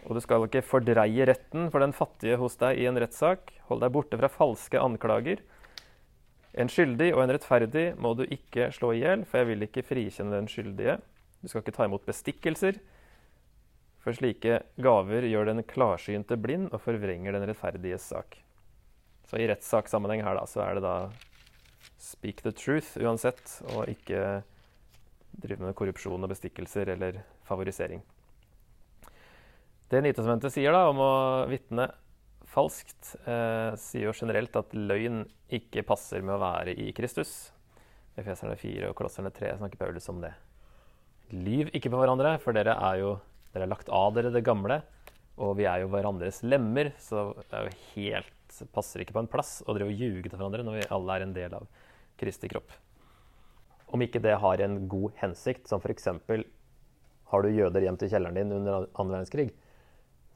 Og 0.03 0.17
du 0.19 0.23
skal 0.25 0.45
ikke 0.47 0.65
fordreie 0.67 1.27
retten 1.29 1.69
for 1.71 1.85
den 1.85 1.95
fattige 1.95 2.39
hos 2.41 2.59
deg 2.61 2.81
i 2.83 2.89
en 2.91 2.99
rettssak. 2.99 3.53
Hold 3.69 3.85
deg 3.85 3.93
borte 3.95 4.19
fra 4.19 4.31
falske 4.33 4.81
anklager. 4.83 5.43
En 6.53 6.69
skyldig 6.69 7.13
og 7.15 7.23
en 7.23 7.33
rettferdig 7.33 7.87
må 8.03 8.13
du 8.19 8.27
ikke 8.27 8.69
slå 8.75 8.93
i 8.93 9.01
hjel, 9.05 9.23
for 9.25 9.41
jeg 9.41 9.53
vil 9.53 9.67
ikke 9.69 9.87
frikjenne 9.87 10.35
den 10.35 10.51
skyldige. 10.51 10.99
Du 11.41 11.49
skal 11.49 11.63
ikke 11.63 11.75
ta 11.75 11.87
imot 11.89 12.05
bestikkelser, 12.07 12.77
for 14.03 14.19
slike 14.19 14.61
gaver 14.83 15.25
gjør 15.31 15.49
den 15.53 15.63
klarsynte 15.67 16.37
blind 16.39 16.73
og 16.75 16.83
forvrenger 16.83 17.35
den 17.37 17.47
rettferdiges 17.49 18.09
sak. 18.13 18.37
Så 19.31 19.39
i 19.39 19.47
rettssakssammenheng 19.49 20.25
her 20.27 20.37
da, 20.37 20.47
så 20.51 20.65
er 20.67 20.77
det 20.77 20.85
da 20.85 20.97
speak 22.03 22.43
the 22.43 22.53
truth 22.53 22.99
uansett, 22.99 23.61
og 23.73 23.87
ikke 23.91 24.43
drive 25.43 25.63
med 25.63 25.77
korrupsjon 25.79 26.27
og 26.27 26.35
bestikkelser 26.35 26.91
eller 26.93 27.23
favorisering. 27.49 28.03
Det 29.93 30.01
Nytestamentet 30.01 30.55
sier 30.55 30.73
da 30.73 30.87
om 30.89 31.01
å 31.05 31.15
vitne 31.51 31.91
falskt, 32.49 33.11
eh, 33.29 33.75
sier 33.77 34.07
jo 34.07 34.15
generelt 34.17 34.55
at 34.57 34.71
løgn 34.73 35.27
ikke 35.53 35.85
passer 35.85 36.23
med 36.25 36.33
å 36.39 36.41
være 36.41 36.73
i 36.81 36.95
Kristus. 36.97 37.53
Efeserne 38.17 38.57
4 38.57 38.89
og 38.89 38.97
Kolosserne 38.97 39.29
3 39.29 39.59
snakker 39.59 39.77
Paulus 39.77 40.09
om 40.09 40.23
det. 40.23 40.33
Lyv 41.37 41.69
ikke 41.77 41.93
på 41.93 42.01
hverandre, 42.01 42.39
for 42.41 42.57
dere 42.57 42.73
er 42.73 43.03
jo 43.03 43.11
dere 43.53 43.67
er 43.67 43.73
lagt 43.75 43.91
av 43.93 44.15
dere 44.17 44.33
det 44.33 44.41
gamle, 44.47 44.79
og 45.37 45.59
vi 45.59 45.67
er 45.69 45.83
jo 45.83 45.91
hverandres 45.93 46.41
lemmer, 46.41 46.95
så 46.97 47.35
det 47.51 47.59
er 47.59 47.69
jo 47.69 47.81
helt 47.93 48.63
passer 48.73 49.05
ikke 49.05 49.13
på 49.13 49.21
en 49.27 49.29
plass 49.29 49.59
å 49.67 49.75
drive 49.77 49.93
og 49.93 50.01
ljuge 50.01 50.29
til 50.31 50.39
hverandre 50.39 50.65
når 50.65 50.79
vi 50.79 50.89
alle 50.97 51.19
er 51.19 51.27
en 51.27 51.37
del 51.37 51.57
av 51.57 51.69
Kristi 52.21 52.49
kropp. 52.49 52.73
Om 53.93 54.05
ikke 54.09 54.25
det 54.25 54.39
har 54.41 54.65
en 54.65 54.87
god 54.89 55.13
hensikt, 55.21 55.69
som 55.69 55.85
f.eks. 55.85 56.09
har 57.29 57.45
du 57.45 57.53
jøder 57.53 57.85
hjem 57.85 58.01
til 58.01 58.09
kjelleren 58.09 58.41
din 58.41 58.57
under 58.57 58.89
annen 58.89 59.13
verdenskrig, 59.19 59.51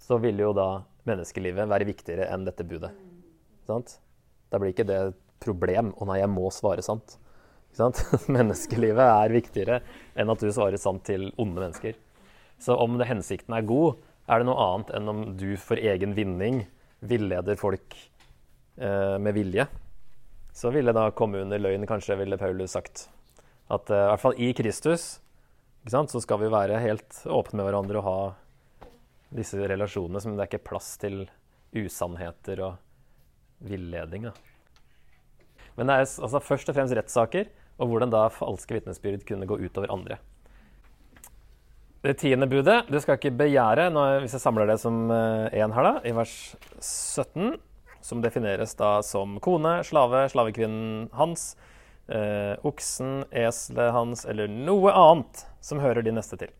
så 0.03 0.18
vil 0.22 0.40
jo 0.40 0.53
da 0.57 0.82
menneskelivet 1.07 1.68
være 1.70 1.88
viktigere 1.88 2.28
enn 2.32 2.47
dette 2.47 2.66
budet. 2.66 2.92
Sant? 3.66 3.99
Da 4.51 4.61
blir 4.62 4.74
ikke 4.74 4.86
det 4.88 4.99
et 5.11 5.22
problem. 5.42 5.92
'Å 5.94 6.09
nei, 6.09 6.20
jeg 6.22 6.32
må 6.32 6.51
svare 6.55 6.84
sant'. 6.84 7.18
Menneskelivet 8.36 9.05
er 9.05 9.34
viktigere 9.34 9.80
enn 10.16 10.30
at 10.32 10.40
du 10.40 10.49
svarer 10.49 10.80
sant 10.80 11.05
til 11.05 11.28
onde 11.36 11.61
mennesker. 11.61 11.99
Så 12.59 12.72
om 12.72 12.97
det, 12.97 13.09
hensikten 13.11 13.53
er 13.53 13.66
god, 13.68 13.99
er 14.26 14.40
det 14.40 14.49
noe 14.49 14.62
annet 14.64 14.94
enn 14.97 15.11
om 15.12 15.20
du 15.36 15.51
for 15.61 15.76
egen 15.76 16.14
vinning 16.16 16.62
villeder 17.05 17.59
folk 17.61 17.99
eh, 18.80 19.18
med 19.20 19.36
vilje. 19.36 19.66
Så 20.57 20.72
ville 20.72 20.94
da 20.97 21.11
komme 21.12 21.42
under 21.44 21.61
løgn, 21.61 21.84
kanskje, 21.86 22.16
ville 22.16 22.40
Paulus 22.40 22.72
sagt. 22.72 23.11
At 23.68 23.92
eh, 23.92 24.07
i 24.07 24.09
hvert 24.09 24.24
fall 24.24 24.40
i 24.40 24.51
Kristus 24.57 25.18
så 25.86 26.18
skal 26.18 26.40
vi 26.40 26.51
være 26.51 26.80
helt 26.82 27.20
åpne 27.30 27.61
med 27.61 27.68
hverandre 27.68 28.01
og 28.01 28.07
ha 28.09 28.20
disse 29.37 29.61
relasjonene 29.61 30.22
som 30.22 30.37
det 30.37 30.45
er 30.45 30.51
ikke 30.51 30.68
plass 30.70 30.95
til 31.03 31.24
usannheter 31.76 32.62
og 32.64 33.66
villedning. 33.66 34.28
Da. 34.30 34.34
Men 35.76 35.89
det 35.89 35.97
er 35.97 36.07
altså 36.07 36.41
først 36.43 36.70
og 36.72 36.76
fremst 36.76 36.97
rettssaker, 36.97 37.51
og 37.76 37.91
hvordan 37.91 38.12
da 38.12 38.26
falske 38.32 38.78
vitnesbyrd 38.78 39.26
kunne 39.28 39.49
gå 39.49 39.59
utover 39.61 39.93
andre. 39.93 40.18
Det 42.07 42.14
tiende 42.20 42.47
budet 42.47 42.84
Du 42.87 42.99
skal 43.03 43.16
ikke 43.18 43.34
begjære, 43.34 43.89
når, 43.91 44.20
hvis 44.22 44.37
jeg 44.37 44.45
samler 44.45 44.68
det 44.70 44.78
som 44.80 45.09
én 45.11 45.51
eh, 45.51 45.74
her, 45.74 45.89
da, 45.89 45.95
i 46.07 46.12
vers 46.14 46.34
17, 46.78 47.57
som 48.05 48.22
defineres 48.22 48.76
da 48.78 49.01
som 49.03 49.41
kone, 49.43 49.80
slave, 49.84 50.22
slavekvinnen 50.30 51.09
hans, 51.18 51.57
eh, 52.09 52.55
oksen, 52.62 53.24
eselet 53.34 53.93
hans 53.97 54.24
eller 54.28 54.49
noe 54.49 54.95
annet 54.95 55.43
som 55.61 55.82
hører 55.82 56.07
de 56.07 56.14
neste 56.14 56.39
til. 56.41 56.53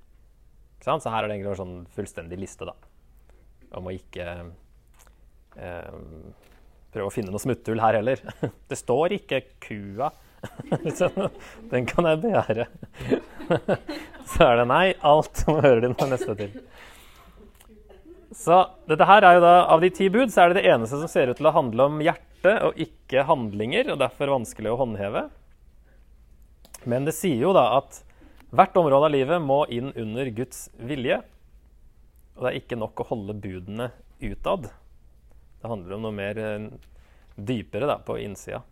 Så 0.87 1.11
her 1.11 1.25
er 1.25 1.29
det 1.29 1.37
egentlig 1.37 1.55
en 1.57 1.63
sånn 1.63 1.79
fullstendig 1.97 2.39
liste 2.39 2.69
da, 2.69 2.77
om 3.75 3.89
å 3.91 3.95
ikke 3.95 4.27
eh, 5.59 5.97
prøve 6.95 7.09
å 7.09 7.13
finne 7.15 7.35
noe 7.35 7.43
smutthull 7.43 7.83
her 7.83 7.99
heller. 7.99 8.23
Det 8.71 8.79
står 8.79 9.17
ikke 9.19 9.43
'kua'. 9.67 10.13
Den 11.73 11.89
kan 11.91 12.07
jeg 12.07 12.23
begjære. 12.23 12.67
Så 14.31 14.47
er 14.47 14.61
det 14.61 14.69
nei. 14.71 14.87
Alt 15.03 15.43
som 15.43 15.59
hører 15.59 15.83
din 15.83 15.97
neste 16.11 16.37
til. 16.39 16.55
Så 18.37 18.61
dette 18.91 19.07
her 19.09 19.25
er 19.25 19.39
jo 19.39 19.43
da, 19.45 19.55
Av 19.73 19.83
de 19.83 19.91
ti 19.95 20.09
bud 20.13 20.33
så 20.33 20.45
er 20.45 20.53
det 20.53 20.61
det 20.61 20.71
eneste 20.71 20.99
som 21.01 21.11
ser 21.11 21.31
ut 21.31 21.39
til 21.39 21.49
å 21.49 21.55
handle 21.57 21.89
om 21.89 22.01
hjerte 22.05 22.53
og 22.67 22.79
ikke 22.79 23.25
handlinger, 23.27 23.91
og 23.95 24.01
derfor 24.03 24.35
vanskelig 24.35 24.71
å 24.71 24.81
håndheve. 24.83 25.27
Men 26.87 27.07
det 27.09 27.17
sier 27.17 27.41
jo 27.43 27.55
da 27.57 27.69
at 27.81 28.03
Hvert 28.57 28.77
område 28.81 29.05
av 29.05 29.13
livet 29.13 29.43
må 29.45 29.59
inn 29.69 29.91
under 30.01 30.31
Guds 30.33 30.71
vilje. 30.81 31.19
Og 32.37 32.45
det 32.45 32.51
er 32.51 32.57
ikke 32.57 32.79
nok 32.81 33.03
å 33.03 33.09
holde 33.11 33.35
budene 33.37 33.91
utad. 34.23 34.71
Det 35.61 35.69
handler 35.69 35.97
om 35.97 36.07
noe 36.07 36.17
mer 36.17 36.41
eh, 36.41 36.65
dypere 37.37 37.89
da, 37.91 37.99
på 38.01 38.17
innsida. 38.23 38.63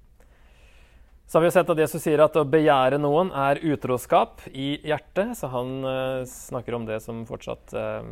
Så 1.26 1.36
har 1.36 1.44
vi 1.44 1.50
sett 1.52 1.72
at 1.72 1.82
Jesus 1.84 2.00
sier 2.04 2.22
at 2.24 2.36
å 2.36 2.46
begjære 2.48 2.96
noen 3.00 3.32
er 3.36 3.60
utroskap 3.64 4.46
i 4.52 4.74
hjertet. 4.88 5.34
Så 5.36 5.48
han 5.52 5.76
uh, 5.84 6.24
snakker 6.28 6.76
om 6.76 6.88
det 6.88 7.00
som 7.04 7.22
fortsatt 7.28 7.76
uh, 7.76 8.08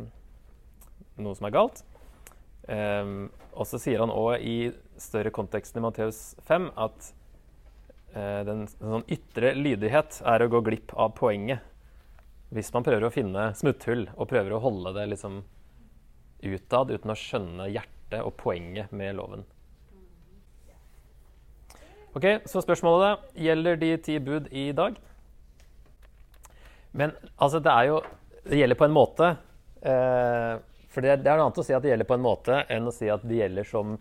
noe 1.21 1.37
som 1.37 1.49
er 1.49 1.57
galt. 1.57 1.83
Um, 2.69 3.31
og 3.53 3.69
så 3.69 3.81
sier 3.81 4.01
han 4.01 4.13
òg 4.13 4.45
i 4.45 4.57
større 5.01 5.33
konteksten 5.35 5.81
i 5.81 5.85
Matteus 5.85 6.23
5 6.49 6.71
at 6.81 7.13
den, 8.13 8.67
sånn 8.69 9.07
ytre 9.09 9.55
lydighet 9.57 10.19
er 10.29 10.45
å 10.45 10.51
gå 10.53 10.61
glipp 10.67 10.93
av 11.01 11.15
poenget. 11.17 11.65
Hvis 12.53 12.69
man 12.75 12.85
prøver 12.85 13.07
å 13.09 13.13
finne 13.15 13.47
smutthull 13.57 14.05
og 14.13 14.29
prøver 14.29 14.53
å 14.53 14.61
holde 14.61 14.93
det 14.99 15.07
liksom 15.15 15.41
utad 16.43 16.91
uten 16.93 17.13
å 17.15 17.17
skjønne 17.17 17.71
hjertet 17.73 18.21
og 18.21 18.35
poenget 18.37 18.93
med 18.93 19.17
loven. 19.17 19.47
Ok, 22.13 22.27
Så 22.45 22.61
spørsmålet 22.61 23.07
da, 23.07 23.41
gjelder 23.41 23.79
de 23.81 23.95
ti 24.05 24.19
bud 24.21 24.51
i 24.53 24.67
dag? 24.77 24.99
Men 26.93 27.15
altså, 27.37 27.61
det 27.61 27.73
er 27.73 27.89
jo 27.89 28.03
Det 28.45 28.59
gjelder 28.59 28.77
på 28.77 28.85
en 28.85 28.93
måte. 28.93 29.27
Eh, 29.87 30.57
for 30.91 31.01
det, 31.01 31.21
det, 31.23 31.31
er 31.31 31.39
noe 31.39 31.47
annet 31.47 31.61
å 31.63 31.65
si 31.65 31.73
at 31.77 31.85
det 31.85 31.93
gjelder 31.93 32.09
på 32.09 32.17
en 32.19 32.25
måte 32.25 32.57
enn 32.75 32.89
å 32.91 32.93
si 32.93 33.07
at 33.09 33.23
det 33.23 33.37
gjelder 33.39 33.65
som 33.65 33.95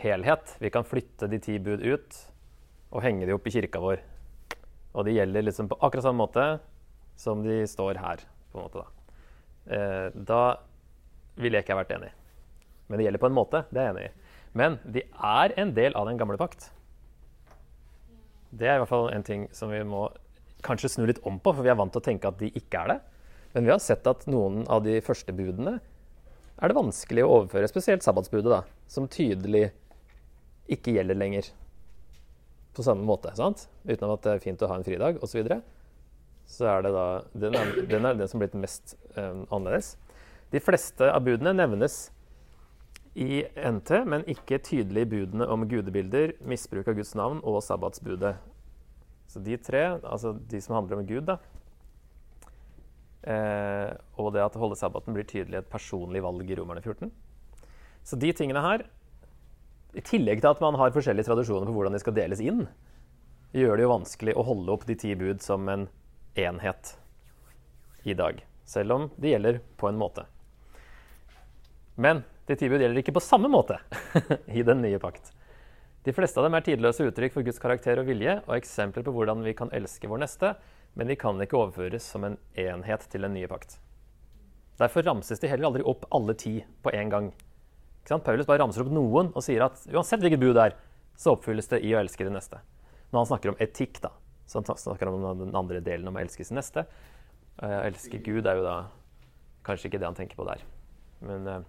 helhet. 0.00 0.54
Vi 0.58 0.70
kan 0.72 0.86
flytte 0.88 1.28
de 1.28 1.38
ti 1.44 1.58
bud 1.60 1.84
ut 1.84 2.16
og 2.96 3.04
henge 3.04 3.28
de 3.28 3.34
opp 3.36 3.46
i 3.46 3.52
kirka 3.52 3.80
vår. 3.82 4.00
Og 4.96 5.04
de 5.04 5.16
gjelder 5.18 5.44
liksom 5.44 5.68
på 5.68 5.76
akkurat 5.84 6.06
samme 6.06 6.22
måte 6.24 6.46
som 7.20 7.42
de 7.44 7.62
står 7.68 8.00
her. 8.00 8.24
på 8.52 8.58
en 8.58 8.64
måte 8.64 8.84
Da, 9.66 9.74
eh, 9.76 10.10
da 10.14 10.56
ville 11.36 11.58
jeg 11.58 11.64
ikke 11.64 11.76
vært 11.76 11.92
enig. 11.92 12.12
Men 12.88 12.98
det 12.98 13.04
gjelder 13.04 13.20
på 13.20 13.26
en 13.26 13.36
måte. 13.36 13.64
Det 13.70 13.80
er 13.80 13.84
jeg 13.84 13.94
enig 13.94 14.06
i. 14.06 14.14
Men 14.54 14.78
de 14.84 15.02
er 15.02 15.52
en 15.60 15.74
del 15.74 15.92
av 15.94 16.06
den 16.06 16.16
gamle 16.16 16.38
pakt. 16.38 16.70
Det 18.50 18.66
er 18.66 18.76
i 18.76 18.78
hvert 18.78 18.88
fall 18.88 19.10
en 19.12 19.22
ting 19.22 19.48
som 19.52 19.70
vi 19.70 19.82
må 19.84 20.08
kanskje 20.62 20.88
snu 20.88 21.06
litt 21.06 21.20
om 21.24 21.38
på, 21.38 21.52
for 21.52 21.62
vi 21.62 21.68
er 21.68 21.76
vant 21.76 21.92
til 21.92 22.00
å 22.00 22.04
tenke 22.04 22.28
at 22.28 22.38
de 22.38 22.50
ikke 22.56 22.80
er 22.80 22.88
det. 22.94 23.00
Men 23.52 23.64
vi 23.64 23.70
har 23.70 23.78
sett 23.78 24.06
at 24.06 24.26
noen 24.26 24.66
av 24.68 24.82
de 24.84 25.00
første 25.00 25.32
budene 25.32 25.80
er 26.56 26.68
det 26.68 26.76
vanskelig 26.76 27.24
å 27.24 27.32
overføre, 27.42 27.68
spesielt 27.68 28.02
sabbatsbudet, 28.02 28.48
da, 28.48 28.62
som 28.88 29.08
tydelig 29.08 29.72
ikke 30.72 30.94
gjelder 30.96 31.18
lenger 31.18 31.50
på 32.76 32.84
samme 32.84 33.04
måte. 33.06 33.32
sant? 33.36 33.66
Utenom 33.84 34.16
at 34.16 34.26
det 34.26 34.34
er 34.34 34.44
fint 34.44 34.62
å 34.62 34.68
ha 34.70 34.76
en 34.78 34.86
fridag 34.86 35.20
osv. 35.20 35.30
Så, 35.32 35.40
videre, 35.40 35.60
så 36.46 36.68
er 36.70 36.84
det 36.84 36.92
da 36.94 37.06
den 37.34 37.56
er, 37.58 37.72
den 37.90 38.08
er 38.08 38.18
den 38.18 38.28
som 38.30 38.42
blitt 38.42 38.56
mest 38.58 38.94
um, 39.16 39.46
annerledes. 39.50 39.96
De 40.52 40.62
fleste 40.62 41.08
av 41.10 41.24
budene 41.26 41.56
nevnes 41.56 42.06
i 43.16 43.40
NT, 43.56 44.02
men 44.06 44.26
ikke 44.28 44.60
tydelig 44.62 45.06
i 45.06 45.10
budene 45.16 45.48
om 45.48 45.64
gudebilder, 45.68 46.36
misbruk 46.44 46.88
av 46.92 46.98
Guds 46.98 47.14
navn 47.16 47.40
og 47.48 47.62
sabbatsbudet. 47.64 48.34
Så 49.32 49.40
de 49.42 49.56
tre, 49.58 49.86
altså 50.04 50.34
de 50.36 50.60
som 50.62 50.76
handler 50.76 51.00
om 51.00 51.08
Gud, 51.08 51.24
da, 51.26 51.38
eh, 53.26 53.96
og 54.20 54.34
det 54.36 54.44
at 54.44 54.58
å 54.58 54.62
holde 54.62 54.78
sabbaten 54.78 55.16
blir 55.16 55.26
tydelig 55.28 55.62
et 55.62 55.72
personlig 55.72 56.22
valg 56.22 56.52
i 56.52 56.60
Romerne 56.60 56.84
14. 56.84 57.10
Så 58.06 58.20
de 58.20 58.30
tingene 58.36 58.62
her, 58.62 58.86
i 59.96 60.04
tillegg 60.04 60.42
til 60.42 60.52
at 60.52 60.60
man 60.60 60.76
har 60.76 60.92
forskjellige 60.94 61.28
tradisjoner 61.30 61.68
på 61.68 61.74
hvordan 61.76 61.96
de 61.96 62.02
skal 62.02 62.16
deles 62.16 62.42
inn, 62.44 62.66
gjør 63.56 63.78
det 63.78 63.86
jo 63.86 63.92
vanskelig 63.94 64.34
å 64.36 64.44
holde 64.44 64.74
opp 64.74 64.84
de 64.88 64.96
ti 65.00 65.14
bud 65.16 65.40
som 65.44 65.64
en 65.72 65.86
enhet 66.36 66.92
i 68.04 68.14
dag. 68.18 68.42
Selv 68.66 68.92
om 68.92 69.08
de 69.16 69.32
gjelder 69.32 69.60
på 69.80 69.88
en 69.88 69.98
måte. 69.98 70.26
Men 71.96 72.24
de 72.46 72.58
ti 72.58 72.68
bud 72.68 72.82
gjelder 72.82 73.00
ikke 73.00 73.16
på 73.16 73.24
samme 73.24 73.48
måte 73.48 73.78
i 74.58 74.64
den 74.66 74.84
nye 74.84 75.00
pakt. 75.00 75.32
De 76.06 76.14
fleste 76.14 76.38
av 76.38 76.46
dem 76.46 76.54
er 76.54 76.66
tidløse 76.66 77.08
uttrykk 77.08 77.34
for 77.34 77.46
Guds 77.46 77.58
karakter 77.62 77.98
og 77.98 78.06
vilje 78.10 78.36
og 78.44 78.52
eksempler 78.58 79.06
på 79.06 79.14
hvordan 79.16 79.40
vi 79.42 79.56
kan 79.58 79.72
elske 79.74 80.10
vår 80.10 80.22
neste, 80.22 80.52
men 80.94 81.08
de 81.10 81.16
kan 81.18 81.40
ikke 81.42 81.58
overføres 81.58 82.04
som 82.06 82.26
en 82.28 82.36
enhet 82.54 83.08
til 83.10 83.26
den 83.26 83.34
nye 83.34 83.48
pakt. 83.50 83.80
Derfor 84.78 85.02
ramses 85.08 85.40
de 85.40 85.48
heller 85.50 85.70
aldri 85.70 85.86
opp 85.88 86.04
alle 86.14 86.36
ti 86.38 86.60
på 86.84 86.92
en 86.94 87.10
gang. 87.10 87.32
Paulus 88.06 88.46
bare 88.46 88.62
ramser 88.62 88.84
opp 88.84 88.92
noen 88.94 89.32
og 89.32 89.44
sier 89.44 89.64
at 89.66 89.80
uansett 89.90 90.22
hvilket 90.22 90.42
bud 90.42 90.54
det 90.56 90.68
er, 90.68 90.76
så 91.18 91.34
oppfylles 91.34 91.70
det 91.72 91.82
i 91.82 91.94
å 91.96 92.00
elske 92.00 92.26
det 92.26 92.34
neste. 92.34 92.60
Når 93.10 93.22
han 93.22 93.30
snakker 93.32 93.52
om 93.52 93.60
etikk, 93.62 94.00
da, 94.04 94.12
så 94.46 94.60
han 94.60 94.78
snakker 94.78 95.10
om 95.10 95.24
den 95.40 95.56
andre 95.56 95.80
delen 95.84 96.08
om 96.10 96.18
å 96.18 96.22
elske 96.22 96.44
sin 96.46 96.58
neste. 96.58 96.86
Å 97.56 97.72
elske 97.86 98.20
Gud 98.22 98.46
er 98.46 98.60
jo 98.60 98.66
da 98.66 98.76
kanskje 99.66 99.90
ikke 99.90 100.00
det 100.02 100.08
han 100.08 100.18
tenker 100.18 100.38
på 100.38 100.46
der. 100.46 100.62
Men 101.26 101.48
eh, 101.50 101.64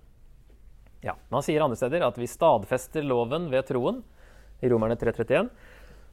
ja, 1.07 1.15
men 1.15 1.39
han 1.39 1.45
sier 1.45 1.63
andre 1.63 1.79
steder 1.79 2.05
at 2.05 2.17
vi 2.19 2.29
stadfester 2.29 3.05
loven 3.05 3.49
ved 3.53 3.69
troen, 3.69 4.03
i 4.61 4.69
Romerne 4.71 4.97
3.31. 4.97 5.51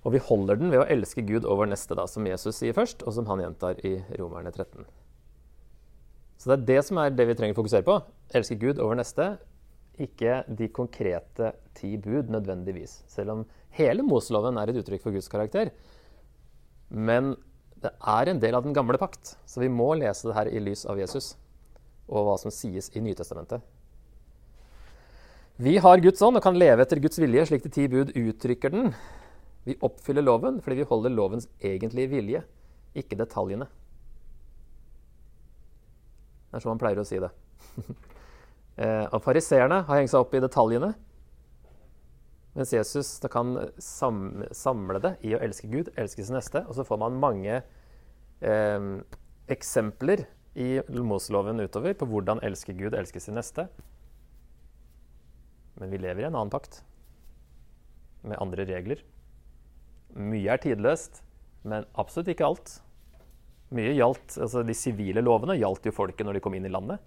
Og 0.05 0.13
vi 0.13 0.21
holder 0.21 0.61
den 0.61 0.73
ved 0.73 0.83
å 0.83 0.89
elske 0.93 1.25
Gud 1.25 1.47
over 1.49 1.69
neste, 1.69 1.97
da, 1.97 2.05
som 2.11 2.27
Jesus 2.29 2.59
sier 2.61 2.77
først, 2.77 3.07
og 3.09 3.17
som 3.17 3.29
han 3.31 3.41
gjentar 3.41 3.81
i 3.89 3.97
Romerne 4.19 4.53
13. 4.53 4.85
Så 6.37 6.51
det 6.51 6.57
er 6.59 6.67
det 6.69 6.81
som 6.85 7.01
er 7.01 7.15
det 7.15 7.25
vi 7.31 7.37
trenger 7.39 7.57
å 7.57 7.63
fokusere 7.63 7.87
på. 7.87 7.97
Elske 8.37 8.59
Gud 8.61 8.83
over 8.85 8.99
neste, 9.01 9.31
ikke 10.01 10.43
de 10.49 10.69
konkrete 10.75 11.53
ti 11.77 11.95
bud 12.01 12.31
nødvendigvis. 12.33 13.03
Selv 13.11 13.35
om 13.35 13.45
hele 13.77 14.05
Moseloven 14.07 14.59
er 14.59 14.71
et 14.71 14.81
uttrykk 14.81 15.03
for 15.05 15.15
Guds 15.15 15.31
karakter. 15.31 15.71
Men 16.91 17.35
det 17.83 17.93
er 18.01 18.31
en 18.31 18.41
del 18.41 18.57
av 18.57 18.65
den 18.65 18.75
gamle 18.77 18.99
pakt, 19.01 19.37
så 19.47 19.61
vi 19.61 19.71
må 19.73 19.93
lese 19.99 20.29
det 20.29 20.37
her 20.39 20.51
i 20.51 20.63
lys 20.63 20.85
av 20.89 20.99
Jesus 21.01 21.35
og 22.05 22.27
hva 22.27 22.37
som 22.41 22.53
sies 22.53 22.91
i 22.93 23.01
Nytestamentet. 23.01 23.63
Vi 25.57 25.77
har 25.79 26.03
Guds 26.03 26.23
ånd 26.25 26.37
og 26.37 26.45
kan 26.45 26.57
leve 26.59 26.83
etter 26.83 27.01
Guds 27.01 27.21
vilje, 27.23 27.47
slik 27.49 27.63
de 27.65 27.71
ti 27.73 27.87
bud 27.89 28.11
uttrykker 28.19 28.73
den. 28.75 28.91
Vi 29.65 29.79
oppfyller 29.87 30.25
loven 30.25 30.59
fordi 30.65 30.83
vi 30.83 30.89
holder 30.91 31.15
lovens 31.15 31.49
egentlige 31.63 32.11
vilje, 32.13 32.43
ikke 32.99 33.19
detaljene. 33.21 33.69
Det 36.51 36.59
er 36.59 36.65
sånn 36.65 36.75
man 36.75 36.83
pleier 36.83 37.01
å 37.01 37.07
si 37.09 37.23
det. 37.23 37.31
Eh, 38.75 39.07
og 39.15 39.21
Fariseerne 39.23 39.83
har 39.87 40.01
hengt 40.01 40.11
seg 40.11 40.25
opp 40.25 40.35
i 40.35 40.43
detaljene, 40.43 40.93
mens 42.55 42.71
Jesus 42.75 43.17
kan 43.31 43.57
samle 43.83 45.01
det 45.03 45.17
i 45.27 45.35
å 45.35 45.43
elske 45.43 45.69
Gud, 45.71 45.91
elske 45.99 46.23
sin 46.23 46.37
neste. 46.39 46.63
Og 46.69 46.77
så 46.79 46.87
får 46.87 47.01
man 47.03 47.19
mange 47.23 47.57
eh, 47.59 48.87
eksempler 49.51 50.25
i 50.55 50.79
Moseloven 51.03 51.63
utover 51.65 51.97
på 51.99 52.07
hvordan 52.07 52.43
elske 52.47 52.77
Gud, 52.79 52.95
elske 52.95 53.23
sin 53.23 53.35
neste. 53.39 53.67
Men 55.81 55.91
vi 55.91 55.99
lever 55.99 56.23
i 56.23 56.29
en 56.29 56.37
annen 56.37 56.53
pakt 56.55 56.85
med 58.23 58.39
andre 58.39 58.67
regler. 58.69 59.03
Mye 60.15 60.55
er 60.55 60.63
tidløst, 60.63 61.25
men 61.67 61.89
absolutt 61.99 62.31
ikke 62.31 62.47
alt. 62.47 62.77
Mye 63.75 63.97
gjaldt, 63.97 64.37
altså 64.39 64.63
De 64.63 64.77
sivile 64.79 65.25
lovene 65.25 65.59
gjaldt 65.59 65.89
jo 65.89 65.95
folket 65.97 66.27
når 66.27 66.39
de 66.39 66.45
kom 66.45 66.55
inn 66.55 66.69
i 66.69 66.73
landet. 66.73 67.03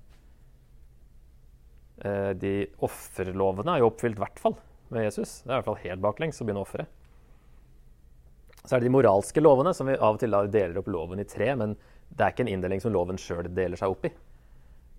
Eh, 2.05 2.31
de 2.37 2.53
offerlovene 2.85 3.73
er 3.73 3.81
jo 3.81 3.89
oppfylt 3.89 4.19
i 4.19 4.21
hvert 4.21 4.41
fall 4.41 4.57
med 4.93 5.07
Jesus. 5.07 5.41
Det 5.41 5.49
er 5.49 5.55
i 5.55 5.57
hvert 5.59 5.69
fall 5.71 5.83
helt 5.83 6.03
baklengs 6.03 6.41
å 6.41 6.47
begynne 6.47 6.61
å 6.61 6.67
ofre. 6.67 6.85
Så 8.63 8.75
er 8.75 8.81
det 8.81 8.89
de 8.89 8.95
moralske 8.97 9.41
lovene, 9.41 9.73
som 9.73 9.87
vi 9.87 9.95
av 9.95 10.17
og 10.17 10.21
til 10.21 10.35
deler 10.51 10.81
opp 10.81 10.89
loven 10.91 11.23
i 11.23 11.27
tre. 11.27 11.53
Men 11.55 11.75
det 12.09 12.23
er 12.23 12.33
ikke 12.33 12.45
en 12.45 12.51
inndeling 12.51 12.83
som 12.83 12.93
loven 12.93 13.19
sjøl 13.21 13.47
deler 13.49 13.79
seg 13.79 13.93
opp 13.93 14.05
i. 14.07 14.11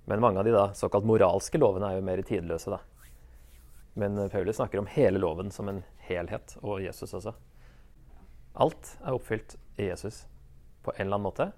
Men 0.09 0.23
mange 0.25 0.41
av 0.41 0.49
de 0.49 0.55
da, 0.55 0.71
såkalt 0.77 1.07
moralske 1.07 1.61
lovene 1.61 1.91
er 1.91 1.99
jo 1.99 2.07
mer 2.09 2.23
tidløse. 2.25 2.73
da. 2.73 2.81
Men 3.99 4.19
eh, 4.19 4.31
Paulus 4.33 4.57
snakker 4.57 4.81
om 4.81 4.91
hele 4.91 5.21
loven 5.21 5.53
som 5.55 5.69
en 5.71 5.83
helhet, 6.09 6.57
og 6.63 6.81
Jesus 6.83 7.15
også. 7.15 7.35
Alt 8.59 8.97
er 9.05 9.15
oppfylt 9.15 9.59
i 9.79 9.91
Jesus 9.91 10.25
på 10.83 10.95
en 10.97 11.05
eller 11.05 11.19
annen 11.19 11.29
måte. 11.29 11.51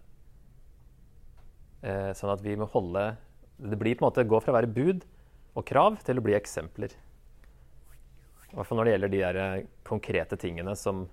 Eh, 1.80 2.11
sånn 2.18 2.34
at 2.34 2.43
vi 2.45 2.59
må 2.61 2.66
holde 2.68 3.14
Det 3.57 3.76
blir 3.80 3.95
på 3.97 4.05
en 4.05 4.11
måte 4.11 4.26
gå 4.28 4.36
fra 4.43 4.53
å 4.53 4.57
være 4.59 4.68
bud 4.68 5.07
og 5.55 5.67
krav 5.67 5.99
til 6.07 6.21
å 6.21 6.25
bli 6.25 6.37
eksempler. 6.39 6.93
I 8.51 8.57
hvert 8.59 8.67
fall 8.67 8.81
når 8.81 8.89
det 8.89 8.95
gjelder 8.95 9.13
de 9.13 9.23
der 9.23 9.41
eh, 9.41 9.67
konkrete 9.87 10.39
tingene 10.41 10.75
som 10.79 11.05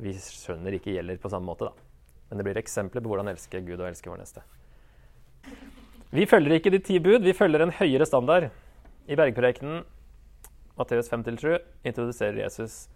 vi 0.00 0.14
skjønner 0.18 0.76
ikke 0.76 0.94
gjelder 0.94 1.20
på 1.22 1.30
samme 1.32 1.48
måte. 1.48 1.68
Da. 1.68 2.20
Men 2.28 2.40
det 2.40 2.46
blir 2.48 2.60
eksempler 2.60 3.04
på 3.04 3.12
hvordan 3.12 3.30
elske 3.30 3.60
Gud 3.66 3.78
og 3.78 3.88
elske 3.88 4.10
vår 4.10 4.22
neste. 4.22 4.44
Vi 6.14 6.26
følger 6.30 6.56
ikke 6.56 6.72
de 6.72 6.80
ti 6.82 7.00
bud, 7.02 7.24
vi 7.26 7.34
følger 7.36 7.64
en 7.64 7.74
høyere 7.74 8.06
standard. 8.08 8.48
I 9.10 9.18
bergprekenen 9.18 9.82
Matteus 10.78 11.10
5-7 11.10 11.58
introduserer 11.86 12.40
Jesus 12.40 12.86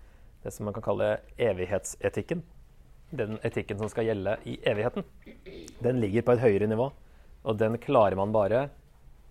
det 0.42 0.52
som 0.54 0.68
man 0.68 0.74
kan 0.74 0.84
kalle 0.86 1.18
evighetsetikken. 1.38 2.40
Den 3.10 3.38
etikken 3.46 3.78
som 3.80 3.90
skal 3.90 4.08
gjelde 4.08 4.36
i 4.48 4.58
evigheten. 4.68 5.04
Den 5.82 6.00
ligger 6.00 6.24
på 6.24 6.34
et 6.34 6.42
høyere 6.42 6.68
nivå, 6.70 6.88
og 7.44 7.58
den 7.60 7.78
klarer 7.82 8.16
man 8.18 8.32
bare 8.34 8.68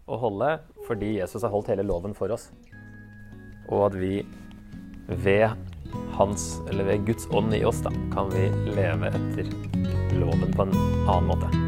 å 0.08 0.20
holde 0.22 0.58
fordi 0.88 1.18
Jesus 1.18 1.44
har 1.44 1.52
holdt 1.52 1.72
hele 1.74 1.86
loven 1.88 2.16
for 2.16 2.32
oss. 2.32 2.50
Og 3.68 3.90
at 3.90 3.98
vi 4.00 4.22
ved 5.08 5.50
hans, 6.16 6.50
eller 6.70 6.88
ved 6.88 7.08
Guds 7.08 7.28
ånd 7.36 7.54
i 7.56 7.64
oss, 7.68 7.84
da, 7.84 7.92
kan 8.16 8.32
vi 8.32 8.48
leve 8.72 9.12
etter 9.12 9.52
loven 10.18 10.54
på 10.56 10.68
en 10.68 10.78
annen 11.08 11.32
måte. 11.32 11.67